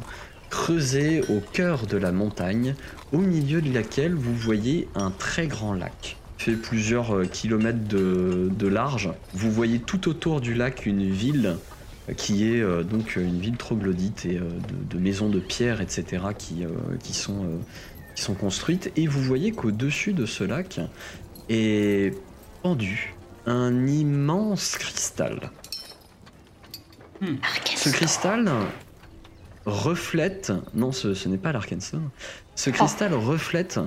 creusée 0.51 1.23
au 1.29 1.41
cœur 1.41 1.87
de 1.87 1.97
la 1.97 2.13
montagne, 2.13 2.75
au 3.13 3.19
milieu 3.19 3.61
de 3.61 3.73
laquelle 3.73 4.15
vous 4.15 4.35
voyez 4.35 4.89
un 4.95 5.11
très 5.11 5.47
grand 5.47 5.75
lac. 5.75 6.17
Fait 6.39 6.53
plusieurs 6.53 7.15
euh, 7.15 7.25
kilomètres 7.25 7.87
de, 7.89 8.51
de 8.57 8.67
large. 8.69 9.11
Vous 9.33 9.51
voyez 9.51 9.79
tout 9.79 10.09
autour 10.09 10.41
du 10.41 10.55
lac 10.55 10.87
une 10.87 11.11
ville 11.11 11.57
euh, 12.09 12.13
qui 12.15 12.49
est 12.49 12.61
euh, 12.61 12.83
donc 12.83 13.17
une 13.17 13.41
ville 13.41 13.57
troglodyte 13.57 14.27
et 14.27 14.37
euh, 14.37 14.43
de, 14.43 14.97
de 14.97 15.03
maisons 15.03 15.29
de 15.29 15.41
pierre, 15.41 15.81
etc., 15.81 16.23
qui, 16.39 16.65
euh, 16.65 16.69
qui, 17.03 17.15
sont, 17.15 17.47
qui 18.15 18.23
sont 18.23 18.35
construites. 18.35 18.93
Et 18.97 19.07
vous 19.07 19.23
voyez 19.23 19.53
qu'au-dessus 19.53 20.13
de 20.13 20.27
ce 20.27 20.45
lac 20.45 20.81
est 21.49 22.15
pendu 22.63 23.15
un 23.47 23.87
immense 23.87 24.77
cristal. 24.77 25.51
Ce 27.77 27.89
cristal 27.91 28.51
reflète, 29.67 30.53
non 30.75 30.93
ce, 30.93 31.15
ce 31.15 31.29
n'est 31.29 31.37
pas 31.37 31.53
l'Arkansas, 31.53 31.99
ce 32.55 32.71
cristal 32.71 33.13
reflète 33.13 33.79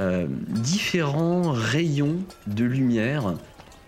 euh, 0.00 0.26
différents 0.48 1.52
rayons 1.52 2.16
de 2.46 2.64
lumière 2.64 3.34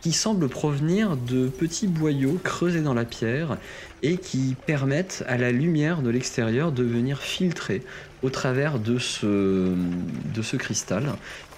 qui 0.01 0.13
semblent 0.13 0.49
provenir 0.49 1.17
de 1.17 1.49
petits 1.49 1.87
boyaux 1.87 2.39
creusés 2.43 2.81
dans 2.83 2.95
la 2.95 3.05
pierre 3.05 3.59
et 4.03 4.17
qui 4.17 4.57
permettent 4.67 5.25
à 5.29 5.37
la 5.37 5.53
lumière 5.53 6.03
de 6.03 6.11
l'extérieur 6.11 6.73
de 6.73 6.83
venir 6.83 7.19
filtrer 7.19 7.83
au 8.23 8.31
travers 8.31 8.79
de 8.79 8.99
ce, 8.99 9.75
de 10.35 10.43
ce 10.43 10.57
cristal 10.57 11.15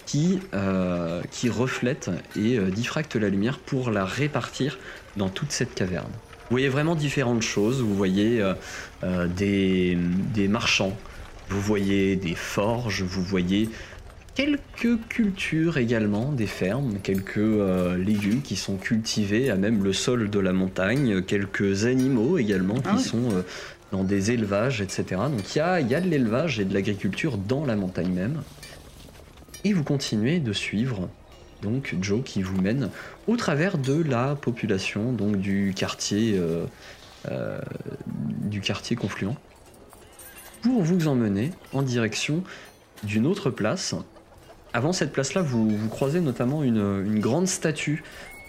qui, 0.06 0.40
euh, 0.54 1.22
qui 1.30 1.48
reflète 1.48 2.10
et 2.36 2.58
euh, 2.58 2.70
diffracte 2.70 3.16
la 3.16 3.28
lumière 3.28 3.58
pour 3.58 3.90
la 3.90 4.04
répartir 4.04 4.78
dans 5.16 5.28
toute 5.28 5.52
cette 5.52 5.74
caverne. 5.74 6.10
Vous 6.52 6.56
voyez 6.58 6.68
vraiment 6.68 6.96
différentes 6.96 7.40
choses. 7.40 7.80
Vous 7.80 7.94
voyez 7.94 8.42
euh, 8.42 8.52
euh, 9.04 9.26
des, 9.26 9.96
des 10.34 10.48
marchands, 10.48 10.94
vous 11.48 11.62
voyez 11.62 12.14
des 12.16 12.34
forges, 12.34 13.02
vous 13.04 13.22
voyez 13.22 13.70
quelques 14.34 14.98
cultures 15.08 15.78
également, 15.78 16.30
des 16.30 16.46
fermes, 16.46 16.98
quelques 17.02 17.38
euh, 17.38 17.96
légumes 17.96 18.42
qui 18.42 18.56
sont 18.56 18.76
cultivés 18.76 19.48
à 19.48 19.56
même 19.56 19.82
le 19.82 19.94
sol 19.94 20.28
de 20.28 20.38
la 20.38 20.52
montagne, 20.52 21.22
quelques 21.22 21.86
animaux 21.86 22.36
également 22.36 22.74
qui 22.74 22.82
Ah 22.84 22.96
ouais. 22.96 23.02
sont 23.02 23.30
euh, 23.32 23.42
dans 23.90 24.04
des 24.04 24.30
élevages, 24.32 24.82
etc. 24.82 25.04
Donc 25.30 25.54
il 25.54 25.58
y 25.58 25.60
a, 25.62 25.80
il 25.80 25.88
y 25.88 25.94
a 25.94 26.02
de 26.02 26.08
l'élevage 26.10 26.60
et 26.60 26.66
de 26.66 26.74
l'agriculture 26.74 27.38
dans 27.38 27.64
la 27.64 27.76
montagne 27.76 28.12
même. 28.12 28.42
Et 29.64 29.72
vous 29.72 29.84
continuez 29.84 30.38
de 30.38 30.52
suivre 30.52 31.08
donc 31.62 31.96
Joe 32.02 32.22
qui 32.22 32.42
vous 32.42 32.60
mène 32.60 32.90
au 33.26 33.36
travers 33.36 33.78
de 33.78 34.02
la 34.02 34.34
population 34.34 35.12
donc 35.12 35.36
du 35.36 35.72
quartier 35.74 36.36
euh, 36.36 36.66
euh, 37.30 37.58
du 38.18 38.60
quartier 38.60 38.96
confluent 38.96 39.36
pour 40.62 40.82
vous 40.82 41.08
emmener 41.08 41.52
en 41.72 41.82
direction 41.82 42.42
d'une 43.02 43.26
autre 43.26 43.50
place. 43.50 43.94
Avant 44.72 44.92
cette 44.92 45.12
place-là, 45.12 45.42
vous, 45.42 45.68
vous 45.68 45.88
croisez 45.88 46.20
notamment 46.20 46.62
une, 46.62 47.18
grande 47.18 47.48
statue 47.48 48.04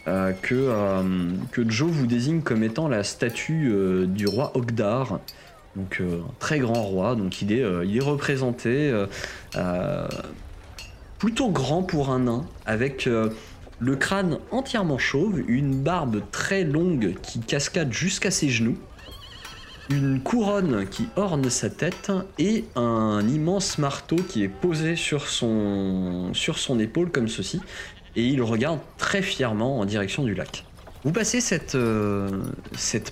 euh, 0.07 0.31
que, 0.31 1.69
Joe 1.69 1.89
vous 1.89 2.05
désigne 2.05 2.41
comme 2.41 2.63
étant 2.63 2.87
la 2.87 3.03
statue 3.03 3.73
du 4.07 4.27
roi 4.27 4.51
Ogdar. 4.55 5.19
Donc 5.75 6.01
un 6.01 6.31
très 6.37 6.59
grand 6.59 6.83
roi, 6.83 7.15
donc 7.15 7.41
il 7.41 7.51
est, 7.51 7.65
il 7.83 7.97
est 7.97 8.03
représenté 8.03 8.93
plutôt 11.23 11.47
grand 11.47 11.83
pour 11.83 12.09
un 12.09 12.19
nain, 12.19 12.45
avec 12.65 13.07
euh, 13.07 13.29
le 13.79 13.95
crâne 13.95 14.39
entièrement 14.51 14.97
chauve, 14.97 15.41
une 15.47 15.73
barbe 15.73 16.21
très 16.33 16.65
longue 16.65 17.15
qui 17.21 17.39
cascade 17.39 17.93
jusqu'à 17.93 18.29
ses 18.29 18.49
genoux, 18.49 18.77
une 19.89 20.19
couronne 20.19 20.85
qui 20.85 21.07
orne 21.15 21.49
sa 21.49 21.69
tête 21.69 22.11
et 22.39 22.65
un 22.75 23.25
immense 23.25 23.77
marteau 23.77 24.17
qui 24.17 24.43
est 24.43 24.49
posé 24.49 24.97
sur 24.97 25.29
son, 25.29 26.33
épaule 26.81 27.09
comme 27.09 27.29
ceci, 27.29 27.61
et 28.17 28.25
il 28.25 28.41
regarde 28.41 28.81
très 28.97 29.21
fièrement 29.21 29.79
en 29.79 29.85
direction 29.85 30.23
du 30.23 30.33
lac. 30.33 30.65
Vous 31.05 31.13
passez 31.13 31.39
cette, 31.39 31.75
euh, 31.75 32.41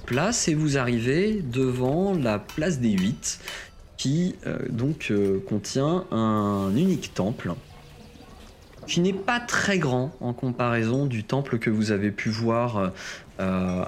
place 0.06 0.50
et 0.50 0.54
vous 0.54 0.78
arrivez 0.78 1.42
devant 1.42 2.14
la 2.14 2.40
place 2.40 2.82
des 2.82 2.92
Huit, 2.92 3.40
qui 3.96 4.36
euh, 4.48 4.58
donc 4.70 5.14
contient 5.48 6.04
un 6.12 6.76
unique 6.76 7.14
temple 7.14 7.54
qui 8.88 9.00
n'est 9.00 9.14
pas 9.14 9.40
très 9.40 9.78
grand 9.78 10.12
en 10.20 10.34
comparaison 10.34 11.06
du 11.06 11.24
temple 11.24 11.60
que 11.60 11.70
vous 11.70 11.92
avez 11.92 12.12
pu 12.12 12.30
voir 12.30 12.92
euh, 13.40 13.86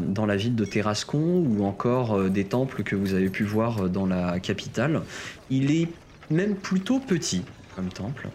dans 0.00 0.26
la 0.26 0.36
ville 0.36 0.54
de 0.54 0.64
Terrascon 0.64 1.44
ou 1.46 1.64
encore 1.64 2.16
euh, 2.16 2.28
des 2.28 2.44
temples 2.44 2.82
que 2.82 2.96
vous 2.96 3.14
avez 3.14 3.30
pu 3.30 3.44
voir 3.44 3.88
dans 3.88 4.06
la 4.06 4.40
capitale. 4.40 5.02
Il 5.50 5.70
est 5.70 5.88
même 6.30 6.54
plutôt 6.54 6.98
petit 6.98 7.42
comme 7.76 7.88
temple. 7.88 8.28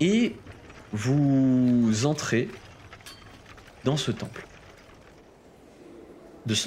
Et 0.00 0.36
vous 0.92 2.06
entrez 2.06 2.48
dans 3.84 3.96
ce 3.96 4.10
temple. 4.10 4.46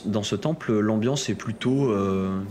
Dans 0.05 0.23
ce 0.23 0.35
temple, 0.35 0.77
l'ambiance 0.79 1.29
est 1.29 1.35
plutôt, 1.35 1.91
euh, 1.91 2.41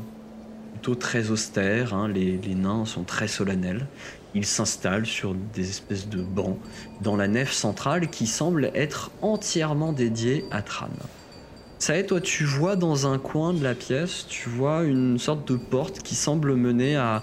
plutôt 0.78 0.94
très 0.94 1.30
austère. 1.30 1.92
hein. 1.92 2.06
Les, 2.06 2.38
nains 2.54 2.84
sont 2.84 3.02
très 3.02 3.26
solennels. 3.26 3.86
Ils 4.34 4.46
s'installent 4.46 5.06
sur 5.06 5.34
des 5.34 5.68
espèces 5.68 6.08
de 6.08 6.22
bancs 6.22 6.56
dans 7.02 7.16
la 7.16 7.26
nef 7.26 7.52
centrale 7.52 8.08
qui 8.10 8.28
semble 8.28 8.70
être 8.74 9.10
entièrement 9.20 9.92
dédiée 9.92 10.44
à 10.52 10.62
Tran. 10.62 10.88
Ça 11.80 11.96
est, 11.96 12.06
toi, 12.06 12.20
tu 12.20 12.44
vois 12.44 12.76
dans 12.76 13.12
un 13.12 13.18
coin 13.18 13.52
de 13.54 13.62
la 13.64 13.74
pièce, 13.74 14.26
tu 14.28 14.48
vois 14.48 14.84
une 14.84 15.18
sorte 15.18 15.50
de 15.50 15.56
porte 15.56 16.00
qui 16.00 16.14
semble 16.14 16.54
mener 16.54 16.94
à, 16.96 17.22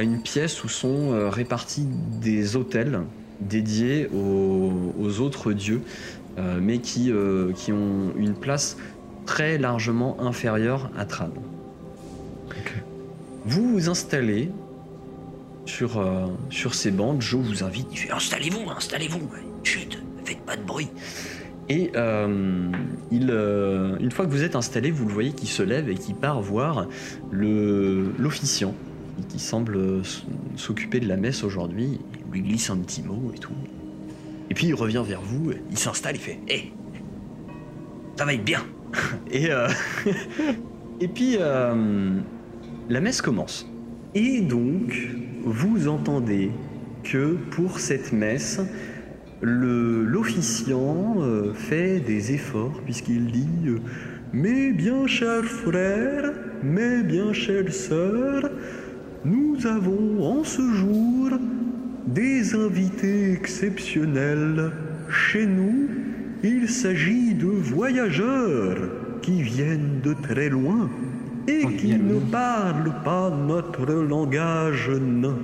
une 0.00 0.20
pièce 0.22 0.62
où 0.62 0.68
sont 0.68 1.12
euh, 1.12 1.28
répartis 1.28 1.86
des 2.20 2.54
hôtels 2.54 3.00
dédiés 3.40 4.08
aux, 4.14 4.94
aux 5.00 5.20
autres 5.20 5.52
dieux, 5.52 5.82
euh, 6.38 6.60
mais 6.62 6.78
qui, 6.78 7.10
euh, 7.10 7.52
qui 7.52 7.72
ont 7.72 8.12
une 8.16 8.34
place 8.34 8.76
très 9.26 9.58
largement 9.58 10.20
inférieure 10.20 10.90
à 10.96 11.04
Tran. 11.04 11.30
Vous 13.44 13.72
vous 13.72 13.88
installez 13.88 14.50
sur, 15.64 15.98
euh, 15.98 16.26
sur 16.50 16.74
ces 16.74 16.90
bancs. 16.90 17.20
Joe 17.20 17.40
vous 17.44 17.64
invite. 17.64 17.88
Il 17.92 17.98
fait 17.98 18.10
Installez-vous, 18.10 18.70
installez-vous. 18.70 19.28
Chut, 19.62 19.98
faites 20.24 20.40
pas 20.40 20.56
de 20.56 20.62
bruit. 20.62 20.88
Et 21.68 21.92
euh, 21.96 22.70
il, 23.10 23.30
euh, 23.30 23.96
une 24.00 24.10
fois 24.10 24.26
que 24.26 24.30
vous 24.30 24.42
êtes 24.42 24.56
installé, 24.56 24.90
vous 24.90 25.06
le 25.06 25.12
voyez 25.12 25.32
qui 25.32 25.46
se 25.46 25.62
lève 25.62 25.88
et 25.88 25.94
qui 25.94 26.12
part 26.12 26.40
voir 26.42 26.86
l'officiant 27.30 28.74
qui- 29.28 29.38
semble 29.38 30.02
s'occuper 30.56 30.98
de 31.00 31.06
la 31.08 31.16
messe 31.16 31.44
aujourd'hui. 31.44 32.00
Il 32.26 32.32
lui 32.32 32.42
glisse 32.42 32.70
un 32.70 32.78
petit 32.78 33.02
mot 33.02 33.32
et 33.34 33.38
tout. 33.38 33.52
Et 34.50 34.54
puis 34.54 34.66
il 34.66 34.74
revient 34.74 35.02
vers 35.06 35.20
vous. 35.20 35.52
Il 35.70 35.78
s'installe, 35.78 36.16
il 36.16 36.20
fait 36.20 36.38
Hé, 36.48 36.72
ça 38.16 38.24
va 38.24 38.34
être 38.34 38.44
bien. 38.44 38.64
Et, 39.30 39.50
euh, 39.50 39.68
et 41.00 41.08
puis, 41.08 41.38
la 42.92 43.00
messe 43.00 43.22
commence. 43.22 43.66
Et 44.14 44.42
donc, 44.42 44.92
vous 45.44 45.88
entendez 45.88 46.50
que 47.04 47.36
pour 47.50 47.80
cette 47.80 48.12
messe, 48.12 48.60
l'officiant 49.40 51.14
euh, 51.20 51.54
fait 51.54 52.00
des 52.00 52.34
efforts 52.34 52.82
puisqu'il 52.84 53.32
dit 53.32 53.48
euh, 53.66 53.78
Mes 54.34 54.74
bien 54.74 55.06
chers 55.06 55.46
frères, 55.46 56.32
mes 56.62 57.02
bien 57.02 57.32
chères 57.32 57.72
sœurs, 57.72 58.50
nous 59.24 59.66
avons 59.66 60.22
en 60.24 60.44
ce 60.44 60.60
jour 60.60 61.30
des 62.06 62.54
invités 62.54 63.32
exceptionnels 63.32 64.70
chez 65.08 65.46
nous. 65.46 65.88
Il 66.44 66.68
s'agit 66.68 67.32
de 67.32 67.46
voyageurs 67.46 68.76
qui 69.22 69.40
viennent 69.40 70.00
de 70.04 70.12
très 70.12 70.50
loin 70.50 70.90
et 71.48 71.76
qui 71.76 71.96
ne 71.96 72.18
parlent 72.18 72.94
pas 73.04 73.30
notre 73.30 73.86
langage 73.86 74.90
nain. 74.90 75.38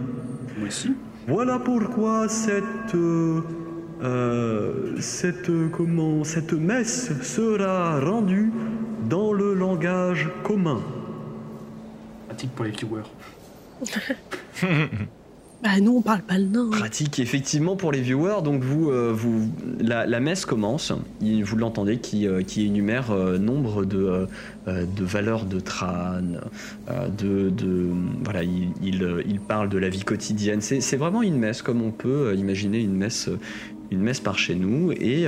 Moi 0.58 0.68
aussi. 0.68 0.94
Voilà 1.26 1.58
pourquoi 1.58 2.28
cette 2.28 2.94
euh, 2.94 3.40
cette 5.00 5.50
comment 5.72 6.24
cette 6.24 6.52
messe 6.52 7.10
sera 7.22 8.00
rendue 8.00 8.52
dans 9.08 9.32
le 9.32 9.54
langage 9.54 10.28
commun. 10.44 10.80
Pratique 12.26 12.54
pour 12.54 12.64
les 12.64 12.70
viewers. 12.70 13.02
Bah, 15.60 15.80
nous, 15.80 15.96
on 15.96 16.02
parle 16.02 16.22
pas 16.22 16.38
le 16.38 16.44
nain. 16.44 16.70
Pratique 16.70 17.18
effectivement 17.18 17.74
pour 17.74 17.90
les 17.90 18.00
viewers. 18.00 18.42
Donc 18.44 18.62
vous, 18.62 18.90
euh, 18.90 19.12
vous 19.12 19.50
la, 19.80 20.20
messe 20.20 20.46
commence. 20.46 20.92
Vous 21.20 21.56
l'entendez 21.56 21.98
qui, 21.98 22.28
euh, 22.28 22.42
énumère 22.56 23.10
euh, 23.10 23.38
nombre 23.38 23.84
de, 23.84 24.28
de 24.66 25.04
valeurs 25.04 25.46
de 25.46 25.58
trâne. 25.58 26.40
de, 27.18 27.50
de 27.50 27.88
voilà, 28.22 28.44
il, 28.44 28.70
il, 28.82 29.40
parle 29.40 29.68
de 29.68 29.78
la 29.78 29.88
vie 29.88 30.04
quotidienne. 30.04 30.60
C'est 30.60 30.96
vraiment 30.96 31.22
une 31.22 31.36
messe 31.36 31.62
comme 31.62 31.82
on 31.82 31.90
peut 31.90 32.36
imaginer 32.36 32.80
une 32.80 32.94
messe, 32.94 33.28
une 33.90 34.00
messe 34.00 34.20
par 34.20 34.38
chez 34.38 34.54
nous. 34.54 34.92
Et 34.92 35.26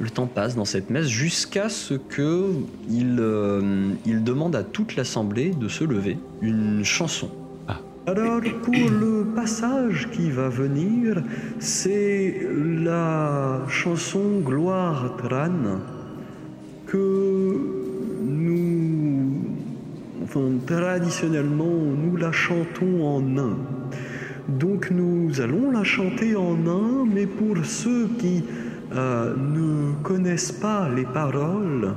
le 0.00 0.10
temps 0.10 0.26
passe 0.26 0.54
dans 0.54 0.66
cette 0.66 0.90
messe 0.90 1.06
jusqu'à 1.06 1.70
ce 1.70 1.94
que 1.94 2.50
il, 2.90 3.22
il 4.04 4.22
demande 4.22 4.54
à 4.54 4.62
toute 4.62 4.96
l'assemblée 4.96 5.50
de 5.50 5.68
se 5.68 5.84
lever. 5.84 6.18
Une 6.42 6.84
chanson. 6.84 7.30
Alors 8.06 8.42
pour 8.62 8.74
le 8.74 9.24
passage 9.34 10.10
qui 10.12 10.30
va 10.30 10.50
venir, 10.50 11.22
c'est 11.58 12.46
la 12.82 13.62
chanson 13.66 14.40
Gloire 14.44 15.16
Tran 15.16 15.80
que 16.86 17.56
nous, 18.26 19.30
enfin 20.22 20.50
traditionnellement, 20.66 21.64
nous 21.64 22.18
la 22.18 22.30
chantons 22.30 23.06
en 23.06 23.22
nain. 23.22 23.56
Donc 24.48 24.90
nous 24.90 25.40
allons 25.40 25.70
la 25.70 25.82
chanter 25.82 26.36
en 26.36 26.56
nain, 26.56 27.06
mais 27.10 27.24
pour 27.24 27.64
ceux 27.64 28.08
qui 28.18 28.44
euh, 28.94 29.34
ne 29.34 29.94
connaissent 30.02 30.52
pas 30.52 30.90
les 30.94 31.06
paroles, 31.06 31.94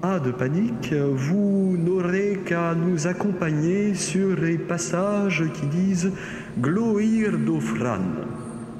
pas 0.00 0.18
de 0.18 0.30
panique, 0.30 0.92
vous 0.92 1.76
n'aurez 1.76 2.40
qu'à 2.46 2.74
nous 2.74 3.06
accompagner 3.06 3.94
sur 3.94 4.36
les 4.40 4.58
passages 4.58 5.44
qui 5.54 5.66
disent 5.66 6.12
Gloire 6.58 7.38
d'Ofran. 7.38 7.98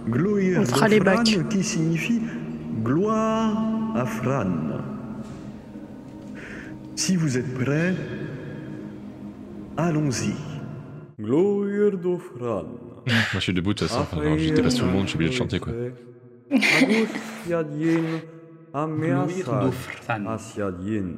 Les 0.06 0.54
d'Ofran 1.00 1.44
qui 1.48 1.62
signifie 1.62 2.20
gloire 2.82 3.94
à 3.94 4.06
Fran. 4.06 4.46
Si 6.96 7.16
vous 7.16 7.36
êtes 7.36 7.54
prêts, 7.54 7.94
allons-y. 9.76 10.34
Gloire 11.20 11.92
d'Ofran. 11.92 12.64
Moi, 13.06 13.16
je 13.34 13.38
suis 13.40 13.52
debout 13.52 13.74
de 13.74 13.78
toute 13.80 13.88
façon. 13.88 14.06
Tout 14.10 14.20
le 14.20 14.92
monde, 14.92 15.02
je 15.04 15.08
suis 15.08 15.16
obligé 15.16 15.30
de 15.30 15.36
chanter 15.36 15.60
quoi. 15.60 15.72
Fran. 19.68 20.26
Asiadien. 20.26 21.16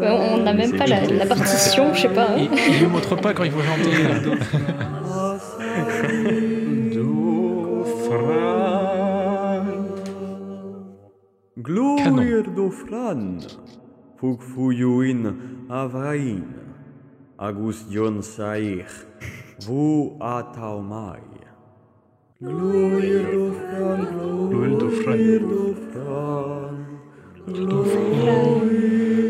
Ouais, 0.00 0.08
on 0.08 0.38
n'a 0.42 0.52
même 0.52 0.76
pas 0.76 0.86
la, 0.86 1.04
la 1.06 1.26
partition, 1.26 1.92
je 1.94 2.02
sais 2.02 2.08
pas. 2.08 2.28
hein. 2.30 2.36
Il, 2.38 2.50
il 2.76 2.82
me 2.84 2.88
montre 2.92 3.16
pas 3.16 3.34
quand 3.34 3.44
il 3.44 3.50
faut 3.50 3.60
chanter. 3.60 3.90
Gloire 11.58 12.44
d'Ofran. 12.54 13.38
Fugfuyuin 14.20 15.34
Avrain. 15.70 16.44
Agustion 17.38 18.20
Sair. 18.20 18.84
Vu 19.66 20.12
Ataumai. 20.20 21.22
Gloire 22.42 23.00
d'Ofran. 23.32 24.00
Gloire 24.50 24.76
d'Ofran. 24.78 25.40
Dans 27.46 27.56
le 27.56 27.80
rythme. 27.80 29.20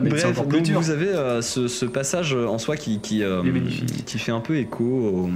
mais 0.00 0.10
c'est 0.18 0.24
Bref, 0.24 0.38
encore 0.38 0.48
plus 0.48 0.58
donc 0.58 0.66
dur. 0.66 0.80
vous 0.80 0.90
avez 0.90 1.08
euh, 1.08 1.42
ce, 1.42 1.68
ce 1.68 1.84
passage 1.86 2.34
en 2.34 2.58
soi 2.58 2.76
qui, 2.76 2.98
qui, 3.00 3.22
euh, 3.22 3.42
qui 4.06 4.18
fait 4.18 4.32
un 4.32 4.40
peu 4.40 4.56
écho 4.56 4.84
au- 4.84 5.30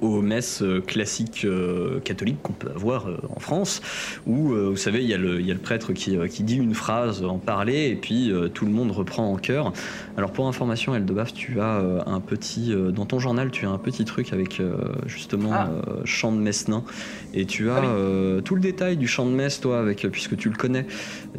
aux 0.00 0.20
messes 0.22 0.62
euh, 0.62 0.80
classiques 0.80 1.44
euh, 1.44 2.00
catholiques 2.00 2.40
qu'on 2.42 2.52
peut 2.52 2.70
avoir 2.74 3.08
euh, 3.08 3.16
en 3.34 3.40
France, 3.40 3.82
où 4.26 4.52
euh, 4.52 4.68
vous 4.70 4.76
savez, 4.76 5.02
il 5.02 5.08
y, 5.08 5.14
a 5.14 5.18
le- 5.18 5.40
il 5.40 5.46
y 5.46 5.50
a 5.50 5.54
le 5.54 5.60
prêtre 5.60 5.92
qui, 5.92 6.16
euh, 6.16 6.26
qui 6.28 6.42
dit 6.42 6.56
une 6.56 6.74
phrase 6.74 7.24
en 7.24 7.38
parler 7.38 7.88
et 7.90 7.96
puis 7.96 8.30
euh, 8.30 8.48
tout 8.48 8.64
le 8.64 8.70
monde 8.72 8.90
reprend 8.90 9.30
en 9.32 9.36
chœur. 9.36 9.72
Alors 10.16 10.32
pour 10.32 10.46
information, 10.48 10.94
Eldebaf, 10.94 11.32
tu 11.34 11.60
as 11.60 11.78
euh, 11.80 12.00
un 12.06 12.20
petit, 12.20 12.72
euh, 12.72 12.90
dans 12.90 13.06
ton 13.06 13.18
journal, 13.18 13.50
tu 13.50 13.66
as 13.66 13.70
un 13.70 13.78
petit 13.78 14.04
truc 14.04 14.32
avec 14.32 14.60
euh, 14.60 14.76
justement 15.06 15.50
Ah. 15.52 15.70
euh, 15.88 16.00
chant 16.04 16.32
de 16.32 16.38
messe 16.38 16.68
nain 16.68 16.84
et 17.32 17.46
tu 17.46 17.70
as 17.70 17.76
Ah 17.76 17.80
oui. 17.80 17.86
euh, 17.90 18.40
tout 18.40 18.54
le 18.54 18.60
détail 18.60 18.96
du 18.96 19.08
chant 19.08 19.26
de 19.26 19.32
messe, 19.32 19.60
toi, 19.60 19.80
avec, 19.80 20.06
puisque 20.10 20.36
tu 20.36 20.48
le 20.48 20.56
connais, 20.56 20.86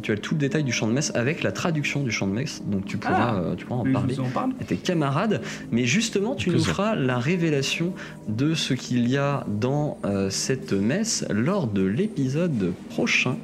tu 0.02 0.12
as 0.12 0.16
tout 0.16 0.34
le 0.34 0.40
détail 0.40 0.64
du 0.64 0.72
chant 0.72 0.86
de 0.86 0.92
messe 0.92 1.10
avec 1.14 1.42
la 1.42 1.52
traduction 1.52 2.02
du 2.02 2.10
chant 2.10 2.26
de 2.26 2.32
messe, 2.32 2.62
donc 2.66 2.84
tu 2.84 2.96
pourras, 2.98 3.14
Ah. 3.36 3.40
euh, 3.40 3.54
tu 3.56 3.64
pourras 3.66 3.80
en 3.80 3.92
parler 3.92 4.14
vous 4.14 4.20
en 4.20 4.28
parle 4.28 4.50
à 4.60 4.64
tes 4.64 4.76
camarades, 4.76 5.40
mais 5.70 5.84
justement 5.84 6.34
tu 6.34 6.50
nous 6.50 6.58
feras 6.62 6.94
la 6.94 7.18
révélation 7.18 7.92
de 8.28 8.45
ce 8.54 8.74
qu'il 8.74 9.08
y 9.08 9.16
a 9.16 9.44
dans 9.48 9.98
euh, 10.04 10.30
cette 10.30 10.72
messe 10.72 11.24
lors 11.30 11.66
de 11.66 11.82
l'épisode 11.82 12.72
prochain, 12.90 13.36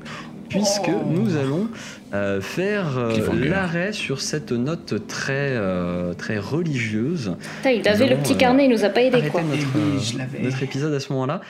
puisque 0.48 0.88
Oh. 0.88 1.04
nous 1.10 1.36
allons 1.36 1.68
euh, 2.14 2.40
faire 2.40 2.98
euh, 2.98 3.16
l'arrêt 3.32 3.92
sur 3.92 4.20
cette 4.20 4.52
note 4.52 5.06
très, 5.06 5.50
euh, 5.56 6.12
très 6.14 6.38
religieuse. 6.38 7.36
Putain, 7.58 7.70
il 7.70 7.88
avait 7.88 8.08
le 8.08 8.16
petit 8.16 8.36
carnet, 8.36 8.66
il 8.66 8.70
nous 8.70 8.84
a 8.84 8.90
pas 8.90 9.02
aidé 9.02 9.28
quoi. 9.28 9.42
notre, 9.42 9.62
Eh 9.74 9.78
oui, 9.78 9.96
euh, 9.96 9.98
je 9.98 10.18
l'avais. 10.18 10.40
notre 10.40 10.62
épisode 10.62 10.92
à 10.92 11.00
ce 11.00 11.12
moment-là. 11.12 11.40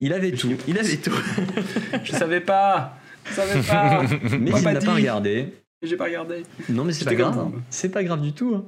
Il 0.00 0.12
avait 0.12 0.32
tout, 0.32 0.50
il 0.66 0.78
avait 0.78 0.96
tout, 0.96 1.12
Je 2.04 2.12
savais 2.12 2.40
pas. 2.40 2.96
Je 3.28 3.34
savais 3.34 3.60
pas. 3.62 4.02
mais 4.40 4.50
il 4.56 4.64
n'a 4.64 4.80
pas 4.80 4.94
regardé. 4.94 5.52
J'ai 5.82 5.96
pas 5.96 6.04
regardé. 6.04 6.42
Non, 6.68 6.84
mais 6.84 6.92
c'est 6.92 7.04
pas 7.04 7.14
grave. 7.14 7.50
C'est 7.70 7.88
pas 7.88 8.02
grave 8.04 8.20
du 8.20 8.32
tout. 8.32 8.54
hein. 8.56 8.64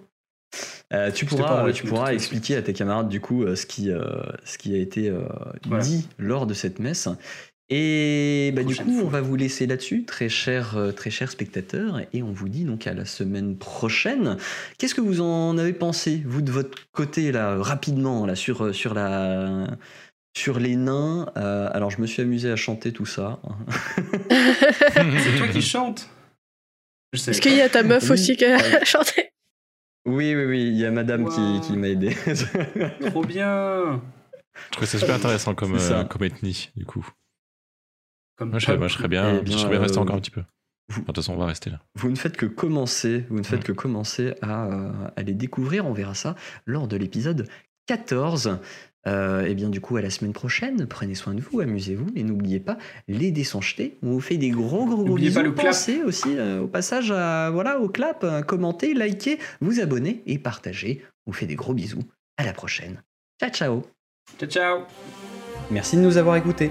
Euh, 0.93 1.11
tu 1.11 1.25
pourras, 1.27 1.69
en 1.69 1.73
tu 1.73 1.85
pourras 1.87 2.13
expliquer 2.13 2.57
à 2.57 2.63
tes 2.63 2.73
camarades 2.73 3.09
du 3.09 3.21
coup 3.21 3.43
euh, 3.43 3.57
ce 3.57 3.67
qui, 3.67 3.91
euh, 3.91 4.03
ce 4.45 4.59
qui 4.59 4.75
a 4.75 4.79
été 4.79 5.09
euh, 5.09 5.21
Voilà. 5.67 5.83
dit 5.83 6.07
lors 6.19 6.47
de 6.47 6.55
cette 6.55 6.79
messe. 6.79 7.09
Et 7.71 8.53
bah, 8.55 8.63
du 8.63 8.77
coup, 8.77 9.01
on 9.03 9.09
va 9.09 9.23
vous 9.23 9.37
laisser 9.37 9.67
là-dessus, 9.67 10.05
très 10.05 10.29
chers, 10.29 10.77
euh, 10.77 10.93
très 10.93 11.09
chers 11.09 11.31
spectateurs, 11.31 12.03
et 12.13 12.23
on 12.23 12.31
vous 12.31 12.51
dit 12.51 12.65
donc 12.65 12.87
à 12.87 12.93
la 12.93 13.07
semaine 13.07 13.57
prochaine. 13.57 14.37
Qu'est-ce 14.77 14.95
que 14.95 15.01
vous 15.01 15.23
en 15.23 15.57
avez 15.57 15.73
pensé, 15.73 16.23
vous 16.27 16.43
de 16.43 16.53
votre 16.53 16.79
côté 16.93 17.33
là, 17.33 17.57
rapidement 17.59 18.27
là 18.27 18.35
sur 18.37 18.67
euh, 18.67 18.73
sur 18.75 18.93
la 18.93 19.67
sur 20.37 20.59
les 20.59 20.77
nains 20.77 21.27
Euh, 21.39 21.71
Alors, 21.73 21.91
je 21.91 22.01
me 22.03 22.07
suis 22.07 22.21
amusé 22.21 22.51
à 22.51 22.57
chanter 22.57 22.93
tout 22.93 23.07
ça. 23.07 23.41
C'est 24.31 25.39
toi 25.39 25.49
qui 25.49 25.63
chante. 25.63 26.11
Je 27.15 27.19
sais. 27.19 27.31
Est-ce 27.31 27.41
qu'il 27.41 27.55
y 27.55 27.61
a 27.63 27.69
ta 27.71 27.83
meuf 27.83 28.11
aussi 28.11 28.37
qui 28.37 28.45
a 28.45 28.85
chanté 28.85 29.31
Oui, 30.07 30.35
oui, 30.35 30.45
oui, 30.45 30.63
il 30.69 30.75
y 30.77 30.85
a 30.85 30.91
Madame 30.91 31.25
Wow. 31.25 31.31
qui, 31.31 31.61
qui 31.67 31.77
m'a 31.77 31.89
aidé. 31.89 32.15
Trop 33.11 33.25
bien. 33.25 34.03
Je 34.67 34.71
trouvais 34.71 34.87
ça 34.87 34.99
super 34.99 35.15
intéressant 35.17 35.55
comme, 35.55 35.79
C'est 35.79 35.89
ça. 35.89 36.01
euh, 36.01 36.05
comme 36.05 36.23
ethnie, 36.25 36.71
du 36.77 36.85
coup. 36.85 37.07
Comme 38.37 38.51
Moi, 38.51 38.59
je 38.59 38.67
serais, 38.67 38.77
moi, 38.79 38.89
je 38.89 38.95
serais 38.95 39.09
bien, 39.09 39.39
Eh 39.39 39.43
bien, 39.43 39.55
je 39.57 39.61
serais 39.61 39.71
bien 39.71 39.81
resté 39.81 39.99
euh, 39.99 40.03
encore 40.03 40.17
un 40.17 40.21
petit 40.21 40.31
peu. 40.31 40.41
vous- 40.41 40.47
Enfin, 40.91 41.01
De 41.01 41.07
toute 41.07 41.17
façon, 41.17 41.33
on 41.35 41.39
va 41.39 41.47
rester 41.47 41.71
là. 41.71 41.81
Vous 41.95 42.11
ne 42.11 42.17
faites 42.17 42.37
que 42.37 42.47
commencer, 42.47 43.25
vous 43.31 43.39
ne 43.39 43.43
faites 43.45 43.61
Mm. 43.61 43.65
que 43.65 43.73
commencer 43.73 44.35
à, 44.43 44.67
euh, 44.67 44.93
à 45.17 45.23
les 45.23 45.35
découvrir. 45.35 45.87
On 45.87 45.93
verra 45.93 46.15
ça 46.15 46.35
lors 46.67 46.87
de 46.89 46.97
l'épisode 46.97 47.49
14. 47.87 48.59
Euh, 49.07 49.45
et 49.45 49.55
bien 49.55 49.69
du 49.69 49.81
coup 49.81 49.97
à 49.97 50.03
la 50.03 50.11
semaine 50.11 50.33
prochaine. 50.33 50.87
Prenez 50.87 51.15
soin 51.15 51.35
de 51.35 51.41
vous, 51.41 51.61
amusez-vous 51.61 52.07
et 52.17 52.23
n'oubliez 52.23 52.61
pas 52.61 52.79
les 53.07 53.31
dés 53.31 53.45
sont 53.45 53.61
jetés. 53.61 53.99
On 54.03 54.13
vous 54.13 54.21
fait 54.21 54.37
des 54.39 54.51
gros 54.51 54.87
gros 54.87 54.97
gros 54.97 55.05
N'oubliez 55.05 55.29
bisous. 55.29 55.41
pas 55.41 55.45
le 55.45 55.53
clap. 55.53 55.67
Pensez 55.67 56.03
aussi 56.03 56.37
euh, 56.39 56.63
au 56.63 56.67
passage 56.69 57.11
à 57.11 57.51
voilà 57.51 57.81
au 57.81 57.89
clap, 57.89 58.25
à 58.25 58.43
commenter, 58.43 58.95
liker, 58.95 59.39
vous 59.61 59.81
abonner 59.81 60.23
et 60.27 60.39
partager. 60.39 61.03
On 61.27 61.31
vous 61.33 61.37
fait 61.37 61.47
des 61.47 61.55
gros 61.55 61.75
bisous. 61.75 62.03
À 62.39 62.45
la 62.45 62.53
prochaine. 62.53 63.03
Ciao 63.41 63.51
ciao. 63.51 63.83
Ciao, 64.39 64.49
ciao. 64.49 64.79
Merci 65.71 65.97
de 65.97 66.03
nous 66.03 66.17
avoir 66.17 66.37
écoutés. 66.37 66.71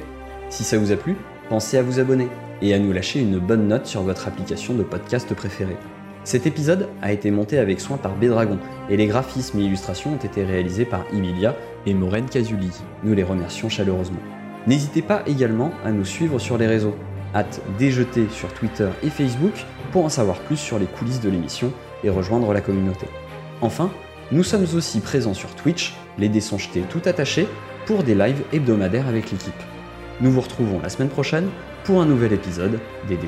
Si 0.50 0.64
ça 0.64 0.78
vous 0.78 0.92
a 0.92 0.96
plu, 0.98 1.16
pensez 1.50 1.78
à 1.78 1.84
vous 1.84 2.00
abonner 2.00 2.28
et 2.62 2.74
à 2.74 2.80
nous 2.80 2.94
lâcher 2.94 3.20
une 3.20 3.38
bonne 3.40 3.68
note 3.68 3.86
sur 3.86 4.02
votre 4.02 4.28
application 4.28 4.74
de 4.74 4.84
podcast 4.84 5.34
préférée. 5.34 5.78
Cet 6.24 6.48
épisode 6.48 6.88
a 7.02 7.12
été 7.12 7.32
monté 7.32 7.58
avec 7.58 7.82
soin 7.82 7.98
par 7.98 8.16
Bédragon 8.16 8.58
et 8.90 8.96
les 8.96 9.08
graphismes 9.08 9.60
et 9.60 9.64
illustrations 9.64 10.14
ont 10.14 10.18
été 10.26 10.44
réalisés 10.46 10.86
par 10.86 11.06
Emilia 11.14 11.56
et 11.86 11.94
Maureen 11.94 12.30
Casuli. 12.30 12.72
Nous 13.04 13.14
les 13.14 13.24
remercions 13.24 13.70
chaleureusement. 13.70 14.20
N'hésitez 14.68 15.02
pas 15.02 15.24
également 15.26 15.72
à 15.84 15.92
nous 15.92 16.06
suivre 16.06 16.40
sur 16.40 16.58
les 16.58 16.68
réseaux. 16.68 16.96
Hâte 17.36 17.62
déjeter 17.78 18.28
sur 18.30 18.54
Twitter 18.54 18.90
et 19.02 19.10
Facebook 19.10 19.66
pour 19.92 20.06
en 20.06 20.10
savoir 20.10 20.40
plus 20.40 20.58
sur 20.58 20.80
les 20.80 20.86
coulisses 20.86 21.22
de 21.22 21.30
l'émission 21.30 21.74
et 22.04 22.10
rejoindre 22.10 22.54
la 22.54 22.62
communauté. 22.62 23.08
Enfin, 23.62 23.90
nous 24.32 24.44
sommes 24.44 24.66
aussi 24.76 25.00
présents 25.00 25.34
sur 25.34 25.54
Twitch, 25.56 25.96
les 26.18 26.30
dés 26.30 26.42
tout 26.90 27.02
attachés, 27.06 27.48
pour 27.86 28.04
des 28.04 28.16
lives 28.16 28.44
hebdomadaires 28.54 29.08
avec 29.08 29.32
l'équipe. 29.32 29.54
Nous 30.22 30.32
vous 30.32 30.42
retrouvons 30.42 30.80
la 30.82 30.90
semaine 30.90 31.10
prochaine 31.10 31.50
pour 31.84 32.02
un 32.02 32.06
nouvel 32.06 32.34
épisode 32.34 32.80
des 33.08 33.18
Dés. 33.18 33.28